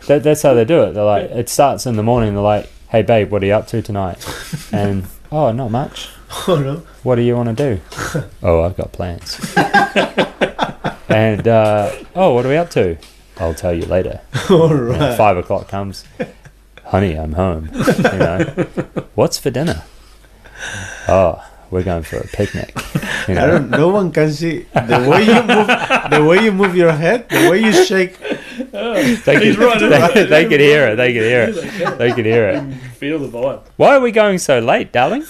that, 0.07 0.23
that's 0.25 0.43
how 0.43 0.55
they 0.55 0.65
do 0.65 0.83
it. 0.85 0.95
They're 0.95 1.05
like 1.05 1.31
it 1.31 1.49
starts 1.49 1.87
in 1.87 1.97
the 1.97 2.03
morning. 2.03 2.35
They're 2.35 2.43
like, 2.43 2.69
"Hey, 2.89 3.03
babe, 3.03 3.31
what 3.31 3.43
are 3.43 3.47
you 3.47 3.55
up 3.55 3.67
to 3.69 3.83
tonight?" 3.83 4.19
And 4.73 5.07
oh, 5.33 5.51
not 5.53 5.71
much. 5.71 6.09
oh 6.49 6.57
no. 6.59 6.83
What 7.03 7.17
do 7.17 7.23
you 7.23 7.35
want 7.35 7.57
to 7.57 7.77
do? 7.77 7.81
oh, 8.43 8.63
I've 8.63 8.77
got 8.77 8.93
plans. 8.93 9.39
and 11.09 11.49
uh, 11.49 11.91
oh, 12.15 12.35
what 12.35 12.45
are 12.45 12.49
we 12.49 12.57
up 12.57 12.71
to? 12.71 12.99
I'll 13.39 13.55
tell 13.55 13.73
you 13.73 13.87
later. 13.87 14.21
All 14.51 14.69
You 14.69 14.75
know, 14.75 14.99
right. 14.99 15.17
five 15.17 15.37
o'clock 15.39 15.69
comes. 15.69 16.05
Honey, 16.85 17.15
I'm 17.15 17.33
home. 17.33 17.71
You 17.73 18.19
know, 18.19 18.67
what's 19.15 19.39
for 19.39 19.51
dinner? 19.51 19.83
Oh, 21.09 21.43
we're 21.71 21.85
going 21.85 22.03
for 22.03 22.19
a 22.19 22.27
picnic. 22.27 22.75
You 23.29 23.39
I 23.39 23.47
don't. 23.47 23.71
No 23.71 23.89
one 23.89 24.13
can 24.13 24.31
see 24.31 24.67
the 24.75 25.07
way 25.09 25.25
you 25.25 25.41
move. 25.43 25.69
The 26.11 26.25
way 26.29 26.45
you 26.45 26.53
move 26.53 26.75
your 26.77 26.93
head. 26.93 27.29
The 27.31 27.49
way 27.49 27.61
you 27.63 27.73
shake. 27.73 28.19
they 28.19 29.45
He's 29.47 29.57
could, 29.57 29.59
right, 29.59 30.13
they, 30.15 30.25
they 30.27 30.45
could 30.47 30.61
hear 30.61 30.89
it. 30.89 30.97
They 30.97 31.13
could 31.15 31.23
hear 31.23 31.43
it. 31.49 31.99
They 31.99 32.13
could 32.13 32.27
hear 32.27 32.49
it. 32.51 32.63
Feel 32.99 33.19
the 33.21 33.29
vibe. 33.29 33.63
Why 33.77 33.97
are 33.97 34.01
we 34.01 34.11
going 34.13 34.39
so 34.39 34.59
late, 34.59 34.93
darling? 34.93 35.25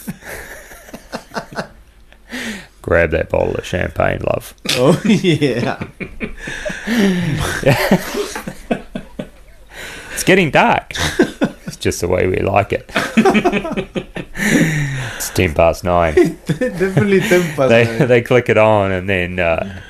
Grab 2.82 3.10
that 3.10 3.28
bottle 3.28 3.54
of 3.56 3.66
champagne, 3.66 4.20
love. 4.26 4.54
Oh 4.70 4.98
yeah. 5.04 5.86
It's 10.12 10.24
getting 10.24 10.50
dark. 10.50 10.92
It's 11.66 11.76
just 11.76 12.00
the 12.02 12.08
way 12.08 12.26
we 12.26 12.36
like 12.40 12.72
it. 12.74 12.90
it's 15.16 15.30
ten 15.30 15.54
past 15.54 15.82
nine. 15.84 16.14
Definitely 16.46 17.20
ten 17.20 17.42
past 17.56 17.68
They 17.70 17.84
nine. 17.84 18.08
they 18.08 18.20
click 18.20 18.48
it 18.50 18.58
on 18.58 18.92
and 18.92 19.08
then 19.08 19.38
uh, 19.38 19.80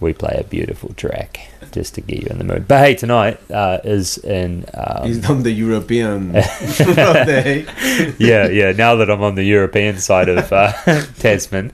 we 0.00 0.12
play 0.12 0.36
a 0.38 0.44
beautiful 0.44 0.92
track 0.94 1.50
just 1.72 1.94
to 1.94 2.00
get 2.00 2.22
you 2.22 2.28
in 2.30 2.38
the 2.38 2.44
mood. 2.44 2.68
But 2.68 2.78
hey, 2.80 2.94
tonight 2.94 3.38
uh, 3.50 3.78
is 3.84 4.18
in 4.18 4.64
um, 4.74 5.06
He's 5.06 5.28
on 5.28 5.42
the 5.42 5.50
European 5.50 6.28
of 6.36 6.44
the 6.78 8.14
yeah 8.18 8.48
yeah. 8.48 8.72
Now 8.72 8.96
that 8.96 9.10
I'm 9.10 9.22
on 9.22 9.34
the 9.34 9.44
European 9.44 9.98
side 9.98 10.28
of 10.28 10.52
uh, 10.52 10.72
Tasman, 11.18 11.72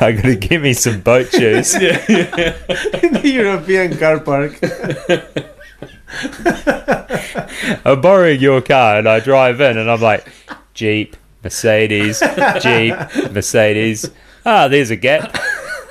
I 0.00 0.12
gotta 0.12 0.36
give 0.36 0.62
me 0.62 0.72
some 0.74 1.00
boat 1.00 1.30
shoes. 1.30 1.74
in 1.74 1.80
the 1.80 3.22
European 3.24 3.96
car 3.96 4.20
park. 4.20 4.58
I'm 7.84 8.00
borrowing 8.00 8.40
your 8.40 8.60
car 8.60 8.98
and 8.98 9.08
I 9.08 9.20
drive 9.20 9.60
in 9.60 9.78
and 9.78 9.90
I'm 9.90 10.00
like, 10.00 10.26
Jeep, 10.74 11.16
Mercedes, 11.42 12.20
Jeep, 12.60 12.94
Mercedes. 13.32 14.10
Ah, 14.44 14.68
there's 14.68 14.90
a 14.90 14.96
gap. 14.96 15.36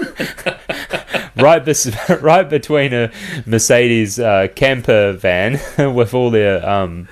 right, 1.37 1.63
bes- 1.63 2.09
right 2.21 2.49
between 2.49 2.93
a 2.93 3.11
Mercedes 3.45 4.19
uh, 4.19 4.47
camper 4.55 5.13
van 5.13 5.59
with 5.95 6.13
all 6.13 6.29
their 6.29 6.67
um, 6.67 7.07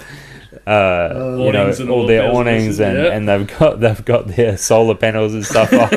uh, 0.67 1.37
you 1.39 1.51
know, 1.51 1.63
Awnings 1.63 1.79
and 1.79 1.89
all 1.89 2.01
all 2.01 2.07
their 2.07 2.21
bells 2.23 2.37
awnings 2.37 2.67
whistles, 2.67 2.79
and, 2.79 2.97
yeah. 2.97 3.11
and 3.11 3.27
they've 3.27 3.57
got 3.57 3.79
they've 3.79 4.05
got 4.05 4.27
their 4.27 4.57
solar 4.57 4.95
panels 4.95 5.33
and 5.33 5.45
stuff 5.45 5.71
on, 5.73 5.89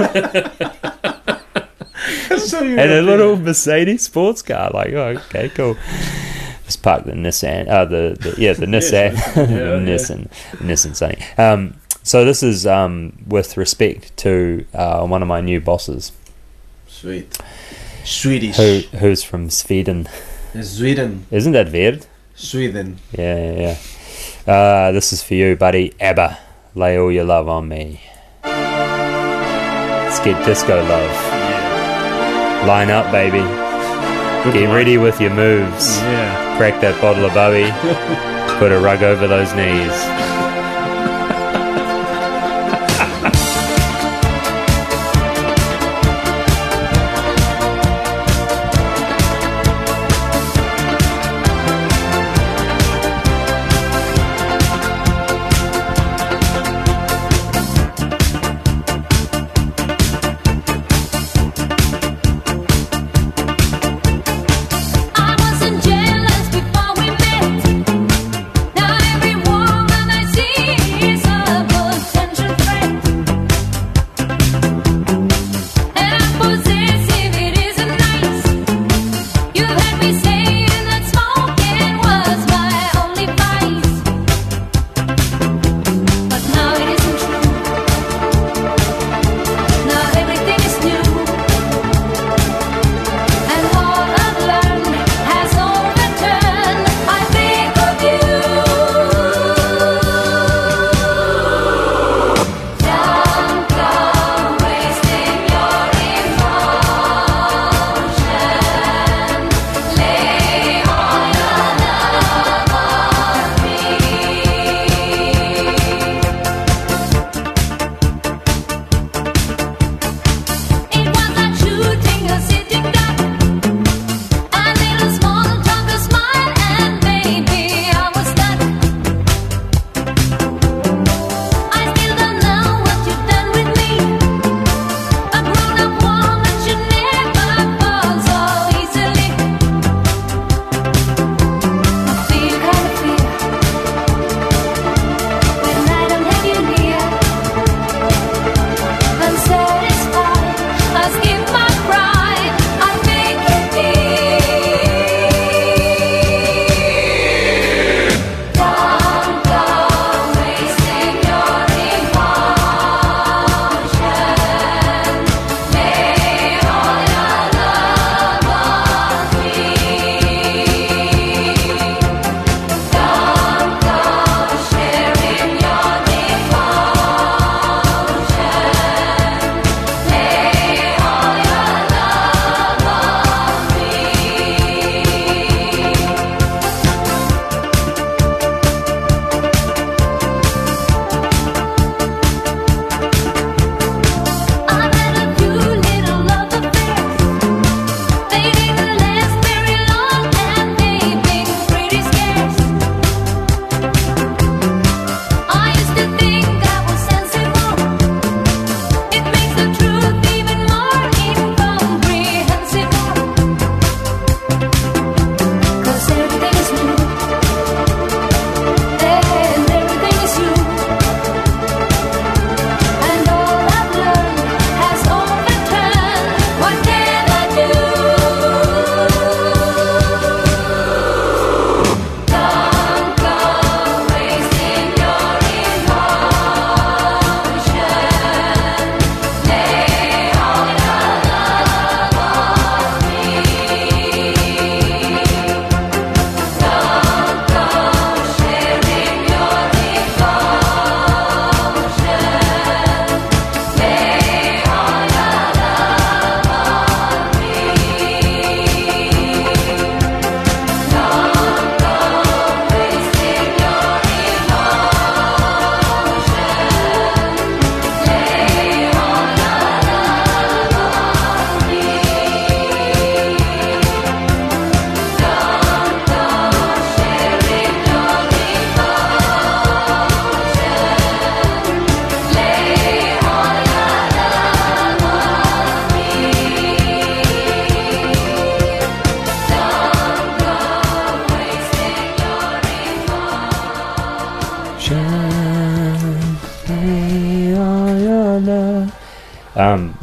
so 2.39 2.59
and 2.59 2.69
a 2.69 2.85
European. 2.85 3.07
little 3.07 3.37
Mercedes 3.37 4.05
sports 4.05 4.43
car. 4.43 4.71
Like, 4.73 4.93
oh, 4.93 5.09
okay, 5.29 5.49
cool. 5.51 5.77
Just 6.65 6.83
park 6.83 7.05
the 7.05 7.13
Nissan. 7.13 7.69
Uh, 7.69 7.85
the, 7.85 8.17
the 8.19 8.35
yeah, 8.41 8.53
the 8.55 8.67
Nissan, 8.67 9.13
the 9.35 9.41
yeah. 9.43 9.79
Nissan, 9.79 10.31
Nissan 10.59 10.97
Sunny. 10.97 11.19
Um, 11.37 11.75
so 12.03 12.25
this 12.25 12.43
is 12.43 12.67
um, 12.67 13.13
with 13.27 13.57
respect 13.57 14.17
to 14.19 14.65
uh, 14.75 15.07
one 15.07 15.23
of 15.23 15.29
my 15.29 15.41
new 15.41 15.61
bosses, 15.61 16.13
Sweet. 16.87 17.39
Swedish. 18.05 18.57
who 18.57 18.81
who's 18.99 19.23
from 19.23 19.49
Sweden. 19.51 20.09
Sweden. 20.61 21.27
Isn't 21.31 21.53
that 21.53 21.71
weird? 21.73 22.07
Sweden. 22.35 22.99
Yeah, 23.13 23.37
yeah, 23.53 23.77
yeah. 24.47 24.53
Uh, 24.53 24.93
this 24.93 25.13
is 25.13 25.23
for 25.23 25.35
you, 25.35 25.55
buddy. 25.57 25.95
ABBA, 26.01 26.39
lay 26.75 26.99
all 26.99 27.11
your 27.13 27.25
love 27.25 27.49
on 27.49 27.69
me. 27.69 28.01
Let's 28.45 30.19
get 30.21 30.45
disco 30.45 30.83
love. 30.85 32.67
Line 32.67 32.91
up, 32.91 33.11
baby. 33.11 33.39
Good 34.45 34.55
Get 34.55 34.67
one. 34.69 34.77
ready 34.77 34.99
with 34.99 35.21
your 35.21 35.31
moves. 35.35 35.97
Yeah. 35.99 36.57
Crack 36.59 36.81
that 36.81 37.01
bottle 37.01 37.25
of 37.25 37.33
Bowie. 37.35 37.71
Put 38.59 38.73
a 38.73 38.79
rug 38.81 39.03
over 39.03 39.27
those 39.29 39.55
knees. 39.55 40.52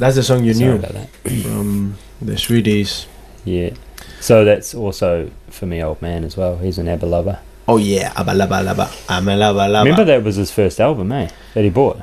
That's 0.09 0.15
the 0.17 0.23
song 0.23 0.43
you 0.43 0.53
sorry 0.55 0.69
knew 0.71 0.75
about 0.77 0.93
that. 0.93 1.09
from 1.43 1.95
the 2.21 2.35
Swedish. 2.37 3.05
Yeah. 3.45 3.71
So 4.19 4.43
that's 4.43 4.73
also 4.73 5.29
for 5.49 5.65
me, 5.67 5.83
old 5.83 6.01
man 6.01 6.23
as 6.23 6.35
well. 6.35 6.57
He's 6.57 6.77
an 6.79 6.87
ABBA 6.87 7.05
lover. 7.05 7.39
Oh 7.67 7.77
yeah, 7.77 8.11
abalaba 8.13 8.63
laba, 8.65 8.87
amalaba 9.07 9.69
laba. 9.69 9.83
Remember 9.83 10.05
that 10.05 10.23
was 10.23 10.35
his 10.35 10.51
first 10.51 10.79
album, 10.81 11.11
eh? 11.11 11.29
That 11.53 11.63
he 11.63 11.69
bought. 11.69 12.01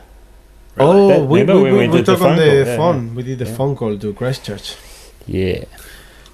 Oh, 0.79 1.09
That- 1.09 1.23
we, 1.27 1.41
remember 1.41 1.63
we, 1.63 1.73
when 1.73 1.73
we, 1.73 1.79
we 1.81 1.89
we 1.89 1.97
did 1.97 2.07
the 2.07 2.13
talked 2.13 2.23
on 2.23 2.37
phone 2.37 2.39
the 2.39 2.45
call? 2.45 2.67
Yeah, 2.67 2.77
phone. 2.77 3.15
We 3.17 3.23
did 3.25 3.39
the 3.41 3.45
Yeah. 3.47 3.57
phone 3.57 3.75
call 3.77 3.99
to 3.99 4.13
Christchurch. 4.13 4.77
Yeah. 5.27 5.65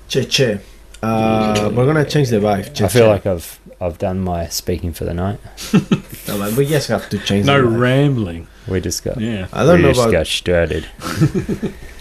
Che 0.09 0.25
che. 0.27 0.59
Uh, 1.03 1.71
we're 1.75 1.87
gonna 1.87 2.05
change 2.05 2.29
the 2.29 2.37
vibe. 2.39 2.75
Che, 2.75 2.85
I 2.85 2.89
feel 2.89 3.07
che. 3.07 3.09
like 3.09 3.27
I've 3.27 3.59
I've 3.81 3.99
done 3.99 4.21
my 4.21 4.47
speaking 4.49 4.93
for 4.93 5.05
the 5.07 5.15
night. 5.15 5.41
No, 6.29 6.39
man, 6.39 6.55
we 6.55 6.67
just 6.67 6.87
have 6.89 7.09
to 7.11 7.19
change. 7.19 7.47
No 7.47 7.61
the 7.61 7.67
vibe. 7.69 7.81
rambling. 7.81 8.47
We 8.69 8.81
just 8.81 9.03
got 9.03 9.19
Yeah. 9.21 9.49
I 9.53 9.65
don't 9.67 9.79
we 9.79 9.83
know 9.83 9.89
just 9.89 10.01
about 10.03 10.13
got 10.13 10.27
started. 10.29 10.87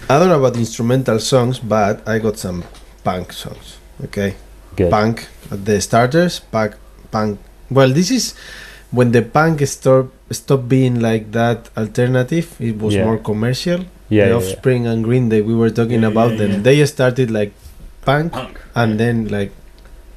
I 0.09 0.19
don't 0.19 0.29
know 0.29 0.39
about 0.39 0.55
instrumental 0.57 1.19
songs, 1.19 1.59
but 1.59 2.07
I 2.07 2.19
got 2.19 2.37
some 2.37 2.63
punk 3.03 3.33
songs. 3.33 3.77
Okay, 4.05 4.35
Good. 4.75 4.89
punk 4.91 5.27
at 5.51 5.63
the 5.65 5.79
starters. 5.81 6.39
Punk, 6.39 6.75
punk. 7.11 7.39
Well, 7.69 7.89
this 7.89 8.11
is 8.11 8.33
when 8.91 9.11
the 9.11 9.21
punk 9.21 9.61
stop 9.67 10.07
stopped 10.31 10.67
being 10.67 10.99
like 10.99 11.31
that 11.31 11.69
alternative. 11.77 12.55
It 12.59 12.77
was 12.79 12.95
Yeah. 12.95 13.05
more 13.05 13.17
commercial. 13.17 13.79
Yeah, 13.79 13.85
the 13.85 14.15
yeah, 14.15 14.27
yeah. 14.27 14.35
Offspring 14.35 14.87
and 14.87 15.03
Green 15.03 15.29
Day. 15.29 15.41
We 15.41 15.55
were 15.55 15.69
talking 15.69 16.01
Yeah, 16.01 16.09
about 16.11 16.31
yeah, 16.31 16.37
them. 16.37 16.51
yeah. 16.51 16.57
They 16.59 16.85
started 16.85 17.31
like 17.31 17.53
punk, 18.03 18.33
Punk. 18.33 18.59
and 18.75 18.99
then 18.99 19.27
like. 19.29 19.51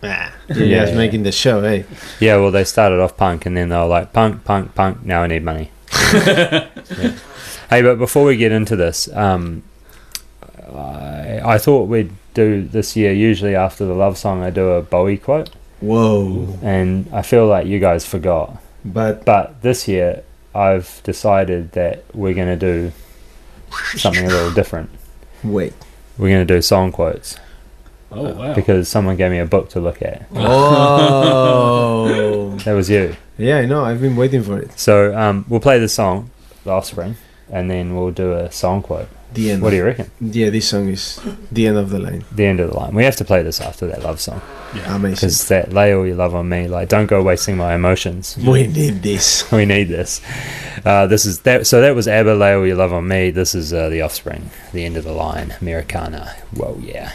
Ah, 0.03 0.33
you're 0.49 0.67
Yeah, 0.67 0.81
just 0.85 0.93
yeah. 0.93 0.99
making 0.99 1.23
the 1.23 1.33
show, 1.33 1.63
hey. 1.63 1.85
Yeah, 2.21 2.37
well, 2.37 2.51
they 2.51 2.65
started 2.65 3.01
off 3.01 3.17
punk 3.17 3.47
and 3.47 3.57
then 3.57 3.71
they 3.71 3.77
were 3.77 3.87
like, 3.87 4.13
punk, 4.13 4.45
punk, 4.45 4.75
punk, 4.75 5.03
now 5.05 5.23
I 5.23 5.29
need 5.29 5.43
money. 5.45 5.71
Yeah. 6.13 6.67
Hey, 7.71 7.83
but 7.83 7.99
before 7.99 8.25
we 8.25 8.37
get 8.37 8.53
into 8.53 8.77
this, 8.77 9.09
um, 9.15 9.63
I, 10.75 11.41
I 11.45 11.59
thought 11.59 11.89
we'd 11.89 12.13
do 12.35 12.63
this 12.67 12.97
year, 12.97 13.13
usually 13.13 13.55
after 13.55 13.85
the 13.85 13.95
love 13.95 14.19
song, 14.19 14.43
I 14.43 14.51
do 14.51 14.71
a 14.71 14.83
Bowie 14.83 15.17
quote. 15.19 15.51
Whoa! 15.81 16.59
And 16.63 17.09
I 17.13 17.23
feel 17.23 17.47
like 17.47 17.67
you 17.67 17.79
guys 17.79 18.07
forgot. 18.07 18.57
But 18.85 19.25
But 19.25 19.63
this 19.63 19.87
year, 19.89 20.23
I've 20.55 21.01
decided 21.05 21.73
that 21.73 22.05
we're 22.15 22.35
going 22.35 22.49
to 22.49 22.57
do 22.57 22.93
something 23.97 24.25
a 24.25 24.29
little 24.29 24.53
different. 24.61 24.91
wait. 25.43 25.73
We're 26.17 26.29
going 26.29 26.47
to 26.47 26.55
do 26.55 26.63
song 26.63 26.93
quotes 26.93 27.39
Oh, 28.13 28.33
wow. 28.35 28.55
because 28.55 28.89
someone 28.89 29.17
gave 29.17 29.33
me 29.33 29.41
a 29.41 29.47
book 29.47 29.71
to 29.71 29.81
look 29.81 30.01
at. 30.01 30.27
Oh. 31.27 32.57
That 32.65 32.73
was 32.75 32.89
you. 32.89 33.17
yeah, 33.37 33.59
I 33.59 33.67
know. 33.67 33.85
I've 33.85 34.01
been 34.01 34.15
waiting 34.17 34.43
for 34.45 34.59
it. 34.59 34.79
So 34.79 35.17
um, 35.17 35.45
we'll 35.49 35.59
play 35.61 35.79
the 35.81 35.89
song, 35.89 36.31
The 36.65 36.71
Offspring, 36.71 37.17
and 37.51 37.71
then 37.71 37.95
we'll 37.97 38.11
do 38.11 38.33
a 38.33 38.51
song 38.51 38.83
quote. 38.83 39.09
The 39.33 39.51
end. 39.51 39.63
What 39.63 39.71
do 39.71 39.77
you 39.77 39.85
reckon? 39.85 40.13
Yeah, 40.21 40.51
this 40.51 40.69
song 40.69 40.89
is 40.89 41.19
the 41.51 41.67
end 41.67 41.77
of 41.77 41.91
the 41.91 41.99
line. 41.99 42.25
The 42.31 42.45
end 42.47 42.61
of 42.61 42.71
the 42.71 42.77
line. 42.77 42.95
We 42.95 43.03
have 43.03 43.17
to 43.17 43.25
play 43.25 43.43
this 43.43 43.61
after 43.61 43.85
that 43.89 44.03
love 44.05 44.21
song 44.21 44.41
Yeah, 44.77 44.95
Amazing. 44.95 45.15
because 45.17 45.49
that 45.49 45.73
lay 45.73 45.93
all 45.93 46.07
your 46.07 46.15
love 46.15 46.37
on 46.37 46.49
me. 46.49 46.69
Like, 46.69 46.89
don't 46.89 47.07
go 47.07 47.21
wasting 47.21 47.57
my 47.57 47.75
emotions. 47.75 48.37
We 48.37 48.69
need 48.69 49.03
this. 49.03 49.45
We 49.53 49.65
need 49.65 49.89
this. 49.89 50.21
Uh, 50.85 51.09
this 51.09 51.27
is 51.27 51.41
that. 51.41 51.67
So 51.67 51.81
that 51.81 51.97
was 51.97 52.07
ABBA, 52.07 52.35
lay 52.35 52.53
all 52.55 52.65
your 52.65 52.77
love 52.77 52.93
on 52.93 53.09
me. 53.09 53.31
This 53.31 53.57
is 53.57 53.73
uh, 53.73 53.89
the 53.89 54.03
Offspring, 54.03 54.51
the 54.73 54.85
end 54.85 54.97
of 54.97 55.03
the 55.03 55.13
line, 55.13 55.53
Americana. 55.61 56.37
Whoa, 56.53 56.79
yeah. 56.81 57.11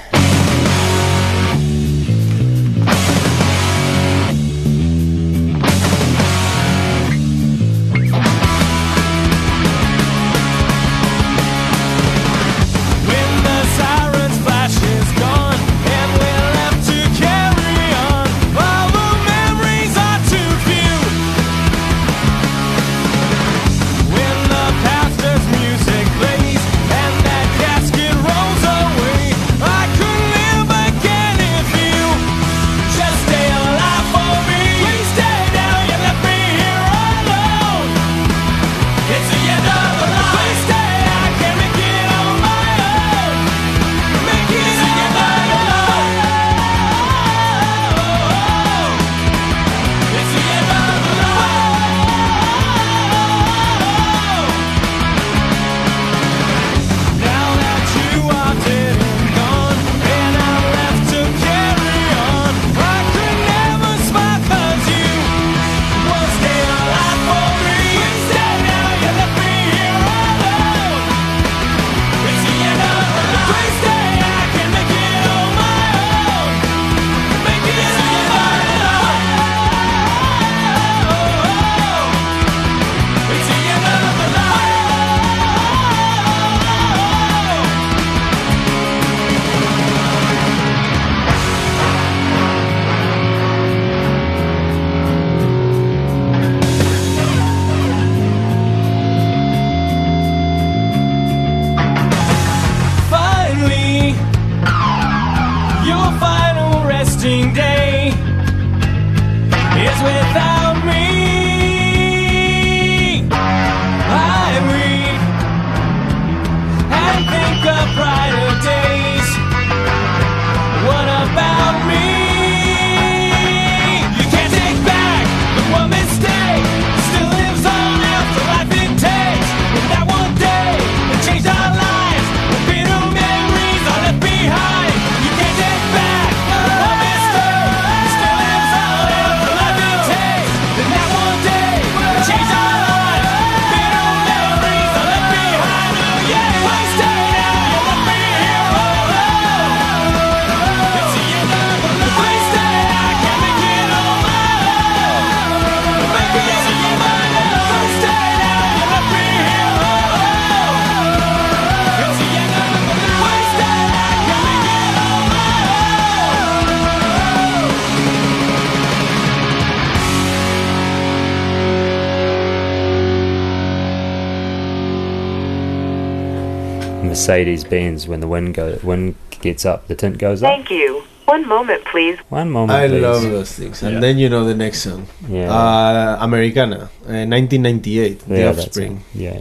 Mercedes 177.10 177.64
Benz. 177.64 178.07
When 178.07 178.19
the 178.22 178.27
wind 178.27 178.53
go, 178.53 178.77
wind 178.84 179.15
gets 179.41 179.65
up, 179.65 179.88
the 179.88 179.95
tint 179.95 180.18
goes 180.18 180.41
up. 180.44 180.49
Thank 180.49 180.69
you. 180.72 181.03
One 181.26 181.48
moment, 181.48 181.86
please. 181.86 182.18
One 182.30 182.49
moment, 182.49 182.72
I 182.80 182.88
please. 182.88 183.02
love 183.03 183.22
those 183.22 183.52
things. 183.52 183.84
And 183.84 183.95
Yeah. 183.95 183.99
then 183.99 184.18
you 184.18 184.30
know 184.30 184.45
the 184.45 184.56
next 184.56 184.81
song. 184.81 185.06
Yeah. 185.30 185.52
Uh, 185.53 186.18
Americana, 186.22 186.90
uh, 187.07 187.26
1998, 187.26 188.19
The 188.27 188.38
Yeah, 188.38 188.52
that's 188.52 188.65
Offspring. 188.65 189.03
it. 189.14 189.19
Yeah, 189.22 189.38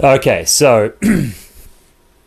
yeah. 0.00 0.14
Okay, 0.14 0.44
so 0.46 0.92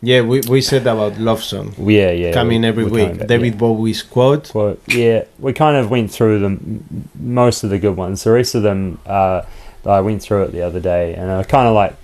Yeah, 0.04 0.22
we, 0.22 0.40
we 0.48 0.60
said 0.62 0.82
about 0.82 1.16
love 1.20 1.44
song 1.44 1.74
yeah, 1.78 2.10
yeah, 2.10 2.32
coming 2.32 2.62
we- 2.62 2.66
every 2.68 2.84
week. 2.84 3.02
coming 3.04 3.18
back, 3.18 3.28
David 3.28 3.52
yeah. 3.54 3.58
Bowie's 3.60 4.02
quote. 4.02 4.52
Well, 4.54 4.76
yeah, 4.88 5.24
we 5.38 5.52
kind 5.52 5.76
of 5.76 5.90
went 5.90 6.10
through 6.10 6.40
them, 6.40 7.08
most 7.14 7.62
of 7.62 7.70
the 7.70 7.78
good 7.78 7.96
ones. 7.96 8.24
The 8.24 8.32
rest 8.32 8.56
of 8.56 8.62
them, 8.64 8.98
uh, 9.06 9.42
I 9.86 10.00
went 10.00 10.20
through 10.22 10.42
it 10.44 10.52
the 10.52 10.62
other 10.62 10.80
day, 10.80 11.14
and 11.14 11.30
I 11.30 11.44
kind 11.44 11.68
of 11.68 11.74
like 11.74 11.94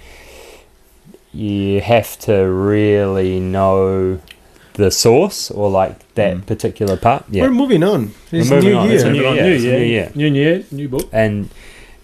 you 1.33 1.81
have 1.81 2.19
to 2.21 2.35
really 2.49 3.39
know 3.41 4.21
the 4.75 4.91
source 4.91 5.51
or 5.51 5.71
like 5.71 6.15
that 6.15 6.37
mm. 6.37 6.47
particular 6.47 6.97
part. 6.97 7.25
Yeah, 7.31 7.43
We're 7.45 7.51
moving 7.51 7.83
on. 7.83 8.13
It's 8.31 8.49
moving 8.51 8.71
new 8.71 8.77
on. 8.77 8.87
year. 8.87 8.95
It's 8.95 9.05
a 9.05 9.11
new 9.11 9.21
New, 9.23 9.35
year, 9.35 9.43
new, 9.45 9.55
it's 9.55 9.65
year, 9.65 9.79
new 9.79 9.85
year. 9.87 10.13
new 10.15 10.27
year, 10.33 10.65
new 10.71 10.89
book. 10.89 11.09
and 11.13 11.49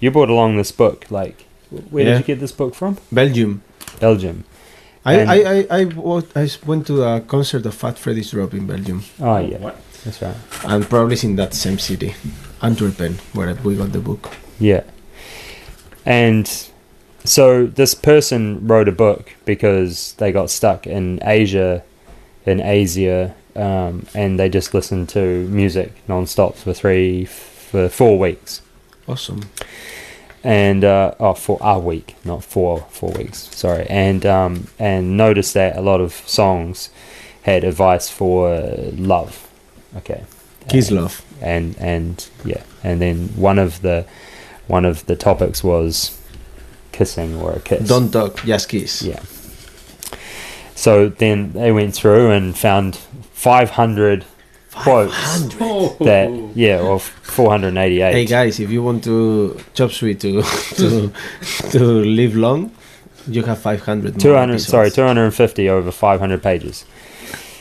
you 0.00 0.10
brought 0.10 0.28
along 0.30 0.56
this 0.56 0.72
book. 0.72 1.10
Like, 1.10 1.44
where 1.90 2.04
Yeah. 2.04 2.12
did 2.12 2.18
you 2.20 2.24
get 2.34 2.40
this 2.40 2.52
book 2.52 2.74
from? 2.74 2.98
Belgium. 3.12 3.62
Belgium. 4.00 4.44
I, 5.04 5.14
And- 5.14 5.30
I, 5.30 5.36
I, 5.36 5.66
I, 5.70 6.42
I 6.44 6.48
went 6.66 6.86
to 6.88 7.02
a 7.04 7.20
concert 7.20 7.64
of 7.66 7.74
Fat 7.74 7.98
Freddy's 7.98 8.30
Drop 8.30 8.52
in 8.54 8.66
Belgium. 8.66 9.04
Oh 9.20 9.38
yeah, 9.38 9.58
What? 9.58 9.76
that's 10.04 10.20
right. 10.22 10.34
And 10.66 10.88
probably 10.88 11.16
in 11.22 11.36
that 11.36 11.54
same 11.54 11.78
city, 11.78 12.14
Antwerpen, 12.60 13.18
where 13.34 13.54
we 13.62 13.76
got 13.76 13.92
the 13.92 14.00
book. 14.00 14.30
Yeah. 14.58 14.82
And 16.06 16.46
so 17.24 17.66
this 17.66 17.94
person 17.94 18.66
wrote 18.66 18.88
a 18.88 18.92
book 18.92 19.34
because 19.44 20.12
they 20.14 20.30
got 20.30 20.50
stuck 20.50 20.86
in 20.86 21.20
Asia, 21.22 21.82
in 22.44 22.60
Asia, 22.60 23.34
um, 23.56 24.06
and 24.14 24.38
they 24.38 24.48
just 24.48 24.74
listened 24.74 25.08
to 25.10 25.46
music 25.48 25.92
non-stop 26.06 26.56
for 26.56 26.74
three, 26.74 27.24
for 27.24 27.88
four 27.88 28.18
weeks. 28.18 28.60
Awesome. 29.08 29.42
And 30.42 30.84
uh, 30.84 31.14
oh, 31.18 31.32
for 31.32 31.58
a 31.62 31.78
week, 31.78 32.16
not 32.24 32.44
four, 32.44 32.80
four 32.90 33.10
weeks. 33.12 33.48
Sorry, 33.56 33.86
and 33.88 34.26
um, 34.26 34.66
and 34.78 35.16
noticed 35.16 35.54
that 35.54 35.74
a 35.76 35.80
lot 35.80 36.02
of 36.02 36.12
songs 36.28 36.90
had 37.44 37.64
advice 37.64 38.10
for 38.10 38.62
love. 38.92 39.48
Okay, 39.96 40.24
Kiss 40.68 40.90
love. 40.90 41.24
and 41.40 41.74
and 41.78 42.28
yeah, 42.44 42.62
and 42.82 43.00
then 43.00 43.28
one 43.28 43.58
of 43.58 43.80
the 43.80 44.04
one 44.66 44.84
of 44.84 45.06
the 45.06 45.16
topics 45.16 45.64
was 45.64 46.18
kissing 46.94 47.36
or 47.42 47.52
a 47.52 47.60
kiss. 47.60 47.88
Don't 47.88 48.10
talk, 48.10 48.42
just 48.44 48.68
kiss. 48.68 49.02
Yeah. 49.02 49.20
So 50.74 51.08
then 51.08 51.52
they 51.52 51.72
went 51.72 51.94
through 51.94 52.30
and 52.30 52.56
found 52.56 52.96
500 53.32 54.24
quotes 54.74 55.14
that 55.98 56.50
yeah, 56.54 56.80
or 56.80 56.98
488. 57.00 58.12
Hey 58.12 58.26
guys, 58.26 58.60
if 58.60 58.70
you 58.70 58.82
want 58.82 59.04
to 59.04 59.58
chop 59.74 59.90
sweet 59.90 60.20
to 60.20 60.42
to 60.78 61.12
to 61.70 61.84
live 62.20 62.34
long, 62.36 62.70
you 63.28 63.42
have 63.42 63.58
500 63.58 64.14
more 64.14 64.20
200 64.20 64.60
sorry 64.60 64.90
250 64.90 65.68
over 65.68 65.90
500 65.90 66.42
pages 66.42 66.84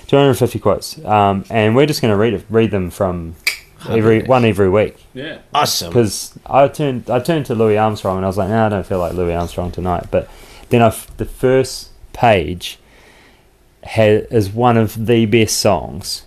250 0.07 0.59
quotes 0.59 1.03
um, 1.05 1.45
and 1.49 1.75
we're 1.75 1.85
just 1.85 2.01
going 2.01 2.11
to 2.11 2.17
read 2.17 2.33
it, 2.33 2.45
read 2.49 2.71
them 2.71 2.89
from 2.89 3.35
every 3.89 4.19
days. 4.19 4.27
one 4.27 4.45
every 4.45 4.69
week 4.69 5.03
Yeah. 5.13 5.39
Awesome. 5.53 5.89
because 5.89 6.33
I 6.45 6.67
turned 6.67 7.09
I 7.09 7.19
turned 7.19 7.45
to 7.47 7.55
Louis 7.55 7.77
Armstrong 7.77 8.17
and 8.17 8.25
I 8.25 8.29
was 8.29 8.37
like 8.37 8.49
no 8.49 8.65
I 8.65 8.69
don't 8.69 8.85
feel 8.85 8.99
like 8.99 9.13
Louis 9.13 9.33
Armstrong 9.33 9.71
tonight 9.71 10.05
but 10.11 10.29
then 10.69 10.81
I 10.81 10.87
f- 10.87 11.11
the 11.17 11.25
first 11.25 11.89
page 12.13 12.77
ha- 13.83 14.25
is 14.31 14.49
one 14.49 14.77
of 14.77 15.05
the 15.07 15.25
best 15.25 15.57
songs 15.57 16.23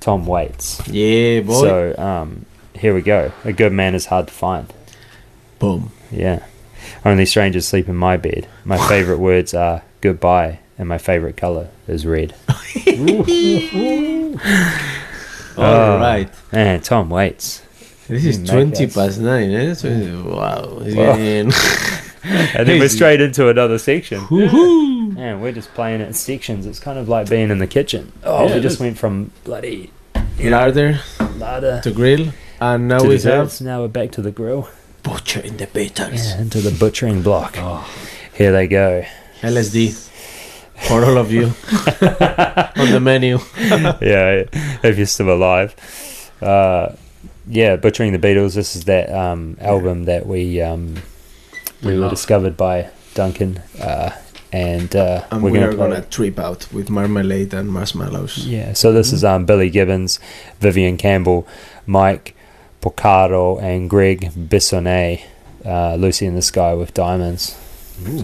Tom 0.00 0.26
Waits 0.26 0.86
Yeah, 0.88 1.40
boy. 1.40 1.60
so 1.62 1.94
um, 1.98 2.46
here 2.74 2.94
we 2.94 3.02
go 3.02 3.32
a 3.44 3.52
good 3.52 3.72
man 3.72 3.94
is 3.94 4.06
hard 4.06 4.28
to 4.28 4.32
find 4.34 4.72
Boom. 5.58 5.92
Yeah. 6.10 6.44
Only 7.04 7.24
strangers 7.24 7.68
sleep 7.68 7.88
in 7.88 7.94
my 7.94 8.16
bed. 8.16 8.48
My 8.64 8.76
favorite 8.88 9.18
words 9.18 9.54
are 9.54 9.82
goodbye, 10.00 10.58
and 10.76 10.88
my 10.88 10.98
favorite 10.98 11.36
color 11.36 11.68
is 11.86 12.04
red. 12.04 12.34
All 15.56 15.98
right. 15.98 16.30
Man, 16.52 16.80
Tom 16.80 17.10
Waits. 17.10 17.62
This 18.08 18.24
is 18.24 18.48
20 18.48 18.86
us- 18.86 18.94
past 18.94 19.20
9, 19.20 19.50
eh? 19.50 19.74
So, 19.74 19.88
wow. 20.26 20.78
It's 20.82 20.96
Wow. 20.96 21.16
getting- 21.16 21.52
And 22.58 22.68
then 22.68 22.78
we're 22.78 22.88
straight 22.88 23.20
into 23.20 23.48
another 23.48 23.78
section. 23.78 24.24
Man, 24.30 25.40
we're 25.40 25.52
just 25.52 25.72
playing 25.74 26.00
it 26.00 26.06
in 26.08 26.12
sections. 26.14 26.66
It's 26.66 26.78
kind 26.78 26.98
of 26.98 27.08
like 27.08 27.28
being 27.28 27.50
in 27.50 27.58
the 27.58 27.66
kitchen. 27.66 28.12
Oh, 28.24 28.46
Yeah, 28.46 28.52
we 28.52 28.58
it 28.58 28.62
just 28.62 28.78
went 28.80 28.96
from 28.98 29.32
bloody 29.44 29.90
Larder 30.40 31.00
larder 31.36 31.80
to 31.82 31.90
grill. 31.90 32.28
And 32.60 32.86
now 32.88 33.02
we 33.02 33.18
have 33.20 33.60
now 33.60 33.82
we're 33.82 33.88
back 33.88 34.12
to 34.12 34.22
the 34.22 34.30
grill. 34.30 34.68
butcher 35.02 35.40
in 35.40 35.56
the 35.56 35.66
bitters. 35.66 36.30
Yeah, 36.30 36.40
into 36.42 36.60
the 36.60 36.70
butchering 36.70 37.22
block. 37.22 37.56
Here 38.34 38.52
they 38.52 38.68
go. 38.68 39.04
LSD 39.42 39.90
for 40.88 41.04
all 41.04 41.18
of 41.18 41.30
you 41.32 41.44
on 42.76 42.90
the 42.90 43.00
menu. 43.00 43.38
yeah, 43.58 44.44
if 44.82 44.96
you're 44.96 45.06
still 45.06 45.32
alive. 45.32 45.74
Uh, 46.40 46.94
yeah, 47.46 47.76
Butchering 47.76 48.12
the 48.12 48.18
Beatles. 48.18 48.54
This 48.54 48.76
is 48.76 48.84
that 48.84 49.12
um, 49.12 49.56
album 49.60 50.04
that 50.04 50.26
we 50.26 50.60
um, 50.60 50.96
we 51.82 51.98
were 51.98 52.08
discovered 52.08 52.56
by 52.56 52.90
Duncan, 53.14 53.58
uh, 53.80 54.10
and, 54.52 54.94
uh, 54.94 55.24
And 55.30 55.42
we're 55.42 55.50
we 55.50 55.58
gonna 55.58 55.70
are 55.70 55.74
gonna 55.74 56.02
trip 56.02 56.38
out 56.38 56.72
with 56.72 56.90
marmalade 56.90 57.54
and 57.54 57.68
marshmallows. 57.68 58.46
Yeah, 58.46 58.72
so 58.74 58.92
this 58.92 59.12
is 59.12 59.24
um, 59.24 59.44
Billy 59.44 59.70
Gibbons, 59.70 60.20
Vivian 60.60 60.96
Campbell, 60.96 61.46
Mike 61.86 62.36
Porcaro, 62.80 63.60
and 63.62 63.88
Gregg 63.88 64.30
Bissonette. 64.32 65.22
Uh, 65.64 65.94
Lucy 65.94 66.26
in 66.26 66.34
the 66.34 66.42
Sky 66.42 66.74
with 66.74 66.92
Diamonds. 66.92 67.56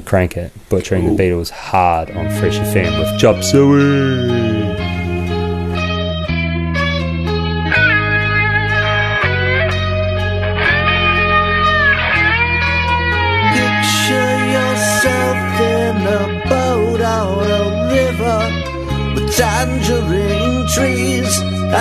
Crank 0.05 0.37
it. 0.37 0.53
Butchering 0.69 1.17
the 1.17 1.23
Beatles 1.23 1.51
hard 1.51 2.11
on 2.11 2.29
Fresh 2.39 2.59
FM 2.59 2.99
with 2.99 3.21
Chop 3.21 3.43
Suey. 3.43 4.99
Picture 13.55 14.39
yourself 14.57 15.39
in 15.61 15.97
a 16.07 16.25
boat 16.49 17.01
on 17.01 17.47
a 17.51 17.65
river 17.95 18.41
with 19.15 19.29
tangerine 19.37 20.67
trees 20.75 21.33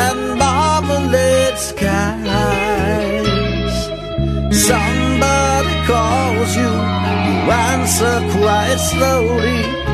and 0.03 0.19
marmalade 0.39 1.57
skies. 1.57 2.15
Somebody 4.67 5.75
calls 5.87 6.51
you, 6.55 6.71
you 6.71 6.86
answer 7.49 8.19
quite 8.31 8.77
slowly. 8.77 9.86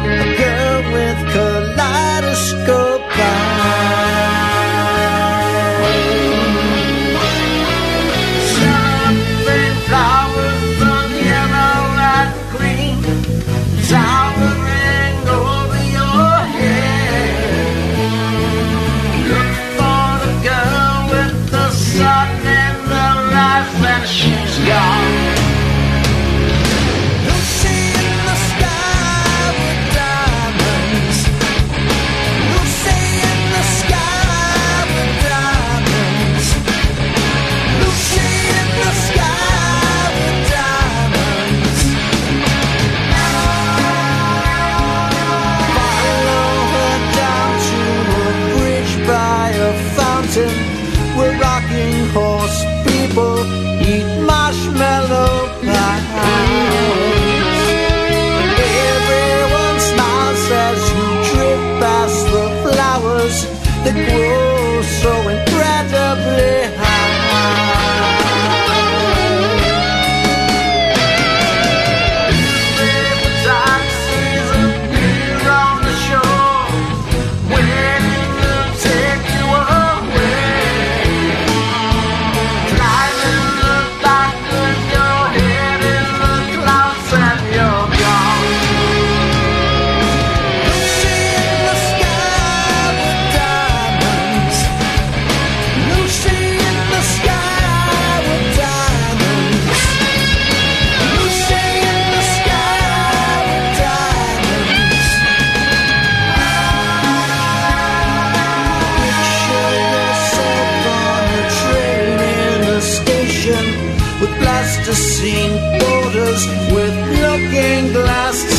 fantasy 114.94 115.48
borders 115.80 116.48
with 116.72 116.95
looking 117.22 117.94
glass. 117.94 118.53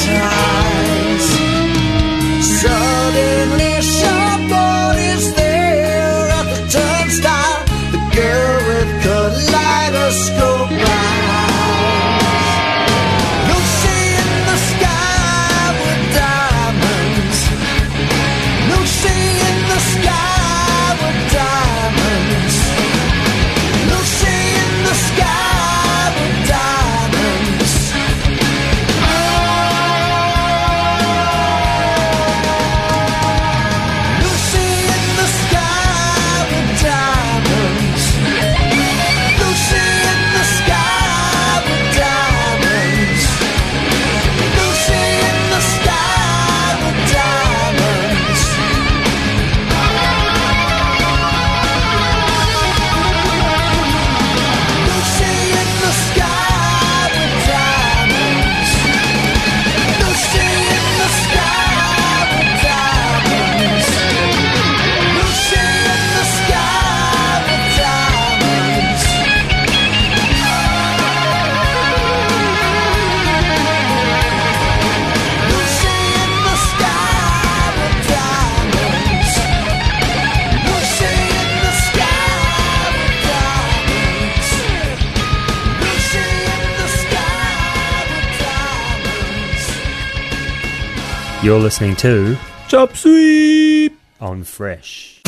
You're 91.45 91.61
listening 91.61 91.95
to 91.97 92.39
Chop 92.69 92.97
Suey 92.97 93.91
on 94.19 94.45
Fresh. 94.45 95.21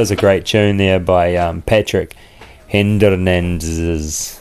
was 0.00 0.10
a 0.10 0.16
great 0.16 0.46
tune 0.46 0.78
there 0.78 0.98
by 0.98 1.36
um, 1.36 1.60
Patrick 1.60 2.16
Hernandez. 2.68 4.40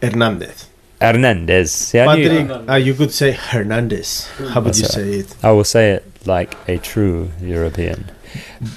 Hernandez. 0.00 0.68
Hernandez. 1.00 1.92
Yeah, 1.92 2.06
Patrick, 2.06 2.68
uh, 2.68 2.74
you 2.76 2.94
could 2.94 3.12
say 3.12 3.32
Hernandez. 3.32 4.28
How 4.50 4.60
would 4.60 4.78
you 4.78 4.84
say 4.84 5.14
it? 5.14 5.34
I 5.42 5.50
will 5.50 5.64
say 5.64 5.90
it 5.94 6.04
like 6.24 6.54
a 6.68 6.78
true 6.78 7.30
European. 7.40 8.12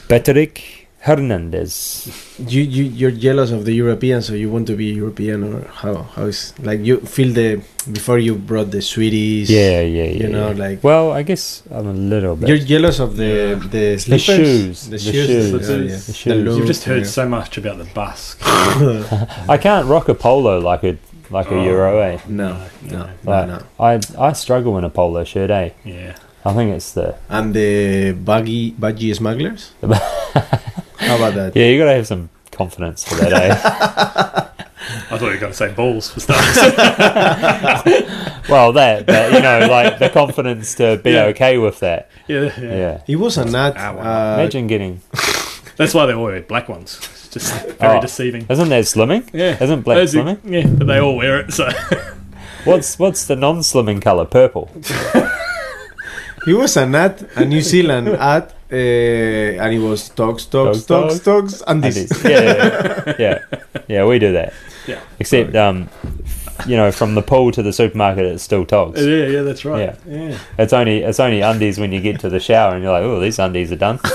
Patrick 0.10 0.88
Hernandez. 1.02 2.10
You 2.40 2.64
you 2.64 2.84
you're 2.86 3.12
jealous 3.12 3.52
of 3.52 3.66
the 3.66 3.74
European, 3.74 4.24
so 4.24 4.34
you 4.34 4.50
want 4.50 4.66
to 4.68 4.76
be 4.76 4.86
European, 4.86 5.44
or 5.44 5.68
how 5.68 5.94
how 6.16 6.26
is 6.26 6.58
like 6.60 6.80
you 6.80 7.02
feel 7.02 7.32
the 7.32 7.62
before 7.92 8.18
you 8.20 8.36
brought 8.36 8.72
the 8.72 8.82
sweeties? 8.82 9.50
Yeah, 9.50 9.82
yeah, 9.82 10.04
yeah. 10.04 10.24
You 10.24 10.30
know, 10.30 10.50
yeah. 10.52 10.58
like 10.70 10.84
Well, 10.84 11.12
I 11.12 11.24
guess 11.24 11.64
I'm 11.72 11.88
a 11.88 11.94
little 11.94 12.36
bit. 12.36 12.50
you're 12.50 12.58
jealous 12.58 13.00
of 13.00 13.16
the 13.18 13.56
the 13.72 13.96
the 13.96 13.98
slippers, 14.00 14.26
shoes. 14.26 14.84
the 14.86 14.90
The 14.92 14.98
shoes, 15.00 15.14
shoes. 15.28 15.52
yeah, 15.52 15.58
The 15.58 16.14
shoes. 16.14 16.24
The 16.26 16.36
You've 16.36 16.58
You've 16.58 16.68
just 16.68 16.84
heard 16.86 17.04
yeah. 17.04 17.10
so 17.20 17.28
much 17.30 17.58
about 17.58 17.78
the 17.78 17.86
bus. 17.94 18.36
I 19.50 19.58
can't 19.58 19.88
rock 19.88 20.10
a 20.10 20.14
polo 20.16 20.60
like 20.60 20.84
a 20.84 20.98
like 21.32 21.50
a 21.52 21.56
Oh. 21.56 21.64
Euro, 21.64 22.00
eh? 22.00 22.20
No, 22.28 22.58
no, 22.84 23.10
no, 23.24 23.32
Like, 23.32 23.48
no. 23.48 23.60
I 23.80 24.00
I 24.18 24.34
struggle 24.34 24.78
in 24.78 24.84
a 24.84 24.90
polo 24.90 25.24
shirt, 25.24 25.50
eh? 25.52 25.70
Yeah. 25.84 26.16
I 26.46 26.54
think 26.54 26.76
it's 26.76 26.92
the 26.94 27.16
And 27.30 27.54
the 27.56 28.12
buggy 28.14 28.72
baggy 28.78 29.14
smugglers. 29.14 29.72
How 29.82 31.16
about 31.18 31.34
that? 31.34 31.56
yeah. 31.56 31.66
You 31.66 31.80
gotta 31.80 31.94
have 31.96 32.08
some 32.08 32.30
confidence 32.52 33.04
for 33.08 33.16
that, 33.16 33.34
eh? 33.34 34.65
I 35.12 35.18
thought 35.18 35.22
you 35.22 35.28
were 35.28 35.38
going 35.38 35.52
to 35.52 35.58
say 35.58 35.72
balls 35.74 36.10
for 36.12 36.20
starters. 36.20 36.56
well, 38.50 38.72
that, 38.74 39.06
but 39.06 39.32
you 39.34 39.42
know, 39.42 39.68
like 39.70 40.00
the 40.00 40.10
confidence 40.10 40.76
to 40.76 40.98
be 41.04 41.12
Yeah. 41.12 41.26
okay 41.26 41.58
with 41.58 41.80
that. 41.80 42.10
yeah, 42.28 42.52
yeah, 42.60 42.76
Yeah. 42.76 43.02
It 43.08 43.16
was 43.18 43.38
an 43.38 43.54
ad. 43.56 43.74
Ah, 43.78 43.94
wow. 43.94 44.02
Uh, 44.02 44.36
Imagine 44.40 44.68
getting. 44.68 45.02
That's 45.78 45.94
why 45.94 46.06
they 46.06 46.14
all 46.14 46.24
wear 46.26 46.42
black 46.42 46.70
ones. 46.70 46.98
It's 47.02 47.28
just 47.30 47.54
very 47.80 47.98
Oh. 47.98 48.02
deceiving. 48.02 48.46
Isn't 48.50 48.70
that 48.70 48.84
slimming? 48.86 49.30
Yeah. 49.34 49.62
Isn't 49.62 49.82
black 49.82 49.98
Those 49.98 50.16
are- 50.16 50.24
slimming? 50.24 50.40
Yeah, 50.44 50.68
but 50.68 50.88
they 50.88 51.00
all 51.00 51.16
wear 51.18 51.40
it, 51.40 51.52
so. 51.54 51.70
What's 52.64 52.98
what's 52.98 53.26
the 53.28 53.36
non-slimming 53.36 54.02
color? 54.02 54.26
Purple. 54.26 54.72
he 56.46 56.54
was 56.54 56.78
an 56.78 56.96
ad, 56.96 57.28
a 57.36 57.46
New 57.46 57.62
Zealand 57.62 58.08
ad, 58.10 58.54
uh, 58.72 58.76
and 58.76 59.74
he 59.74 59.80
was 59.80 60.10
dogs, 60.10 60.46
dogs, 60.46 60.84
Dogs, 60.86 61.20
dogs, 61.20 61.20
dogs, 61.20 61.62
and 61.68 61.84
And 61.86 61.94
this. 61.94 62.12
it's- 62.12 62.24
yeah, 62.24 62.42
yeah, 62.42 63.14
yeah, 63.20 63.40
yeah. 63.88 64.06
We 64.06 64.18
do 64.20 64.32
that. 64.34 64.54
Yeah. 64.88 65.00
Except, 65.20 65.56
um, 65.56 65.90
you 66.68 66.76
know, 66.78 66.92
from 66.92 67.16
the 67.16 67.22
pool 67.22 67.52
to 67.52 67.62
the 67.64 67.74
supermarket, 67.74 68.26
it's 68.26 68.44
still 68.44 68.66
togs. 68.66 69.06
Yeah, 69.06 69.26
yeah, 69.28 69.42
that's 69.42 69.66
right. 69.66 69.80
Yeah. 69.80 69.96
Yeah. 70.08 70.38
It's 70.58 70.74
only 70.74 71.04
it's 71.04 71.20
only 71.20 71.42
undies 71.42 71.80
when 71.80 71.92
you 71.92 72.02
get 72.02 72.20
to 72.22 72.30
the 72.30 72.40
shower 72.40 72.74
and 72.76 72.84
you're 72.84 72.92
like, 72.94 73.04
oh, 73.04 73.20
these 73.20 73.40
undies 73.40 73.72
are 73.72 73.76
done. 73.78 74.00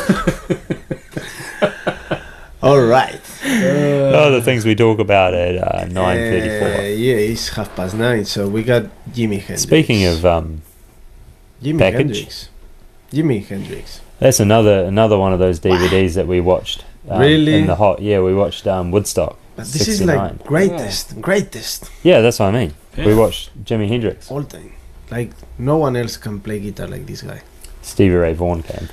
All 2.63 2.81
right. 2.83 3.21
oh, 3.43 4.31
the 4.33 4.43
things 4.43 4.67
we 4.67 4.75
talk 4.75 4.99
about 4.99 5.33
at 5.33 5.57
uh, 5.57 5.87
nine 5.87 6.19
Uh, 6.19 6.83
yeah, 6.95 7.15
it's 7.15 7.49
half 7.49 7.75
past 7.75 7.95
nine, 7.95 8.25
so 8.27 8.49
we 8.49 8.63
got 8.63 8.83
Jimi 9.13 9.39
Hendrix. 9.39 9.63
Speaking 9.63 10.05
of, 10.05 10.27
um, 10.27 10.61
Jimi 11.63 11.79
package. 11.79 11.97
Hendrix. 12.19 12.49
Jimi 13.13 13.47
Hendrix. 13.47 14.01
that's 14.19 14.41
another 14.41 14.85
another 14.85 15.17
one 15.19 15.33
of 15.33 15.39
those 15.39 15.59
DVDs 15.59 16.15
that 16.15 16.27
we 16.27 16.41
watched. 16.41 16.85
Um, 17.09 17.21
Really? 17.21 17.55
In 17.55 17.67
the 17.67 17.77
hot, 17.77 18.03
yeah, 18.03 18.21
we 18.21 18.35
watched 18.35 18.67
um, 18.67 18.91
Woodstock. 18.91 19.39
But 19.61 19.73
this 19.73 19.89
is 19.89 19.99
69. 19.99 20.17
like 20.17 20.45
greatest, 20.47 21.21
greatest 21.21 21.91
Yeah, 22.03 22.21
that's 22.21 22.39
what 22.41 22.49
I 22.55 22.59
mean. 22.61 22.73
We 22.97 23.05
Yeah. 23.13 23.15
watched 23.17 23.51
Jimi 23.65 23.89
Hendrix. 23.89 24.31
all 24.31 24.43
time. 24.45 24.73
Like 25.11 25.31
no 25.59 25.77
one 25.77 25.97
else 25.97 26.17
can 26.17 26.41
play 26.41 26.59
guitar 26.61 26.87
like 26.89 27.05
this 27.07 27.23
guy. 27.23 27.41
Stevie 27.83 28.15
Ray 28.15 28.33
Vaughan 28.35 28.63
came. 28.63 28.89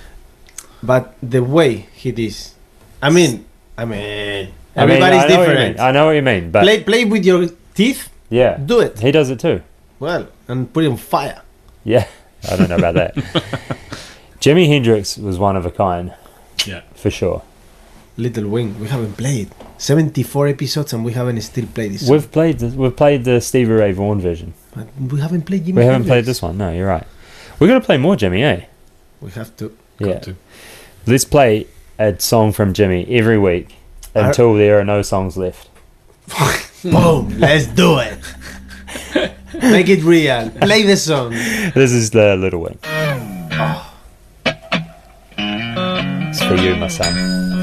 But 0.83 1.15
the 1.21 1.41
way 1.43 1.85
he 1.93 2.11
does, 2.11 2.53
I 3.01 3.09
mean, 3.09 3.45
I 3.77 3.85
mean, 3.85 4.53
I 4.75 4.85
mean, 4.85 5.01
everybody's 5.01 5.23
I 5.23 5.27
know 5.27 5.39
what 5.39 5.47
you 5.47 5.53
different. 5.53 5.77
mean. 5.77 5.85
I 5.87 5.91
know 5.91 6.05
what 6.07 6.15
you 6.19 6.21
mean, 6.21 6.51
but 6.51 6.61
play, 6.63 6.83
play 6.83 7.05
with 7.05 7.25
your 7.25 7.49
teeth. 7.75 8.09
yeah, 8.29 8.57
Do 8.57 8.79
it 8.81 8.99
he 8.99 9.11
does 9.11 9.29
it 9.29 9.39
too. 9.39 9.61
well 9.99 10.27
and 10.47 10.71
put 10.73 10.83
it 10.83 10.89
on 10.89 10.97
fire. 10.97 11.41
Yeah, 11.83 12.05
I 12.51 12.55
don't 12.57 12.69
know 12.69 12.77
about 12.77 12.95
that. 12.95 13.15
Jimi 14.41 14.67
Hendrix 14.67 15.17
was 15.17 15.37
one 15.39 15.55
of 15.55 15.65
a 15.65 15.71
kind. 15.71 16.13
Yeah. 16.65 16.81
for 16.95 17.09
sure. 17.09 17.41
Little 18.17 18.47
Wing, 18.49 18.79
we 18.79 18.87
haven't 18.87 19.13
played 19.15 19.49
74 19.77 20.47
episodes 20.47 20.91
and 20.93 21.05
we 21.05 21.13
haven't 21.13 21.39
still 21.41 21.67
played 21.67 21.93
this. 21.93 22.09
We've 22.09 22.31
played 22.31 22.57
the, 22.59 22.67
we've 22.69 22.95
played 22.95 23.23
the 23.25 23.39
Stevie 23.39 23.71
Ray 23.73 23.91
Vaughan 23.91 24.19
version. 24.19 24.55
But 24.75 24.87
we 24.99 25.19
haven't 25.21 25.43
played 25.43 25.65
Jimi 25.65 25.75
we 25.75 25.81
haven't 25.83 26.01
Hendrix. 26.01 26.07
played 26.09 26.25
this 26.25 26.41
one. 26.41 26.57
No, 26.57 26.71
you're 26.71 26.87
right. 26.87 27.05
We're 27.59 27.67
gonna 27.67 27.81
play 27.81 27.97
more 27.97 28.15
Jimi, 28.15 28.41
eh? 28.41 28.65
We 29.21 29.29
have 29.31 29.55
to. 29.57 29.75
Yeah. 29.99 30.19
to. 30.19 30.35
Let's 31.05 31.25
play 31.25 31.67
a 31.99 32.19
song 32.19 32.51
from 32.53 32.73
Jimi 32.73 33.07
every 33.11 33.37
week 33.37 33.75
Are- 34.15 34.27
until 34.27 34.55
there 34.55 34.79
are 34.79 34.83
no 34.85 35.01
songs 35.03 35.37
left. 35.37 35.69
Boom! 36.83 37.39
Let's 37.39 37.67
do 37.67 37.99
it. 37.99 38.19
Make 39.61 39.89
it 39.89 40.03
real. 40.03 40.49
Play 40.61 40.83
the 40.83 40.97
song. 40.97 41.31
This 41.31 41.91
is 41.91 42.09
the 42.11 42.35
Little 42.35 42.61
Wing. 42.61 42.77
It's 46.29 46.43
for 46.43 46.55
you, 46.55 46.75
my 46.75 46.87
son. 46.87 47.56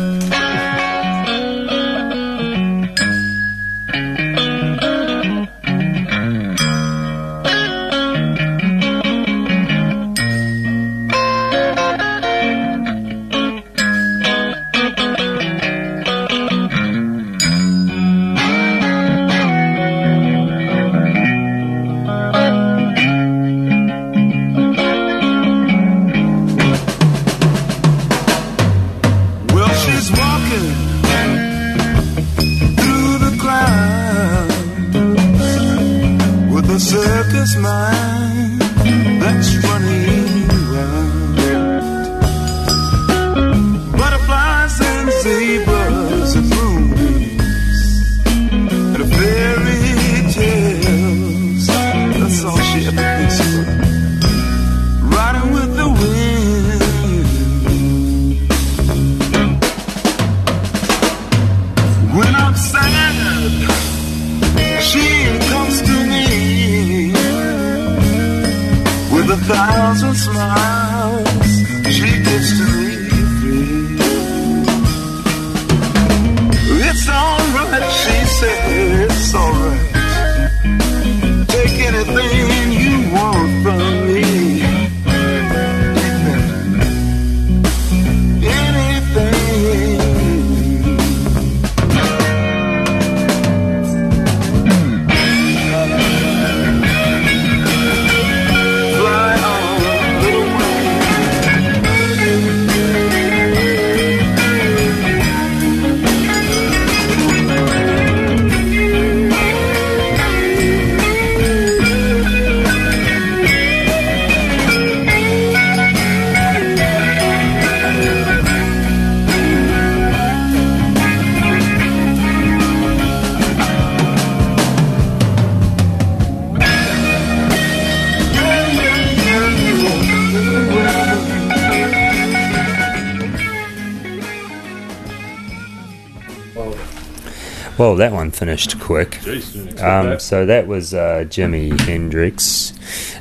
Well, 137.84 137.96
that 137.96 138.12
one 138.12 138.30
finished 138.30 138.80
quick. 138.80 139.20
Jeez, 139.20 139.52
Um, 139.76 140.16
that. 140.16 140.22
so 140.22 140.46
that 140.46 140.66
was 140.66 140.94
uh, 140.94 141.28
Jimi 141.28 141.78
Hendrix, 141.84 142.72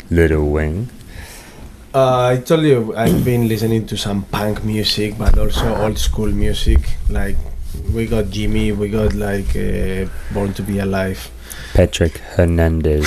Little 0.10 0.50
Wing. 0.52 0.88
Uh, 1.94 2.32
I 2.32 2.38
told 2.38 2.64
you 2.64 2.96
I've 2.96 3.26
been 3.26 3.50
listening 3.50 3.86
to 3.88 3.98
some 3.98 4.24
punk 4.24 4.64
music, 4.64 5.18
but 5.18 5.38
also 5.38 5.76
old 5.76 6.00
school 6.00 6.32
music. 6.32 6.80
Like 7.10 7.36
we 7.94 8.08
got 8.08 8.32
Jimi, 8.32 8.72
we 8.72 8.88
got 8.88 9.12
like 9.14 9.52
uh, 9.52 10.08
Born 10.34 10.54
to 10.54 10.64
Be 10.64 10.80
Alive, 10.80 11.20
Patrick 11.74 12.20
Hernandez. 12.40 13.04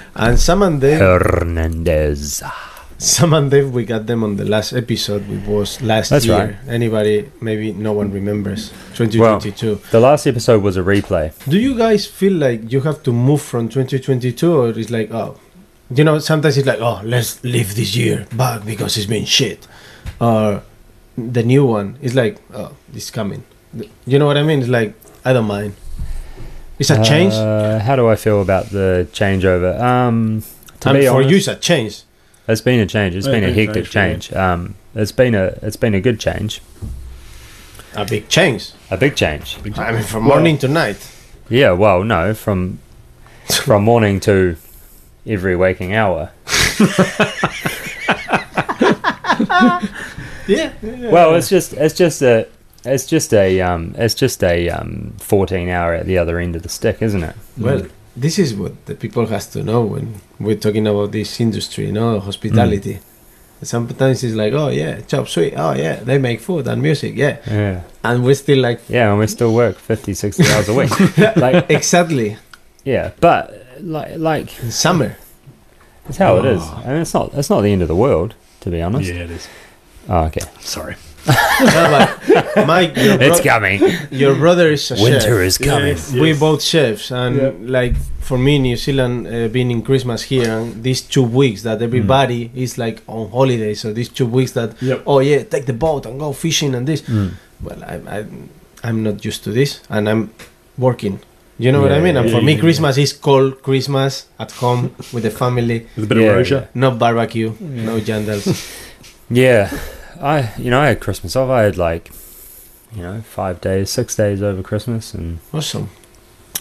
and 0.16 0.40
Sam 0.40 0.62
and 0.62 0.80
Dave. 0.80 0.98
Hernandez. 0.98 2.42
Sam 3.02 3.32
and 3.32 3.50
Dave, 3.50 3.72
we 3.72 3.86
got 3.86 4.04
them 4.06 4.22
on 4.22 4.36
the 4.36 4.44
last 4.44 4.74
episode, 4.74 5.26
which 5.26 5.42
was 5.46 5.80
last 5.80 6.10
That's 6.10 6.26
year. 6.26 6.36
right. 6.36 6.56
Anybody? 6.68 7.30
Maybe 7.40 7.72
no 7.72 7.94
one 7.94 8.12
remembers. 8.12 8.68
2022. 8.94 9.80
The 9.90 10.00
last 10.00 10.26
episode 10.26 10.62
was 10.62 10.76
a 10.76 10.82
replay. 10.82 11.32
Do 11.48 11.58
you 11.58 11.78
guys 11.78 12.04
feel 12.06 12.34
like 12.34 12.70
you 12.70 12.82
have 12.82 13.02
to 13.04 13.12
move 13.12 13.40
from 13.40 13.70
2022, 13.70 14.52
or 14.54 14.68
it's 14.68 14.90
like, 14.90 15.10
oh, 15.12 15.40
you 15.90 16.04
know, 16.04 16.18
sometimes 16.18 16.58
it's 16.58 16.66
like, 16.66 16.80
oh, 16.80 17.00
let's 17.02 17.42
leave 17.42 17.74
this 17.74 17.96
year 17.96 18.26
back 18.36 18.66
because 18.66 18.98
it's 18.98 19.06
been 19.06 19.24
shit, 19.24 19.66
or 20.20 20.62
the 21.16 21.42
new 21.42 21.64
one 21.64 21.96
is 22.02 22.14
like, 22.14 22.36
oh, 22.52 22.76
it's 22.92 23.10
coming. 23.10 23.44
You 24.06 24.18
know 24.18 24.26
what 24.26 24.36
I 24.36 24.42
mean? 24.42 24.58
It's 24.60 24.68
like 24.68 24.92
I 25.24 25.32
don't 25.32 25.46
mind. 25.46 25.74
It's 26.78 26.90
a 26.90 27.02
change, 27.02 27.32
Uh, 27.32 27.78
how 27.78 27.96
do 27.96 28.08
I 28.08 28.16
feel 28.16 28.42
about 28.42 28.66
the 28.70 29.06
changeover? 29.12 29.78
Um, 29.80 30.42
to 30.80 30.88
and 30.90 30.98
be 30.98 31.06
for 31.06 31.12
honest, 31.16 31.30
you, 31.30 31.36
it's 31.38 31.48
a 31.48 31.56
change. 31.56 32.02
It's 32.50 32.60
been 32.60 32.80
a 32.80 32.86
change. 32.86 33.14
It's 33.14 33.26
Yeah, 33.26 33.32
been 33.32 33.44
a 33.44 33.52
big 33.54 33.68
hectic 33.68 33.84
change, 33.86 34.28
change. 34.28 34.36
Um, 34.36 34.74
it's 34.94 35.12
been 35.12 35.34
a 35.34 35.56
it's 35.62 35.76
been 35.76 35.94
a 35.94 36.00
good 36.00 36.18
change, 36.20 36.60
A 37.94 38.04
big 38.04 38.28
change. 38.28 38.72
a 38.90 38.96
big 38.96 39.14
change. 39.16 39.58
I 39.76 39.92
mean, 39.92 40.02
from 40.02 40.24
morning 40.24 40.58
to 40.58 40.68
night. 40.68 41.10
Yeah, 41.48 41.72
well, 41.72 42.04
no, 42.04 42.34
from 42.34 42.78
from 43.50 43.84
morning 43.84 44.20
to 44.20 44.56
every 45.26 45.56
waking 45.56 45.94
hour. 45.94 46.30
Yeah. 50.46 50.72
Well, 50.82 51.34
it's 51.36 51.48
just 51.48 51.74
it's 51.74 51.94
just 51.94 52.22
a 52.22 52.48
it's 52.84 53.06
just 53.06 53.32
a 53.32 53.60
um 53.60 53.94
it's 53.96 54.14
just 54.14 54.42
a 54.42 54.68
um 54.70 55.14
14 55.20 55.68
hour 55.68 55.94
at 55.94 56.06
the 56.06 56.18
other 56.18 56.38
end 56.40 56.56
of 56.56 56.62
the 56.62 56.68
stick, 56.68 57.00
isn't 57.02 57.22
it? 57.22 57.36
Well, 57.56 57.86
this 58.20 58.38
is 58.38 58.54
what 58.54 58.72
the 58.86 58.94
people 58.94 59.26
has 59.26 59.46
to 59.48 59.62
know 59.62 59.82
when 59.82 60.20
we're 60.38 60.56
talking 60.66 60.86
about 60.86 61.10
this 61.12 61.40
industry, 61.40 61.86
you 61.86 61.92
know, 61.92 62.20
hospitality. 62.20 62.94
Mm. 62.94 63.02
Sometimes 63.62 64.24
it's 64.24 64.34
like, 64.34 64.52
oh 64.54 64.68
yeah, 64.68 65.00
chop 65.02 65.28
suey. 65.28 65.54
Oh 65.54 65.74
yeah, 65.74 65.96
they 65.96 66.18
make 66.18 66.40
food 66.40 66.66
and 66.68 66.80
music. 66.82 67.12
Yeah, 67.16 67.36
Yeah. 67.46 67.80
and 68.04 68.24
we're 68.24 68.34
still 68.34 68.58
like, 68.58 68.80
Yeah, 68.88 69.10
and 69.10 69.18
we 69.18 69.26
still 69.26 69.52
work 69.54 69.76
50, 69.76 70.14
60 70.14 70.44
hours 70.52 70.68
a 70.68 70.74
week. 70.74 70.90
like 71.36 71.70
exactly 71.70 72.36
yeah, 72.84 73.12
but 73.20 73.42
like 73.80 74.16
like 74.16 74.62
in 74.62 74.70
summer. 74.70 75.16
it's 76.08 76.18
how 76.18 76.36
it 76.38 76.44
is. 76.46 76.62
Ah. 76.62 76.82
I 76.84 76.88
mean, 76.92 77.02
it's 77.02 77.14
not 77.14 77.34
it's 77.34 77.50
not 77.50 77.60
the 77.62 77.72
end 77.72 77.82
of 77.82 77.88
the 77.88 77.96
world, 77.96 78.34
to 78.60 78.70
be 78.70 78.80
honest. 78.82 79.08
Yeah, 79.08 79.24
it 79.24 79.30
is. 79.30 79.48
Oh, 80.08 80.24
okay. 80.24 80.40
Sorry. 80.60 80.96
No, 81.60 82.64
Mike, 82.66 82.96
your, 82.96 83.16
bro- 83.18 83.26
It's 83.26 83.40
coming. 83.40 83.80
your 84.10 84.34
brother 84.34 84.70
is 84.72 84.90
a 84.90 84.94
Winter 84.94 85.20
chef. 85.20 85.46
is 85.50 85.58
coming. 85.58 85.96
Yes. 85.96 86.12
We 86.12 86.32
both 86.32 86.62
chefs, 86.62 87.10
and 87.10 87.68
like 87.70 87.94
for 88.20 88.38
me, 88.38 88.58
New 88.58 88.76
Zealand 88.76 89.26
uh, 89.26 89.48
being 89.48 89.70
in 89.70 89.82
Christmas 89.82 90.22
here, 90.22 90.48
and 90.50 90.82
these 90.82 91.00
two 91.02 91.22
weeks 91.22 91.62
that 91.62 91.82
everybody 91.82 92.50
is 92.54 92.78
like 92.78 93.02
on 93.06 93.30
holiday. 93.30 93.74
So 93.74 93.92
these 93.92 94.08
two 94.08 94.26
weeks 94.26 94.52
that 94.52 94.70
Yep. 94.82 95.02
oh 95.06 95.20
yeah, 95.20 95.42
take 95.44 95.66
the 95.66 95.72
boat 95.74 96.06
and 96.06 96.18
go 96.18 96.32
fishing 96.32 96.74
and 96.74 96.86
this. 96.86 97.02
Mm. 97.02 97.32
Well, 97.62 97.82
I, 97.84 97.94
I, 98.18 98.24
I'm 98.84 99.02
not 99.02 99.24
used 99.24 99.44
to 99.44 99.50
this, 99.52 99.80
and 99.90 100.08
I'm 100.08 100.30
working. 100.78 101.20
You 101.58 101.72
know 101.72 101.82
what 101.82 101.92
I 101.92 102.00
mean? 102.00 102.16
And 102.16 102.26
yeah, 102.30 102.34
for 102.36 102.40
me, 102.42 102.52
yeah, 102.52 102.56
yeah. 102.56 102.60
Christmas 102.62 102.96
is 102.96 103.12
called 103.12 103.60
Christmas 103.62 104.26
at 104.38 104.50
home 104.52 104.94
with 105.12 105.24
the 105.24 105.30
family, 105.30 105.86
With 105.94 106.04
a 106.04 106.06
bit 106.08 106.16
Yeah, 106.18 106.30
of 106.30 106.36
Rioja. 106.36 106.68
no 106.74 106.90
barbecue, 106.92 107.52
no 107.60 108.00
jandals. 108.00 108.46
Yeah, 109.28 109.68
I 110.20 110.52
you 110.58 110.70
know 110.70 110.80
I 110.80 110.88
had 110.88 111.00
Christmas 111.00 111.34
off. 111.36 111.50
I 111.50 111.62
had 111.62 111.76
like 111.76 112.10
you 112.94 113.02
know 113.02 113.20
five 113.22 113.60
days, 113.60 113.90
six 113.90 114.14
days 114.16 114.42
over 114.42 114.62
Christmas, 114.62 115.14
and 115.14 115.38
awesome. 115.52 115.90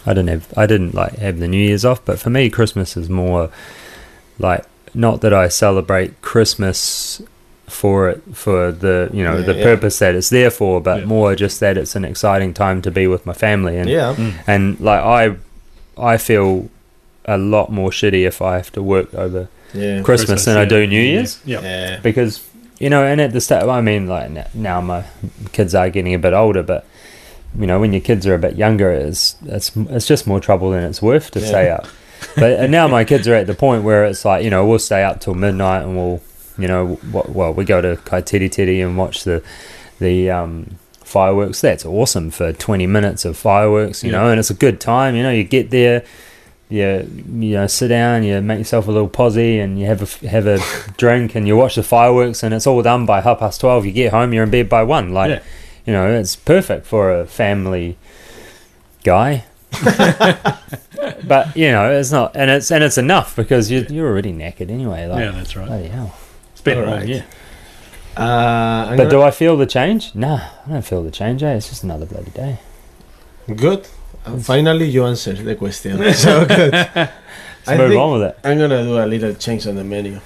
I 0.05 0.13
didn't 0.13 0.29
have 0.29 0.53
I 0.57 0.65
didn't 0.65 0.93
like 0.93 1.13
have 1.17 1.39
the 1.39 1.47
New 1.47 1.57
Year's 1.61 1.85
off. 1.85 2.03
But 2.05 2.19
for 2.19 2.29
me, 2.29 2.49
Christmas 2.49 2.95
is 2.95 3.09
more 3.09 3.49
like 4.37 4.65
not 4.93 5.21
that 5.21 5.33
I 5.33 5.49
celebrate 5.49 6.21
Christmas 6.21 7.21
for 7.67 8.09
it 8.09 8.23
for 8.33 8.71
the 8.71 9.09
you 9.13 9.23
know 9.23 9.37
Yeah, 9.37 9.43
the 9.45 9.55
yeah. 9.55 9.63
purpose 9.63 9.99
that 9.99 10.15
it's 10.15 10.29
there 10.29 10.49
for, 10.49 10.81
but 10.81 11.01
Yeah. 11.01 11.05
more 11.05 11.35
just 11.35 11.59
that 11.59 11.77
it's 11.77 11.95
an 11.95 12.03
exciting 12.05 12.53
time 12.53 12.81
to 12.81 12.89
be 12.91 13.05
with 13.07 13.25
my 13.25 13.33
family 13.33 13.77
and 13.77 13.87
Yeah, 13.89 14.15
mm. 14.17 14.33
and 14.47 14.79
like 14.79 15.03
I 15.03 15.35
I 15.97 16.17
feel 16.17 16.69
a 17.25 17.37
lot 17.37 17.71
more 17.71 17.91
shitty 17.91 18.25
if 18.25 18.41
I 18.41 18.55
have 18.55 18.71
to 18.71 18.81
work 18.81 19.13
over 19.13 19.49
yeah, 19.73 20.01
Christmas, 20.01 20.45
than 20.45 20.57
I 20.57 20.65
do 20.65 20.87
New 20.87 20.99
Year's 21.01 21.39
Yeah. 21.45 21.61
yeah. 21.61 21.99
because 22.01 22.39
you 22.79 22.89
know, 22.89 23.03
and 23.03 23.19
at 23.21 23.31
the 23.33 23.41
start, 23.41 23.67
I 23.67 23.81
mean, 23.81 24.07
like 24.07 24.55
now 24.55 24.81
my 24.81 25.05
kids 25.51 25.75
are 25.75 25.89
getting 25.89 26.13
a 26.13 26.19
bit 26.19 26.33
older, 26.33 26.63
but 26.63 26.85
you 27.57 27.67
know, 27.67 27.79
when 27.79 27.93
your 27.93 28.01
kids 28.01 28.25
are 28.27 28.33
a 28.35 28.39
bit 28.39 28.55
younger, 28.55 28.91
it's 28.91 29.35
it's 29.45 29.75
it's 29.75 30.07
just 30.07 30.25
more 30.27 30.39
trouble 30.39 30.71
than 30.71 30.83
it's 30.83 31.01
worth 31.01 31.31
to 31.31 31.39
Yeah. 31.39 31.45
stay 31.47 31.69
up. 31.69 31.87
But 32.35 32.59
and 32.59 32.71
now 32.71 32.87
my 32.87 33.05
kids 33.05 33.27
are 33.27 33.33
at 33.33 33.47
the 33.47 33.53
point 33.55 33.83
where 33.83 34.03
it's 34.05 34.25
like 34.25 34.43
you 34.43 34.49
know 34.49 34.65
we'll 34.67 34.79
stay 34.79 35.03
up 35.03 35.19
till 35.21 35.33
midnight 35.35 35.83
and 35.83 35.95
we'll 35.95 36.21
you 36.57 36.67
know 36.67 36.99
well 37.11 37.53
we 37.53 37.63
go 37.65 37.79
to 37.81 37.95
Kaiteriteri 37.95 38.85
and 38.85 38.97
watch 38.97 39.23
the 39.23 39.41
the 39.99 40.29
um, 40.29 40.77
fireworks. 41.03 41.61
That's 41.61 41.85
awesome 41.85 42.29
for 42.31 42.53
twenty 42.53 42.87
minutes 42.87 43.25
of 43.25 43.37
fireworks, 43.37 44.03
you 44.03 44.11
Yeah. 44.11 44.19
know, 44.19 44.29
and 44.31 44.39
it's 44.39 44.49
a 44.49 44.53
good 44.53 44.79
time. 44.79 45.15
You 45.15 45.23
know, 45.23 45.31
you 45.31 45.43
get 45.43 45.69
there. 45.71 46.03
You, 46.71 47.09
you 47.27 47.53
know 47.55 47.65
sit 47.65 47.87
down 47.87 48.21
you 48.23 48.39
make 48.41 48.59
yourself 48.59 48.87
a 48.87 48.91
little 48.91 49.09
posse 49.09 49.57
and 49.59 49.79
you 49.79 49.87
have 49.87 50.01
a 50.01 50.03
f- 50.03 50.19
have 50.21 50.45
a 50.45 50.59
drink 50.97 51.33
and 51.33 51.47
you 51.47 51.57
watch 51.57 51.73
the 51.75 51.81
fireworks 51.81 52.43
and 52.43 52.53
it's 52.53 52.67
all 52.67 52.83
done 52.83 53.07
by 53.07 53.21
half 53.21 53.39
past 53.39 53.59
12 53.61 53.87
you 53.87 53.91
get 53.91 54.11
home 54.11 54.33
you're 54.33 54.43
in 54.43 54.51
bed 54.51 54.69
by 54.69 54.83
one 54.83 55.11
like 55.11 55.29
Yeah. 55.31 55.41
you 55.87 55.93
know 55.93 56.07
it's 56.13 56.35
perfect 56.35 56.85
for 56.85 57.11
a 57.11 57.25
family 57.25 57.97
guy 59.03 59.45
but 61.23 61.55
you 61.55 61.71
know 61.71 61.91
it's 61.91 62.11
not 62.11 62.35
and 62.35 62.51
it's 62.51 62.69
and 62.71 62.83
it's 62.83 62.97
enough 62.99 63.35
because 63.35 63.71
you, 63.71 63.85
you're 63.89 64.07
already 64.07 64.31
knackered 64.31 64.69
anyway 64.69 65.07
like 65.07 65.19
yeah, 65.21 65.31
that's 65.31 65.55
right. 65.55 65.65
bloody 65.67 65.87
hell 65.87 66.15
It's 66.51 66.61
been 66.61 66.77
a 66.77 66.81
Alright. 66.81 67.09
long. 67.09 67.21
Uh, 68.17 68.89
but 68.89 68.95
gonna- 68.97 69.09
do 69.09 69.21
I 69.23 69.31
feel 69.31 69.57
the 69.57 69.65
change 69.65 70.13
nah 70.13 70.49
I 70.67 70.69
don't 70.69 70.85
feel 70.85 71.01
the 71.01 71.09
change 71.11 71.41
eh? 71.41 71.53
it's 71.55 71.69
just 71.69 71.83
another 71.83 72.05
bloody 72.05 72.31
day 72.31 72.59
Good. 73.55 73.87
Uh, 74.33 74.37
finally, 74.39 74.87
you 74.89 75.05
answered 75.05 75.37
the 75.39 75.55
question. 75.55 75.97
so 76.13 76.45
good. 76.45 76.73
let's 76.73 77.11
I 77.67 77.77
move 77.77 77.89
think 77.89 78.01
on 78.01 78.11
with 78.19 78.23
it 78.29 78.37
I'm 78.43 78.57
gonna 78.57 78.83
do 78.83 78.97
a 78.97 79.05
little 79.05 79.33
change 79.33 79.67
on 79.67 79.75
the 79.75 79.83
menu. 79.83 80.19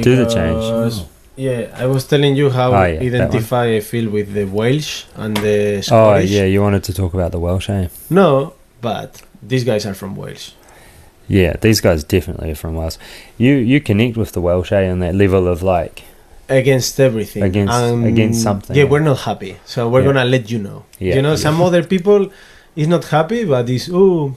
Do 0.00 0.16
the 0.16 0.26
change. 0.26 1.06
Yeah, 1.36 1.74
I 1.76 1.86
was 1.86 2.06
telling 2.06 2.36
you 2.36 2.48
how 2.50 2.72
Oh, 2.72 2.84
yeah, 2.84 3.00
identify 3.00 3.66
I 3.76 3.80
feel 3.80 4.08
with 4.10 4.32
the 4.34 4.44
Welsh 4.44 5.04
and 5.16 5.36
the 5.36 5.82
Scottish. 5.82 6.30
oh 6.30 6.34
yeah 6.36 6.44
you 6.44 6.60
wanted 6.62 6.84
to 6.84 6.92
talk 6.94 7.12
about 7.14 7.32
the 7.32 7.40
Welsh 7.40 7.68
eh? 7.70 7.88
No, 8.08 8.52
but 8.80 9.22
these 9.42 9.64
guys 9.64 9.84
are 9.86 9.94
from 9.94 10.14
Wales. 10.14 10.54
yeah 11.26 11.52
these 11.60 11.80
guys 11.80 12.04
definitely 12.04 12.50
are 12.52 12.60
from 12.64 12.74
Wales 12.76 12.98
you 13.38 13.52
you 13.70 13.80
connect 13.80 14.14
with 14.16 14.30
the 14.36 14.40
Welsh 14.48 14.70
eh, 14.72 14.88
on 14.94 14.98
that 15.00 15.14
level 15.14 15.48
of 15.48 15.62
like 15.62 16.02
Against 16.48 17.00
everything. 17.00 17.42
Against- 17.42 17.72
against 18.12 18.42
something, 18.42 18.76
Yeah, 18.76 18.82
yeah. 18.84 18.90
we're 18.90 19.00
not 19.12 19.20
happy. 19.30 19.56
So 19.64 19.88
we're 19.88 20.02
Yeah. 20.02 20.12
gonna 20.12 20.26
let 20.36 20.50
you 20.52 20.58
know. 20.66 20.78
Yeah. 20.98 21.14
You 21.16 21.22
know, 21.22 21.36
some 21.36 21.56
other 21.62 21.82
people 21.82 22.20
is 22.76 22.88
not 22.88 23.04
happy, 23.04 23.44
but 23.44 23.68
is 23.68 23.90
oh 23.92 24.36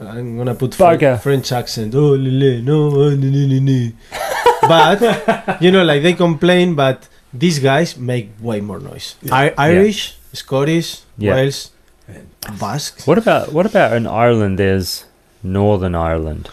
I'm 0.00 0.36
gonna 0.38 0.54
put 0.54 0.74
Fre- 0.74 1.16
French 1.20 1.50
accent. 1.52 1.94
Oh 1.94 2.14
lele, 2.14 2.62
no, 2.62 2.90
oh, 2.94 3.10
ne, 3.16 3.30
ne, 3.30 3.46
ne, 3.46 3.60
ne. 3.60 3.92
But 4.62 5.60
you 5.60 5.70
know, 5.70 5.84
like 5.84 6.02
they 6.02 6.14
complain, 6.14 6.74
but 6.74 7.08
these 7.32 7.58
guys 7.58 7.96
make 7.96 8.30
way 8.40 8.60
more 8.60 8.78
noise. 8.80 9.16
I- 9.30 9.54
Irish, 9.58 10.16
Scottish, 10.32 11.00
Yeah. 11.18 11.34
Wales, 11.34 11.70
Basque. 12.60 13.06
What 13.06 13.18
about 13.18 13.52
what 13.52 13.66
about 13.66 13.92
in 13.96 14.06
Ireland? 14.06 14.58
There's 14.58 15.04
Northern 15.42 15.94
Ireland. 15.94 16.48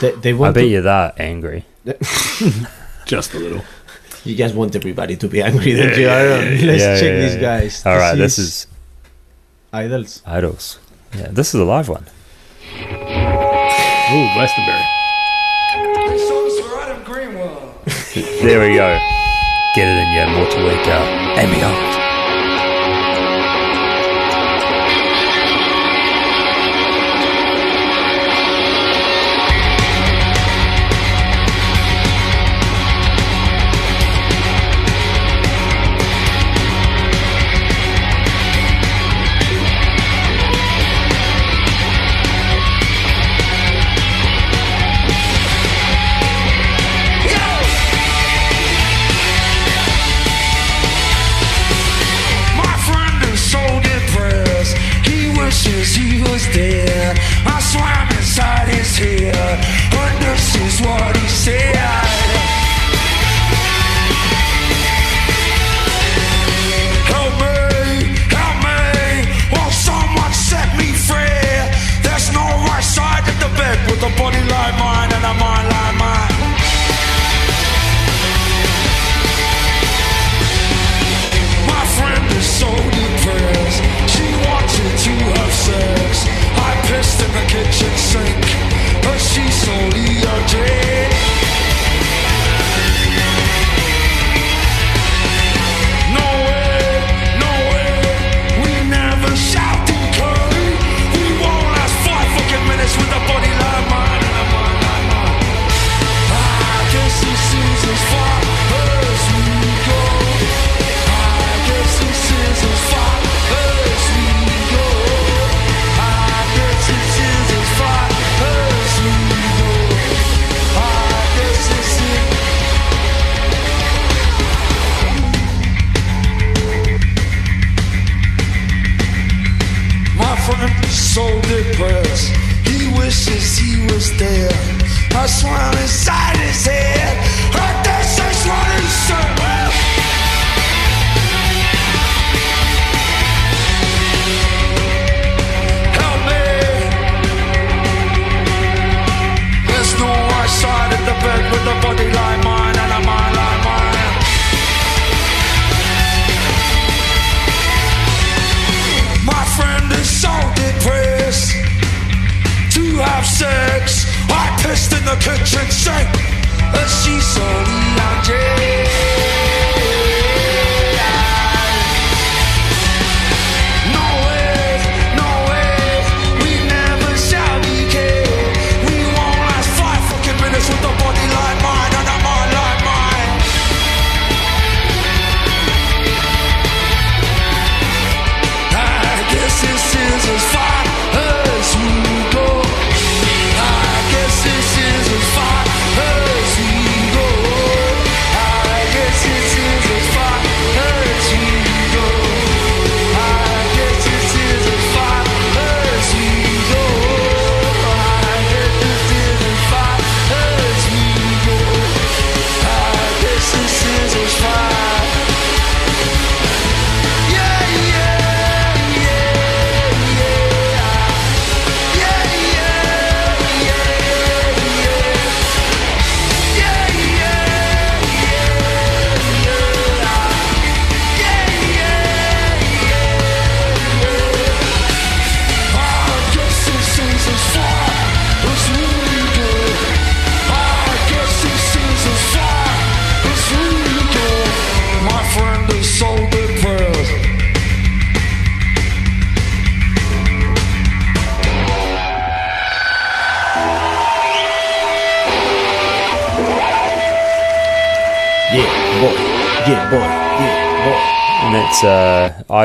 They, 0.00 0.12
they 0.12 0.32
I 0.32 0.50
bet 0.50 0.54
to, 0.54 0.66
you're 0.66 0.82
that 0.82 1.20
angry. 1.20 1.64
Just 3.06 3.34
a 3.34 3.38
little. 3.38 3.62
you 4.24 4.34
just 4.36 4.54
want 4.54 4.74
everybody 4.76 5.16
to 5.16 5.28
be 5.28 5.40
angry 5.42 5.72
that 5.74 5.96
you 5.96 6.08
are. 6.08 6.32
on. 6.32 6.66
Let's 6.66 6.82
Yeah, 6.82 6.94
check 7.00 7.12
yeah, 7.12 7.20
these 7.20 7.34
yeah. 7.36 7.40
guys. 7.40 7.86
All 7.86 7.96
right, 7.96 8.14
this 8.16 8.38
is 8.38 8.66
IDLES. 9.72 10.22
IDLES. 10.22 10.78
Yeah, 11.14 11.28
this 11.30 11.54
is 11.54 11.60
a 11.60 11.64
live 11.64 11.88
one. 11.88 12.04
Ooh, 12.74 14.28
Glastonbury. 14.34 14.84
This 16.08 16.28
song's 16.28 16.60
for 16.60 16.80
Adam 16.80 17.04
Greenwald. 17.04 18.40
There 18.42 18.60
we 18.60 18.74
go. 18.76 18.98
Get 19.74 19.88
it 19.88 19.98
in 20.02 20.12
your 20.12 20.26
Motueka 20.26 21.38
and 21.38 21.54
beyond. 21.54 21.87
was 21.87 21.87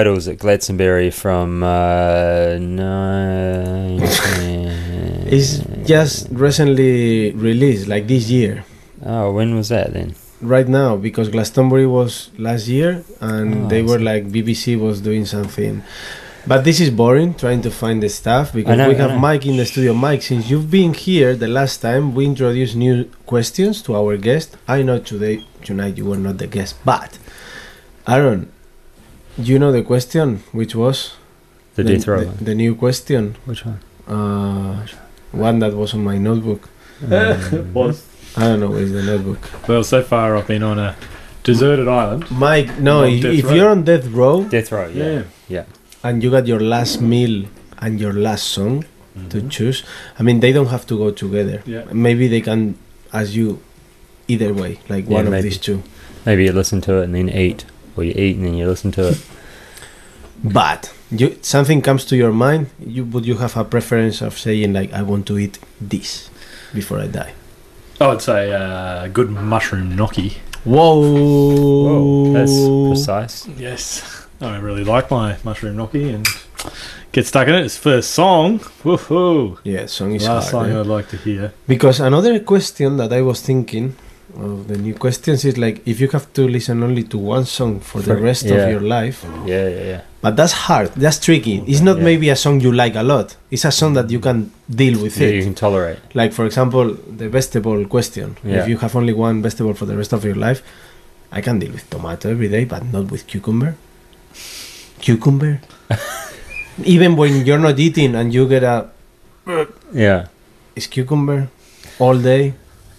IDLES 0.04 0.28
at 0.32 0.38
Glastonbury 0.40 1.10
from 1.12 1.64
uh, 1.64 2.58
nine. 2.60 4.00
It's 5.36 5.60
just 5.88 6.28
recently 6.32 7.32
released, 7.32 7.88
like 7.88 8.08
this 8.08 8.30
year. 8.30 8.66
oh, 9.06 9.32
when 9.32 9.56
was 9.56 9.70
that 9.70 9.94
then? 9.94 10.16
Right 10.42 10.68
now, 10.68 10.98
because 10.98 11.30
Glastonbury 11.30 11.88
was 11.88 12.30
last 12.38 12.68
year, 12.68 13.04
and 13.22 13.66
Oh, 13.66 13.68
they 13.70 13.82
were 13.82 14.00
like 14.00 14.26
BBC 14.28 14.78
was 14.78 15.00
doing 15.00 15.26
something. 15.26 15.82
But 16.46 16.66
this 16.66 16.82
is 16.82 16.90
boring 16.90 17.36
trying 17.36 17.62
to 17.62 17.72
find 17.72 18.04
the 18.04 18.10
stuff 18.10 18.52
because 18.52 18.78
know, 18.78 18.90
we 18.90 18.96
have. 18.96 19.18
Mike 19.18 19.46
in 19.46 19.56
the 19.56 19.66
studio. 19.66 19.94
Mike, 19.94 20.22
since 20.22 20.50
you've 20.50 20.70
been 20.70 20.94
here 20.94 21.38
the 21.38 21.48
last 21.48 21.78
time, 21.82 22.14
we 22.14 22.26
introduced 22.26 22.76
new 22.76 23.06
questions 23.26 23.82
to 23.84 23.96
our 23.96 24.18
guest. 24.18 24.58
I 24.68 24.82
know 24.82 25.00
today, 25.00 25.46
tonight 25.64 25.96
you 25.98 26.04
were 26.06 26.18
not 26.18 26.40
the 26.40 26.48
guest, 26.48 26.76
but 26.84 27.18
Aaron, 28.06 28.52
you 29.38 29.60
know 29.60 29.72
the 29.72 29.84
question, 29.84 30.44
which 30.52 30.76
was 30.76 31.16
The, 31.76 31.84
Death 31.84 32.08
Row. 32.08 32.24
the, 32.24 32.44
the 32.46 32.56
new 32.56 32.76
question, 32.76 33.36
Which 33.46 33.66
one? 33.66 33.80
uh, 34.08 34.86
one 35.32 35.60
that 35.60 35.74
was 35.74 35.94
on 35.94 36.04
my 36.04 36.18
notebook. 36.18 36.70
was. 37.74 38.06
I 38.36 38.42
don't 38.48 38.60
know 38.62 38.70
where's 38.72 38.92
the 38.92 39.04
notebook. 39.04 39.40
Well, 39.68 39.84
so 39.84 40.02
far 40.02 40.36
I've 40.38 40.48
been 40.48 40.64
on 40.64 40.80
a 40.80 40.96
deserted 41.44 41.88
island. 41.88 42.30
Mike, 42.32 42.80
no, 42.80 43.04
if, 43.04 43.24
if 43.26 43.52
you're 43.52 43.70
on 43.70 43.84
death 43.84 44.06
row 44.08 44.44
Death 44.46 44.72
Row, 44.72 44.88
yeah. 44.88 45.24
Yeah. 45.48 45.66
and 46.04 46.24
you 46.24 46.32
got 46.32 46.48
your 46.48 46.60
last 46.60 47.02
meal 47.02 47.46
and 47.80 48.00
your 48.00 48.14
last 48.14 48.46
song 48.46 48.86
to 49.30 49.48
choose, 49.50 49.84
I 50.18 50.24
mean, 50.24 50.40
they 50.40 50.52
don't 50.52 50.68
have 50.68 50.86
to 50.88 50.98
go 50.98 51.12
together. 51.12 51.62
Yeah. 51.66 51.84
Maybe 51.92 52.28
they 52.28 52.42
can 52.42 52.76
ask 53.12 53.34
you 53.34 53.60
either 54.28 54.52
way, 54.54 54.80
like 54.90 55.06
Yeah, 55.06 55.14
one 55.14 55.26
of 55.26 55.32
maybe. 55.32 55.50
these 55.50 55.58
two. 55.60 55.84
Maybe 56.26 56.46
you 56.46 56.52
listen 56.54 56.82
to 56.82 57.02
it 57.02 57.04
and 57.06 57.14
then 57.16 57.30
eat. 57.30 57.66
Or 57.95 58.03
you 58.03 58.14
eat 58.15 58.38
and 58.38 58.45
then 58.45 58.53
you 58.56 58.68
listen 58.68 58.91
to 58.94 59.10
it. 59.10 59.26
But 60.44 60.94
you, 61.11 61.38
something 61.41 61.82
comes 61.82 62.06
to 62.06 62.15
your 62.15 62.32
mind, 62.34 62.68
you 62.80 63.06
would 63.06 63.26
you 63.26 63.38
have 63.38 63.56
a 63.56 63.64
preference 63.64 64.22
of 64.22 64.38
saying 64.38 64.74
like, 64.74 64.91
I 64.91 65.02
want 65.03 65.26
to 65.28 65.38
eat 65.38 65.60
this 65.80 66.30
before 66.74 66.99
I 66.99 67.07
die? 67.07 67.34
Oh, 68.02 68.07
I 68.07 68.10
would 68.10 68.22
say 68.22 68.52
uh, 68.52 69.07
good 69.07 69.30
mushroom 69.30 69.95
gnocchi. 69.95 70.38
Whoa! 70.65 71.02
Whoa, 71.02 72.34
that's 72.34 72.52
precise. 72.90 73.48
Yes, 73.57 74.28
I 74.41 74.57
really 74.57 74.84
like 74.84 75.11
my 75.11 75.38
mushroom 75.44 75.78
gnocchi 75.78 76.10
and 76.10 76.28
get 77.11 77.26
stuck 77.28 77.48
in 77.48 77.53
it. 77.56 77.65
It's 77.65 77.78
first 77.78 78.11
song. 78.11 78.60
Woohoo! 78.84 79.60
Yeah, 79.64 79.86
song 79.86 80.15
is 80.15 80.26
Last 80.26 80.52
hard. 80.52 80.68
song 80.68 80.76
eh? 80.76 80.80
I'd 80.80 80.88
like 80.88 81.10
to 81.10 81.18
hear. 81.18 81.53
Because 81.68 81.99
another 81.99 82.40
question 82.40 82.98
that 82.98 83.14
I 83.14 83.22
was 83.22 83.41
thinking 83.41 83.95
of 84.38 84.68
the 84.68 84.78
new 84.78 84.94
questions 84.96 85.46
is 85.46 85.58
like 85.58 85.82
if 85.88 86.00
you 86.00 86.08
have 86.10 86.32
to 86.34 86.48
listen 86.48 86.82
only 86.84 87.04
to 87.04 87.18
one 87.18 87.46
song 87.46 87.80
for 87.80 88.02
the 88.02 88.16
rest 88.16 88.46
yeah. 88.46 88.56
of 88.56 88.72
your 88.72 88.82
life, 88.82 89.24
Yeah, 89.46 89.68
yeah, 89.70 89.84
yeah. 89.84 90.02
but 90.22 90.36
that's 90.36 90.54
hard. 90.54 90.90
That's 90.96 91.20
tricky. 91.20 91.64
It's 91.68 91.82
not 91.82 91.98
Yeah. 91.98 92.04
maybe 92.04 92.30
a 92.30 92.36
song 92.36 92.60
you 92.62 92.72
like 92.72 92.96
a 92.96 93.04
lot. 93.04 93.36
It's 93.52 93.66
a 93.66 93.72
song 93.72 93.94
that 93.94 94.10
you 94.10 94.20
can 94.20 94.52
deal 94.70 95.02
with 95.02 95.18
Yeah, 95.20 95.28
it. 95.28 95.36
you 95.36 95.44
can 95.44 95.54
tolerate. 95.56 96.00
Like 96.14 96.34
for 96.34 96.46
example, 96.46 96.96
the 97.18 97.30
vegetable 97.30 97.86
question. 97.86 98.38
Yeah. 98.44 98.62
If 98.64 98.70
you 98.70 98.78
have 98.78 98.96
only 98.96 99.14
one 99.14 99.42
vegetable 99.42 99.74
for 99.76 99.86
the 99.86 99.96
rest 99.96 100.14
of 100.14 100.26
your 100.26 100.36
life, 100.36 100.62
I 101.32 101.42
can 101.42 101.60
deal 101.60 101.72
with 101.72 101.90
tomato 101.90 102.30
every 102.30 102.48
day, 102.50 102.66
but 102.66 102.84
not 102.92 103.12
with 103.12 103.28
cucumber. 103.28 103.76
Cucumber. 105.00 105.62
Even 106.84 107.16
when 107.16 107.46
you're 107.46 107.60
not 107.60 107.78
eating 107.80 108.16
and 108.16 108.34
you 108.34 108.48
get 108.48 108.64
a 108.64 108.90
Yeah. 109.94 110.28
is 110.76 110.88
cucumber 110.88 111.50
all 112.00 112.18
day. 112.18 112.54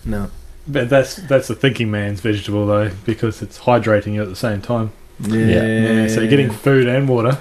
No. 0.04 0.30
But 0.66 0.88
that's 0.88 1.16
that's 1.16 1.50
a 1.50 1.54
thinking 1.54 1.90
man's 1.90 2.20
vegetable 2.20 2.66
though, 2.66 2.90
because 3.04 3.42
it's 3.42 3.58
hydrating 3.60 4.14
you 4.14 4.22
at 4.22 4.28
the 4.28 4.36
same 4.36 4.60
time. 4.62 4.92
Yeah, 5.20 6.08
so 6.08 6.20
you're 6.20 6.28
getting 6.30 6.50
food 6.50 6.86
and 6.88 7.08
water. 7.08 7.38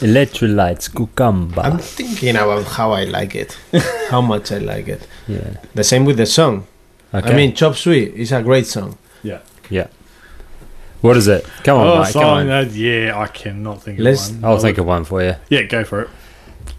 Electrolytes, 0.00 0.94
cucumber. 0.94 1.60
I'm 1.60 1.78
thinking 1.78 2.36
about 2.36 2.64
how 2.64 2.92
I 2.92 3.04
like 3.04 3.34
it, 3.34 3.58
how 4.10 4.20
much 4.20 4.50
I 4.52 4.58
like 4.58 4.88
it. 4.88 5.06
yeah. 5.28 5.56
The 5.74 5.84
same 5.84 6.04
with 6.04 6.16
the 6.16 6.26
song. 6.26 6.66
Okay. 7.12 7.30
I 7.32 7.34
mean, 7.36 7.54
Chop 7.54 7.74
Suey 7.74 8.04
is 8.16 8.32
a 8.32 8.42
great 8.42 8.66
song. 8.66 8.96
yeah. 9.22 9.40
Yeah. 9.68 9.88
What 11.00 11.16
is 11.16 11.28
it? 11.28 11.44
Come 11.64 11.78
on, 11.78 11.86
oh, 11.86 11.94
Mike. 12.00 12.12
Come 12.12 12.22
song 12.22 12.38
on. 12.40 12.46
that 12.48 12.70
yeah, 12.72 13.18
I 13.18 13.26
cannot 13.26 13.82
think 13.82 13.98
of 13.98 14.04
Let's- 14.04 14.30
one. 14.30 14.44
I'll 14.44 14.58
think 14.58 14.78
of 14.78 14.84
one 14.86 15.04
for 15.04 15.22
you. 15.22 15.34
Yeah, 15.48 15.62
go 15.62 15.82
for 15.84 16.02
it. 16.02 16.08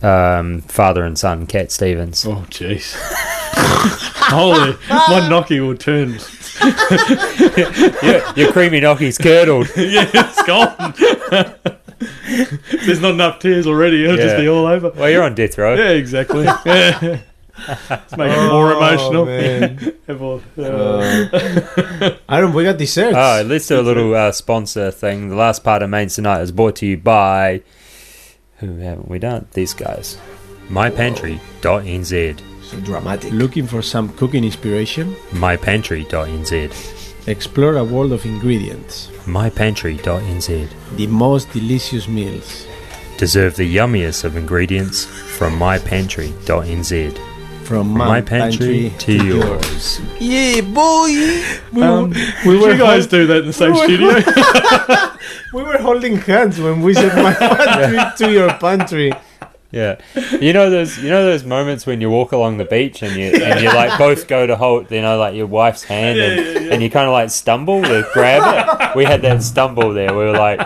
Um, 0.01 0.61
father 0.61 1.03
and 1.03 1.17
son, 1.17 1.45
Cat 1.47 1.71
Stevens. 1.71 2.25
Oh 2.25 2.45
jeez. 2.49 2.93
Holy, 3.53 4.75
my 4.89 5.27
gnocchi 5.29 5.59
will 5.59 5.75
turn. 5.77 6.17
your, 8.03 8.21
your 8.35 8.51
creamy 8.53 8.79
gnocchi's 8.81 9.17
curdled. 9.17 9.67
yeah, 9.75 10.09
it's 10.13 10.43
gone. 10.43 10.93
There's 12.85 13.01
not 13.01 13.11
enough 13.11 13.39
tears 13.39 13.67
already. 13.67 14.03
It'll 14.03 14.15
just 14.17 14.35
Yeah. 14.35 14.41
be 14.41 14.47
all 14.49 14.65
over. 14.65 14.89
Well, 14.91 15.09
you're 15.09 15.23
on 15.23 15.35
death 15.35 15.57
row. 15.57 15.75
Yeah, 15.75 15.89
exactly. 15.91 16.45
Yeah. 16.45 17.19
Let's 17.89 18.17
make 18.17 18.31
it 18.35 18.49
more 18.51 18.71
emotional. 18.71 19.21
Oh, 19.23 19.25
man. 19.25 19.93
Everyone- 20.07 20.41
uh, 20.57 22.17
Aaron, 22.29 22.53
we 22.53 22.63
got 22.63 22.77
desserts. 22.77 23.15
Oh, 23.15 23.43
let's 23.45 23.67
do 23.67 23.79
a 23.79 23.81
little 23.81 24.15
uh, 24.15 24.31
sponsor 24.31 24.89
thing. 24.91 25.29
The 25.29 25.35
last 25.35 25.63
part 25.63 25.83
of 25.83 25.89
Mains 25.89 26.15
Tonight 26.15 26.41
is 26.41 26.51
brought 26.51 26.75
to 26.77 26.85
you 26.87 26.97
by. 26.97 27.61
Who 28.61 28.77
haven't 28.77 29.09
we 29.09 29.19
done? 29.19 29.47
These 29.53 29.73
guys. 29.73 30.17
MyPantry.nz. 30.69 32.41
So 32.63 32.79
dramatic. 32.79 33.33
Looking 33.33 33.67
for 33.67 33.81
some 33.81 34.13
cooking 34.13 34.43
inspiration? 34.43 35.15
mypantry.nz. 35.31 37.27
Explore 37.27 37.77
a 37.77 37.83
world 37.83 38.13
of 38.13 38.25
ingredients. 38.25 39.07
mypantry.nz. 39.25 40.69
The 40.95 41.07
most 41.07 41.51
delicious 41.51 42.07
meals. 42.07 42.67
Deserve 43.17 43.55
the 43.55 43.75
yummiest 43.75 44.23
of 44.23 44.37
ingredients 44.37 45.05
from 45.05 45.59
mypantry.nz. 45.59 47.30
From 47.71 47.87
My 47.93 48.05
my, 48.05 48.21
pantry 48.21 48.91
to 48.99 49.13
yours. 49.25 50.01
Yeah, 50.19 50.59
boy. 50.59 51.07
We, 51.71 51.81
Um, 51.81 52.09
were, 52.09 52.15
we 52.45 52.51
Did 52.51 52.61
were 52.61 52.71
you 52.73 52.77
guys 52.77 53.03
hol- 53.05 53.11
do 53.11 53.27
that 53.27 53.37
in 53.37 53.47
the 53.47 53.53
same 53.53 53.71
we 53.71 53.79
were- 54.03 54.19
studio? 54.21 55.11
we 55.53 55.63
were 55.63 55.77
holding 55.77 56.17
hands 56.17 56.59
when 56.59 56.81
we 56.81 56.93
said 56.93 57.15
my 57.15 57.33
pantry 57.39 58.25
to 58.25 58.29
your 58.33 58.51
pantry. 58.55 59.13
Yeah, 59.71 60.01
you 60.41 60.51
know 60.51 60.69
those 60.69 60.97
you 60.97 61.09
know 61.11 61.23
those 61.23 61.45
moments 61.45 61.85
when 61.85 62.01
you 62.01 62.09
walk 62.09 62.33
along 62.33 62.57
the 62.57 62.65
beach 62.65 63.03
and 63.03 63.15
you 63.15 63.41
and 63.41 63.61
you 63.61 63.67
like 63.69 63.97
both 63.97 64.27
go 64.27 64.45
to 64.45 64.57
hold 64.57 64.91
you 64.91 65.01
know 65.01 65.17
like 65.17 65.33
your 65.33 65.47
wife's 65.47 65.83
hand 65.85 66.19
and, 66.19 66.73
and 66.73 66.83
you 66.83 66.89
kind 66.89 67.07
of 67.07 67.13
like 67.13 67.29
stumble 67.29 67.81
to 67.81 68.05
grab 68.11 68.43
it. 68.53 68.95
We 68.97 69.05
had 69.05 69.21
that 69.21 69.43
stumble 69.43 69.93
there. 69.93 70.11
We 70.11 70.25
were 70.25 70.33
like 70.37 70.59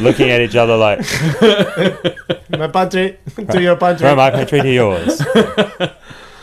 looking 0.00 0.30
at 0.30 0.40
each 0.40 0.56
other 0.56 0.76
like 0.76 0.98
My 2.50 2.68
pantry 2.68 3.18
to 3.50 3.60
your 3.62 3.76
pantry. 3.76 4.06
from 4.06 4.16
my 4.16 4.30
pantry 4.30 4.60
to 4.62 4.70
yours. 4.72 5.22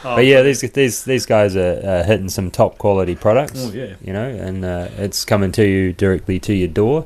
but 0.04 0.26
yeah, 0.26 0.42
these 0.42 0.62
these 0.62 1.04
these 1.04 1.26
guys 1.26 1.56
are 1.56 1.82
uh, 1.84 2.04
hitting 2.04 2.30
some 2.30 2.52
top 2.52 2.78
quality 2.78 3.16
products. 3.16 3.54
Oh, 3.66 3.72
yeah. 3.72 3.94
you 4.04 4.14
know, 4.14 4.28
and 4.28 4.64
uh, 4.66 4.88
it's 4.98 5.24
coming 5.26 5.52
to 5.54 5.66
you 5.66 5.94
directly 5.94 6.40
to 6.40 6.54
your 6.54 6.68
door. 6.68 7.06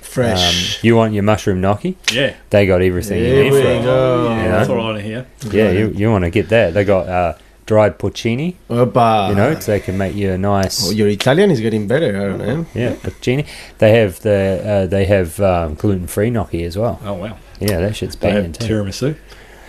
Fresh. 0.00 0.76
Um, 0.76 0.80
you 0.82 0.96
want 0.96 1.12
your 1.12 1.24
mushroom 1.24 1.60
gnocchi? 1.60 1.96
yeah. 2.10 2.34
They 2.50 2.66
got 2.66 2.80
everything 2.80 3.22
you 3.22 3.42
need 3.42 3.52
we 3.52 3.60
for 3.62 3.68
it. 3.68 3.82
go. 3.82 4.28
Yeah, 4.30 4.42
Yeah. 4.44 4.48
that's 4.52 4.68
what 4.68 4.78
I 4.78 4.82
want 4.82 4.98
to 4.98 5.02
hear. 5.04 5.26
Yeah, 5.50 5.70
you, 5.72 5.88
you 5.90 6.10
want 6.10 6.24
to 6.24 6.30
get 6.30 6.48
that. 6.48 6.72
They 6.72 6.84
got 6.84 7.06
uh, 7.08 7.34
dried 7.66 7.98
porcini, 7.98 8.54
Opa. 8.70 9.28
you 9.30 9.34
know, 9.34 9.58
so 9.58 9.72
they 9.72 9.80
can 9.80 9.98
make 9.98 10.14
you 10.14 10.30
a 10.32 10.38
nice 10.38 10.86
Oh, 10.86 10.90
your 10.92 11.08
Italian 11.08 11.50
is 11.50 11.60
getting 11.60 11.86
better, 11.88 12.08
I 12.16 12.24
don't 12.28 12.38
know. 12.38 12.66
yeah 12.74 12.94
porcini. 12.94 13.44
They 13.78 13.92
have 14.00 14.20
the 14.20 14.62
uh, 14.64 14.86
they 14.86 15.04
have 15.06 15.40
um, 15.40 15.74
gluten 15.74 16.06
free 16.06 16.30
gnocchi 16.30 16.64
as 16.64 16.76
well. 16.78 17.00
Oh 17.04 17.14
wow. 17.14 17.36
Yeah, 17.60 17.80
that 17.80 17.96
shit's 17.96 18.16
They 18.16 18.30
have 18.30 18.42
banging 18.42 18.52
too. 18.52 18.64
tiramisu. 18.66 19.16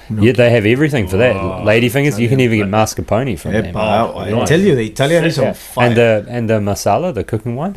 Yeah, 0.09 0.31
they 0.31 0.49
have 0.51 0.65
everything 0.65 1.07
for 1.09 1.17
that. 1.17 1.35
Oh, 1.35 1.63
Lady 1.65 1.89
fingers, 1.89 2.17
you 2.17 2.29
can 2.29 2.39
even 2.39 2.59
get 2.59 2.67
Italian. 2.69 2.85
mascarpone 2.87 3.37
from 3.39 3.51
them. 3.51 3.73
Epa, 3.73 4.13
Oh, 4.13 4.19
I 4.19 4.29
nice. 4.31 4.47
tell 4.47 4.59
you, 4.61 4.73
the 4.75 4.85
Italian 4.85 5.25
is 5.25 5.37
Yeah. 5.37 5.49
on 5.49 5.53
fire. 5.53 5.87
And 5.87 5.97
the 5.97 6.25
and 6.29 6.49
the 6.49 6.61
marsala, 6.61 7.11
the 7.11 7.23
cooking 7.25 7.55
one. 7.57 7.73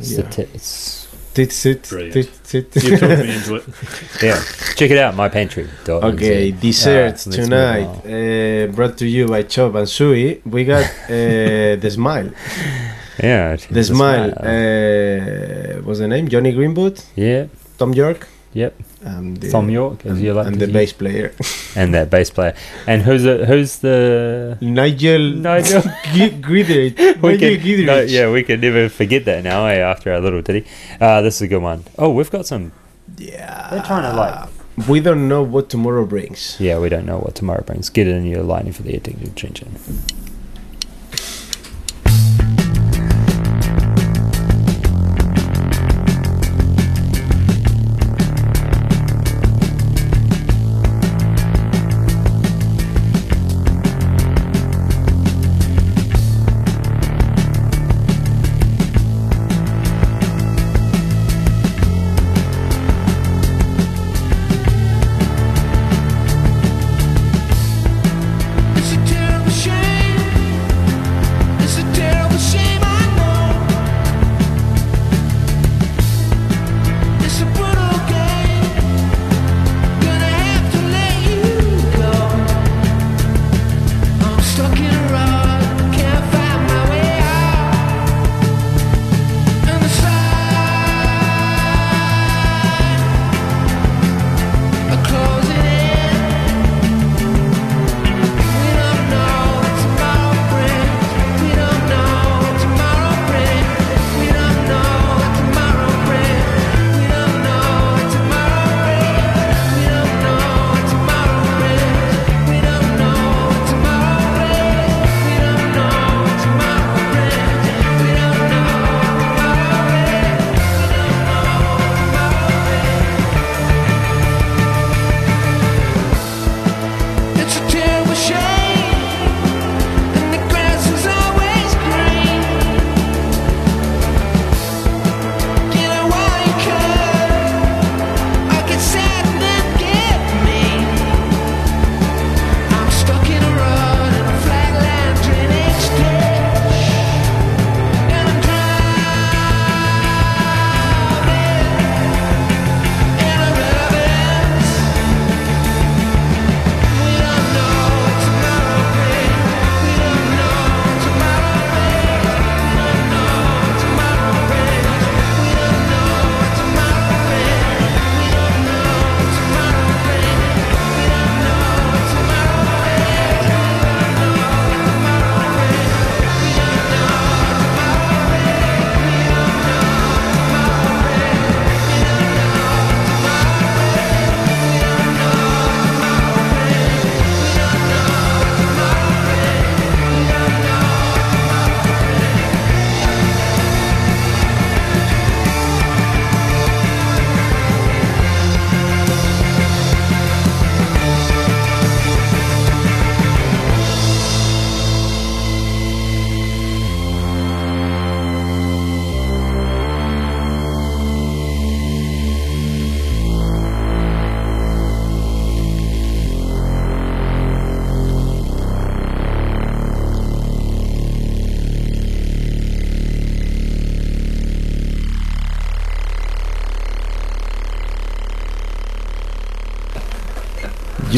It's, 0.00 0.12
Yeah. 0.18 0.22
t- 0.30 0.48
it's 0.54 1.01
Tit, 1.34 1.50
sit, 1.50 1.88
Brilliant. 1.88 2.12
tit, 2.44 2.70
tit. 2.72 2.84
You 2.84 2.98
talked 2.98 3.22
me 3.22 3.34
into 3.34 3.54
it. 3.56 3.64
yeah. 4.22 4.38
Check 4.76 4.90
it 4.90 4.98
out, 4.98 5.14
my 5.16 5.30
pantry. 5.30 5.66
Okay, 5.88 6.50
desserts 6.50 7.26
Ah, 7.26 7.30
tonight 7.30 7.88
uh, 8.04 8.66
brought 8.72 8.98
to 8.98 9.06
you 9.06 9.26
by 9.28 9.42
Chop 9.44 9.74
and 9.74 9.88
Sui. 9.88 10.42
We 10.44 10.64
got 10.66 10.84
uh, 10.84 11.76
the 11.82 11.90
smile. 11.90 12.30
Yeah, 13.22 13.56
The 13.70 13.84
smile. 13.84 14.30
Uh, 14.32 15.80
what's 15.84 16.00
the 16.00 16.08
name? 16.08 16.28
Jonny 16.28 16.52
Greenwood, 16.52 17.00
yeah. 17.16 17.46
Thom 17.78 17.94
Yorke, 17.94 18.26
Yep. 18.52 18.74
Um, 19.04 19.34
the, 19.34 19.50
Thom 19.50 19.68
Yorke, 19.68 20.06
as 20.06 20.12
and, 20.12 20.20
you 20.20 20.32
like 20.32 20.46
and 20.46 20.60
the 20.60 20.66
use. 20.66 20.72
bass 20.72 20.92
player 20.92 21.34
and 21.76 21.92
that 21.92 22.08
bass 22.08 22.30
player. 22.30 22.54
And 22.86 23.02
who's 23.02 23.24
the 23.24 23.44
who's 23.46 23.78
the 23.78 24.56
Nigel 24.60 25.32
Nigel. 25.34 25.82
G- 26.14 26.30
Gridrich. 26.30 26.96
we 27.22 27.32
Nigel 27.32 27.38
can, 27.56 27.66
Gidrich. 27.66 27.86
no, 27.86 28.00
yeah, 28.02 28.30
we 28.30 28.44
can 28.44 28.60
never 28.60 28.88
forget 28.88 29.24
that 29.24 29.42
now. 29.42 29.66
Eh, 29.66 29.78
after 29.78 30.12
our 30.12 30.20
little 30.20 30.40
ditty, 30.40 30.64
uh, 31.00 31.20
this 31.20 31.36
is 31.36 31.42
a 31.42 31.48
good 31.48 31.62
one. 31.62 31.82
Oh, 31.98 32.10
we've 32.10 32.30
got 32.30 32.46
some. 32.46 32.70
Yeah. 33.18 33.68
They're 33.70 33.82
trying 33.82 34.08
to 34.10 34.16
like. 34.16 34.48
We 34.88 35.00
don't 35.00 35.28
know 35.28 35.42
what 35.42 35.68
tomorrow 35.68 36.06
brings. 36.06 36.56
Yeah, 36.60 36.78
we 36.78 36.88
don't 36.88 37.04
know 37.04 37.18
what 37.18 37.34
tomorrow 37.34 37.62
brings. 37.62 37.90
Get 37.90 38.06
it 38.06 38.14
in 38.16 38.24
your 38.24 38.42
lightning 38.42 38.72
for 38.72 38.82
the 38.84 38.94
addicted 38.94 39.36
trenching. 39.36 39.76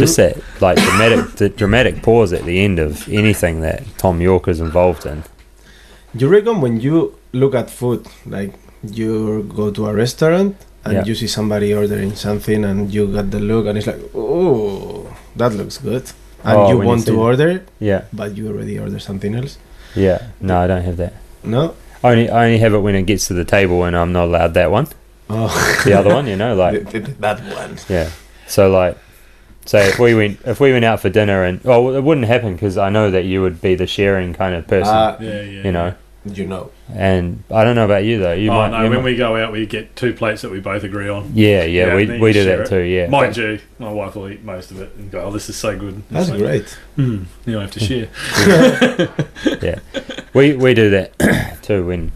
Just 0.05 0.17
that 0.17 0.37
like 0.61 0.77
dramatic 0.87 1.21
the 1.41 1.49
dramatic 1.49 2.03
pause 2.03 2.33
at 2.39 2.45
the 2.45 2.57
end 2.67 2.79
of 2.79 3.09
anything 3.09 3.61
that 3.67 3.83
Thom 3.99 4.21
Yorke 4.21 4.49
is 4.49 4.61
involved 4.61 5.05
in. 5.07 5.23
You 6.15 6.29
reckon 6.29 6.61
when 6.61 6.81
you 6.81 6.97
look 7.33 7.55
at 7.55 7.71
food, 7.71 8.07
like 8.27 8.53
you 9.01 9.43
go 9.57 9.71
to 9.71 9.87
a 9.87 9.93
restaurant 9.95 10.55
and 10.85 10.93
Yeah. 10.95 11.05
you 11.09 11.15
see 11.15 11.27
somebody 11.27 11.73
ordering 11.75 12.15
something 12.15 12.65
and 12.65 12.93
you 12.95 13.07
got 13.09 13.31
the 13.31 13.41
look 13.41 13.67
and 13.67 13.79
it's 13.79 13.87
like, 13.87 14.01
oh, 14.15 15.09
that 15.37 15.53
looks 15.55 15.79
good. 15.79 16.05
And 16.45 16.57
Oh, 16.59 16.69
you 16.71 16.77
when 16.79 16.85
you 16.85 16.89
want 16.93 17.07
to 17.07 17.17
order 17.19 17.49
it, 17.57 17.63
Yeah, 17.81 18.03
but 18.13 18.37
you 18.37 18.49
already 18.49 18.79
ordered 18.79 19.01
something 19.03 19.35
else. 19.35 19.57
yeah. 19.97 20.19
No, 20.41 20.59
I 20.61 20.67
don't 20.67 20.83
have 20.85 20.99
that. 20.99 21.15
No? 21.43 21.75
I 22.05 22.11
only 22.13 22.29
I 22.29 22.45
only 22.47 22.59
have 22.59 22.75
it 22.75 22.81
when 22.85 22.95
it 22.95 23.07
gets 23.07 23.27
to 23.29 23.35
the 23.35 23.45
table 23.57 23.85
and 23.85 23.97
I'm 23.97 24.13
not 24.13 24.25
allowed 24.31 24.53
that 24.55 24.71
one. 24.71 24.87
Oh, 25.31 25.49
The 25.87 25.95
other 25.99 26.13
one, 26.19 26.27
you 26.27 26.37
know, 26.37 26.55
like 26.55 26.91
th- 26.91 27.05
th- 27.07 27.17
that 27.21 27.41
one. 27.59 27.79
Yeah. 27.89 28.11
So 28.47 28.69
like, 28.71 28.99
say 29.67 29.89
if 29.89 29.99
we 29.99 30.15
went 30.15 30.41
if 30.45 30.61
we 30.61 30.73
went 30.73 30.85
out 30.85 31.01
for 31.01 31.09
dinner 31.11 31.45
and 31.45 31.63
well, 31.65 31.95
it 31.95 32.03
wouldn't 32.03 32.27
happen 32.27 32.53
because 32.55 32.77
I 32.79 32.91
know 32.91 33.11
that 33.11 33.25
you 33.25 33.43
would 33.43 33.61
be 33.61 33.75
the 33.75 33.87
sharing 33.87 34.33
kind 34.35 34.55
of 34.55 34.67
person, 34.67 34.95
Uh, 34.95 35.17
Yeah, 35.21 35.41
yeah. 35.43 35.63
you 35.65 35.73
know. 35.73 35.95
you 36.27 36.47
know. 36.47 36.71
And 36.95 37.43
I 37.51 37.65
don't 37.65 37.75
know 37.77 37.85
about 37.85 38.05
you 38.05 38.19
though. 38.19 38.33
You 38.33 38.51
oh 38.51 38.55
might. 38.55 38.71
no, 38.71 38.77
you 38.85 38.91
when 38.91 38.99
might- 39.01 39.05
we 39.05 39.17
go 39.17 39.37
out, 39.37 39.53
we 39.53 39.67
get 39.67 39.95
two 39.97 40.13
plates 40.15 40.41
that 40.43 40.51
we 40.51 40.61
both 40.61 40.83
agree 40.85 41.09
on. 41.09 41.31
yeah, 41.35 41.65
yeah, 41.65 41.87
Yeah, 41.89 41.95
we 41.97 42.19
we 42.19 42.33
do 42.33 42.45
that 42.45 42.61
it. 42.61 42.67
too. 42.69 42.81
Yeah. 42.81 43.09
Mind 43.09 43.35
But- 43.35 43.37
you, 43.43 43.59
my 43.79 43.91
wife 43.93 44.15
will 44.17 44.29
eat 44.31 44.43
most 44.45 44.71
of 44.71 44.81
it 44.81 44.91
and 44.99 45.11
go, 45.11 45.21
"Oh, 45.23 45.31
this 45.31 45.49
is 45.51 45.57
so 45.57 45.77
good." 45.79 45.97
It's 45.99 46.11
That's 46.11 46.31
like, 46.31 46.39
great. 46.39 46.79
Hmm, 46.97 47.25
you 47.47 47.53
don't 47.55 47.63
have 47.63 47.71
to 47.73 47.81
share. 47.89 48.09
Yeah, 49.63 49.79
we 50.35 50.55
we 50.55 50.75
do 50.75 50.91
that 50.91 51.59
too 51.63 51.87
when 51.87 52.13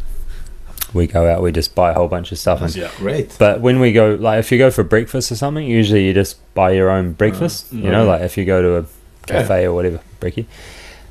we 0.95 1.07
go 1.07 1.31
out. 1.31 1.43
We 1.43 1.53
just 1.53 1.75
buy 1.75 1.91
a 1.91 1.95
whole 1.95 2.09
bunch 2.09 2.33
of 2.33 2.39
stuff. 2.39 2.63
And, 2.63 2.75
yeah. 2.75 2.91
Great. 2.97 3.37
but 3.39 3.61
when 3.61 3.81
we 3.81 3.93
go, 3.93 4.15
like 4.15 4.39
if 4.41 4.51
you 4.53 4.59
go 4.59 4.71
for 4.71 4.85
breakfast 4.85 5.31
or 5.31 5.37
something, 5.37 5.67
usually 5.67 6.07
you 6.07 6.15
just 6.15 6.39
buy 6.55 6.71
your 6.73 6.91
own 6.91 7.13
breakfast. 7.13 7.73
you 7.73 7.91
know, 7.91 8.05
yeah. 8.05 8.11
like 8.11 8.23
if 8.23 8.37
you 8.37 8.45
go 8.45 8.63
to 8.63 8.77
a 8.79 8.87
cafe 9.27 9.65
or 9.65 9.75
whatever, 9.75 10.01
brekkie. 10.21 10.47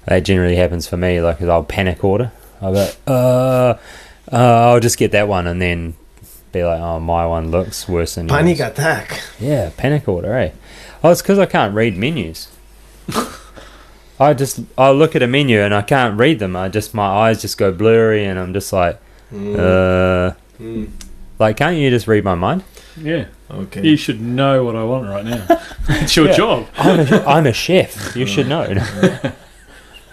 That 0.06 0.22
generally 0.22 0.56
happens 0.56 0.88
for 0.88 0.98
me. 0.98 1.22
Like 1.22 1.41
I'll 1.41 1.64
panic 1.64 2.04
order. 2.04 2.32
I'll 2.62 2.74
go, 2.74 2.90
uh, 3.06 3.78
uh, 4.32 4.36
I'll 4.72 4.80
just 4.80 4.98
get 4.98 5.12
that 5.12 5.28
one 5.28 5.48
and 5.48 5.62
then 5.62 5.95
be 6.52 6.64
like, 6.64 6.80
oh, 6.80 6.99
my 6.99 7.26
one 7.26 7.52
looks 7.52 7.88
worse 7.88 8.16
than 8.16 8.28
Panic 8.28 8.60
yours. 8.60 8.72
attack. 8.72 9.22
Yeah, 9.40 9.72
panic 9.78 10.08
order, 10.08 10.34
eh? 10.34 10.52
Oh, 11.04 11.12
it's 11.12 11.22
because 11.22 11.38
I 11.40 11.45
can't 11.45 11.76
read 11.76 11.98
menus. 11.98 12.49
I 14.20 14.34
just 14.34 14.62
I 14.78 14.90
look 14.91 15.16
at 15.16 15.22
a 15.22 15.28
menu 15.28 15.60
and 15.60 15.74
I 15.74 15.84
can't 15.84 16.18
read 16.18 16.40
them. 16.40 16.56
I 16.56 16.70
just 16.70 16.94
my 16.94 17.06
eyes 17.06 17.41
just 17.41 17.58
go 17.58 17.72
blurry 17.72 18.26
and 18.26 18.40
I'm 18.40 18.54
just 18.54 18.74
like, 18.74 18.99
Mm. 19.34 19.56
uh, 19.60 20.34
Mm. 20.62 20.90
like 21.40 21.58
can't 21.58 21.78
you 21.78 21.90
just 21.90 22.08
read 22.08 22.24
my 22.24 22.36
mind? 22.36 22.64
Yeah, 22.99 23.26
Okay. 23.52 23.84
you 23.84 23.95
should 23.98 24.20
know 24.22 24.64
what 24.64 24.76
I 24.76 24.84
want 24.84 25.08
right 25.08 25.24
now. 25.26 25.45
it's 25.90 26.16
your 26.16 26.28
Yeah. 26.28 26.34
job. 26.38 26.68
I'm 26.78 26.99
a, 26.99 27.24
I'm 27.28 27.45
a 27.45 27.54
chef. 27.54 28.16
You 28.16 28.26
should 28.26 28.48
know. 28.48 28.66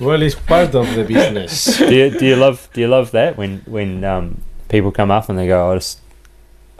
Well, 0.01 0.21
it's 0.23 0.35
part 0.35 0.75
of 0.75 0.93
the 0.95 1.05
business. 1.05 1.79
do 1.79 1.95
you 1.95 2.11
do 2.11 2.27
you 2.27 2.37
love 2.37 2.69
do 2.75 2.81
you 2.81 2.89
love 2.89 3.13
that 3.13 3.37
when 3.39 3.63
when 3.67 4.03
um, 4.05 4.43
people 4.69 4.91
come 4.93 5.11
up 5.11 5.29
and 5.29 5.39
they 5.39 5.47
go, 5.47 5.71
I 5.73 5.77
just 5.77 6.01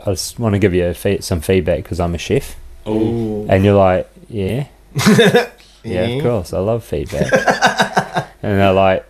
I 0.05 0.11
just 0.11 0.37
want 0.37 0.53
to 0.53 0.59
give 0.59 0.73
you 0.75 0.85
a 0.87 0.93
fe- 0.93 1.21
some 1.21 1.41
feedback 1.41 1.77
because 1.83 1.99
I'm 1.99 2.13
a 2.13 2.17
chef, 2.19 2.55
Oh. 2.85 3.47
and 3.49 3.63
you're 3.65 3.73
like, 3.77 4.07
yeah, 4.29 4.67
yeah, 5.07 5.49
Yeah. 5.83 6.01
of 6.17 6.21
course, 6.23 6.53
I 6.53 6.59
love 6.59 6.83
feedback, 6.83 7.31
and 8.43 8.59
they're 8.59 8.73
like, 8.73 9.07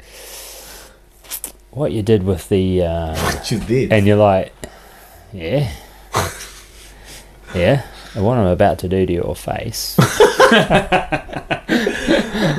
what 1.75 1.91
you 1.91 2.01
did 2.01 2.23
with 2.23 2.47
the, 2.49 2.81
uh, 2.83 3.15
You 3.51 3.59
did. 3.59 3.91
and 3.93 4.07
you're 4.07 4.17
like, 4.17 4.51
yeah, 5.33 5.69
yeah, 7.53 7.83
and 8.15 8.23
what 8.25 8.37
I'm 8.37 8.47
about 8.47 8.79
to 8.79 8.87
do 8.89 9.05
to 9.05 9.13
your 9.13 9.35
face. 9.35 9.95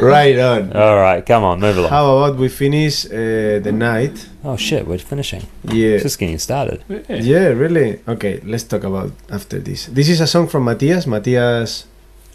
right 0.01 0.39
on. 0.39 0.73
All 0.77 0.97
right, 0.97 1.25
come 1.25 1.43
on, 1.45 1.61
move 1.61 1.77
along. 1.79 1.91
How 1.91 2.19
about 2.19 2.37
we 2.39 2.49
finish 2.49 3.07
uh, 3.07 3.59
the 3.63 3.73
night? 3.73 4.29
Oh 4.45 4.57
shit, 4.57 4.87
we're 4.87 4.99
finishing. 4.99 5.47
Yeah. 5.65 5.99
Just 5.99 6.19
getting 6.19 6.39
started. 6.39 6.83
Yeah. 6.89 7.17
Yeah, 7.17 7.47
really? 7.57 8.01
Okay, 8.07 8.41
let's 8.45 8.65
talk 8.65 8.85
about 8.85 9.13
after 9.31 9.59
this. 9.59 9.87
This 9.87 10.09
is 10.09 10.21
a 10.21 10.27
song 10.27 10.49
from 10.49 10.65
Matias. 10.65 11.07
Matias 11.07 11.87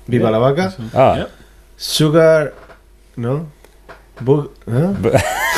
Viva 0.08 0.30
la 0.32 0.40
Vaca. 0.40 0.74
Oh, 0.94 1.16
Yep. 1.16 1.32
Sugar. 1.78 2.54
No? 3.18 3.48
Bug. 4.22 4.50
Huh? 4.70 4.94
Bu- 4.94 5.10
Buga? 5.12 5.22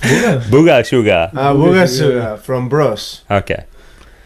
Booga 0.00 0.84
sugar. 0.84 1.30
Ah, 1.34 1.52
Buga 1.52 1.86
Sugar 1.86 2.36
from 2.38 2.68
Bros. 2.68 3.22
Okay. 3.30 3.64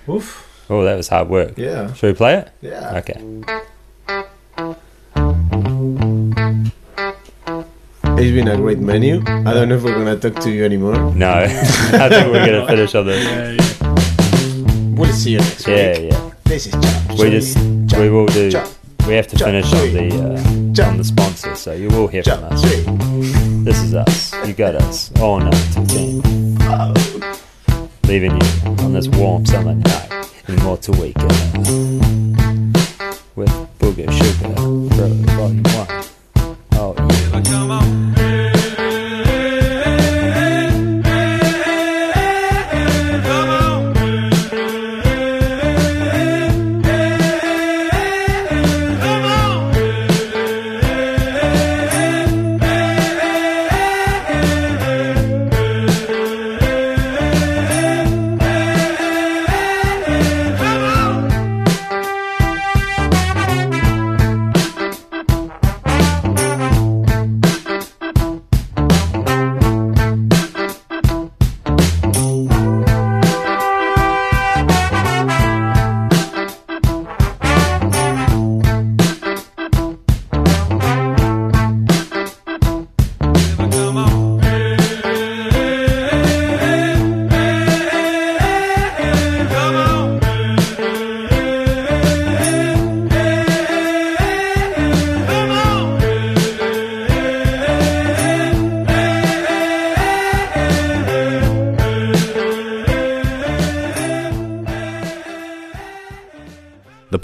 Oof. 0.09 0.41
Oh, 0.71 0.85
that 0.85 0.97
was 0.97 1.09
hard 1.09 1.29
work. 1.29 1.55
Yeah. 1.59 1.93
Should 1.95 2.09
we 2.09 2.15
play 2.15 2.35
it? 2.35 2.51
Yeah. 2.63 2.99
Okay. 2.99 3.21
It's 8.17 8.31
been 8.33 8.49
a 8.49 8.57
great 8.57 8.79
menu. 8.79 9.23
I 9.27 9.53
don't 9.53 9.69
know 9.69 9.77
if 9.77 9.83
we're 9.83 9.95
gonna 9.95 10.17
talk 10.17 10.41
to 10.45 10.51
you 10.51 10.65
anymore. 10.65 11.13
No, 11.15 11.29
I 11.33 11.49
think 12.09 12.33
we're 12.33 12.47
gonna 12.47 12.67
finish 12.67 12.95
on 12.95 13.07
this. 13.07 13.25
Yeah, 13.25 13.51
yeah. 13.53 14.95
We'll 14.97 15.13
see 15.13 15.33
you 15.33 15.39
next 15.39 15.67
Yeah, 15.67 15.99
week. 15.99 16.13
yeah. 16.13 16.19
yeah. 16.25 16.31
This 16.45 16.67
is 16.67 16.73
Chop. 16.73 17.19
We 17.19 17.31
just 17.31 17.59
we 17.99 18.11
will 18.11 18.27
do. 18.27 18.51
Chop. 18.53 18.69
We 19.09 19.15
have 19.15 19.27
to 19.29 19.37
Chop. 19.37 19.47
finish 19.47 19.73
on 19.73 19.93
the 19.93 20.09
uh, 20.09 20.75
Chop. 20.75 20.89
on 20.93 20.97
the 20.99 21.05
sponsor, 21.05 21.55
so 21.57 21.73
you 21.73 21.89
will 21.89 22.07
hear 22.07 22.23
from 22.23 22.41
Chop. 22.41 22.53
us. 22.53 23.44
This 23.65 23.81
is 23.81 23.95
us. 23.95 24.35
You 24.47 24.53
got 24.53 24.75
us. 24.75 25.11
Oh 25.17 25.39
no, 25.39 25.51
to 25.51 25.87
ten. 25.87 26.21
Leaving 28.07 28.33
you 28.33 28.71
on 28.85 28.93
this 28.93 29.09
warm 29.09 29.47
summer 29.47 29.75
night 29.75 30.11
in 30.49 30.57
Motueka 30.57 31.25
with 33.35 33.49
Booger 33.79 34.13
Sugar 34.13 34.55
Bro 34.55 35.09
Volume 35.35 35.63
One. 35.63 35.89
Oh 36.73 36.95
yeah. 36.99 38.14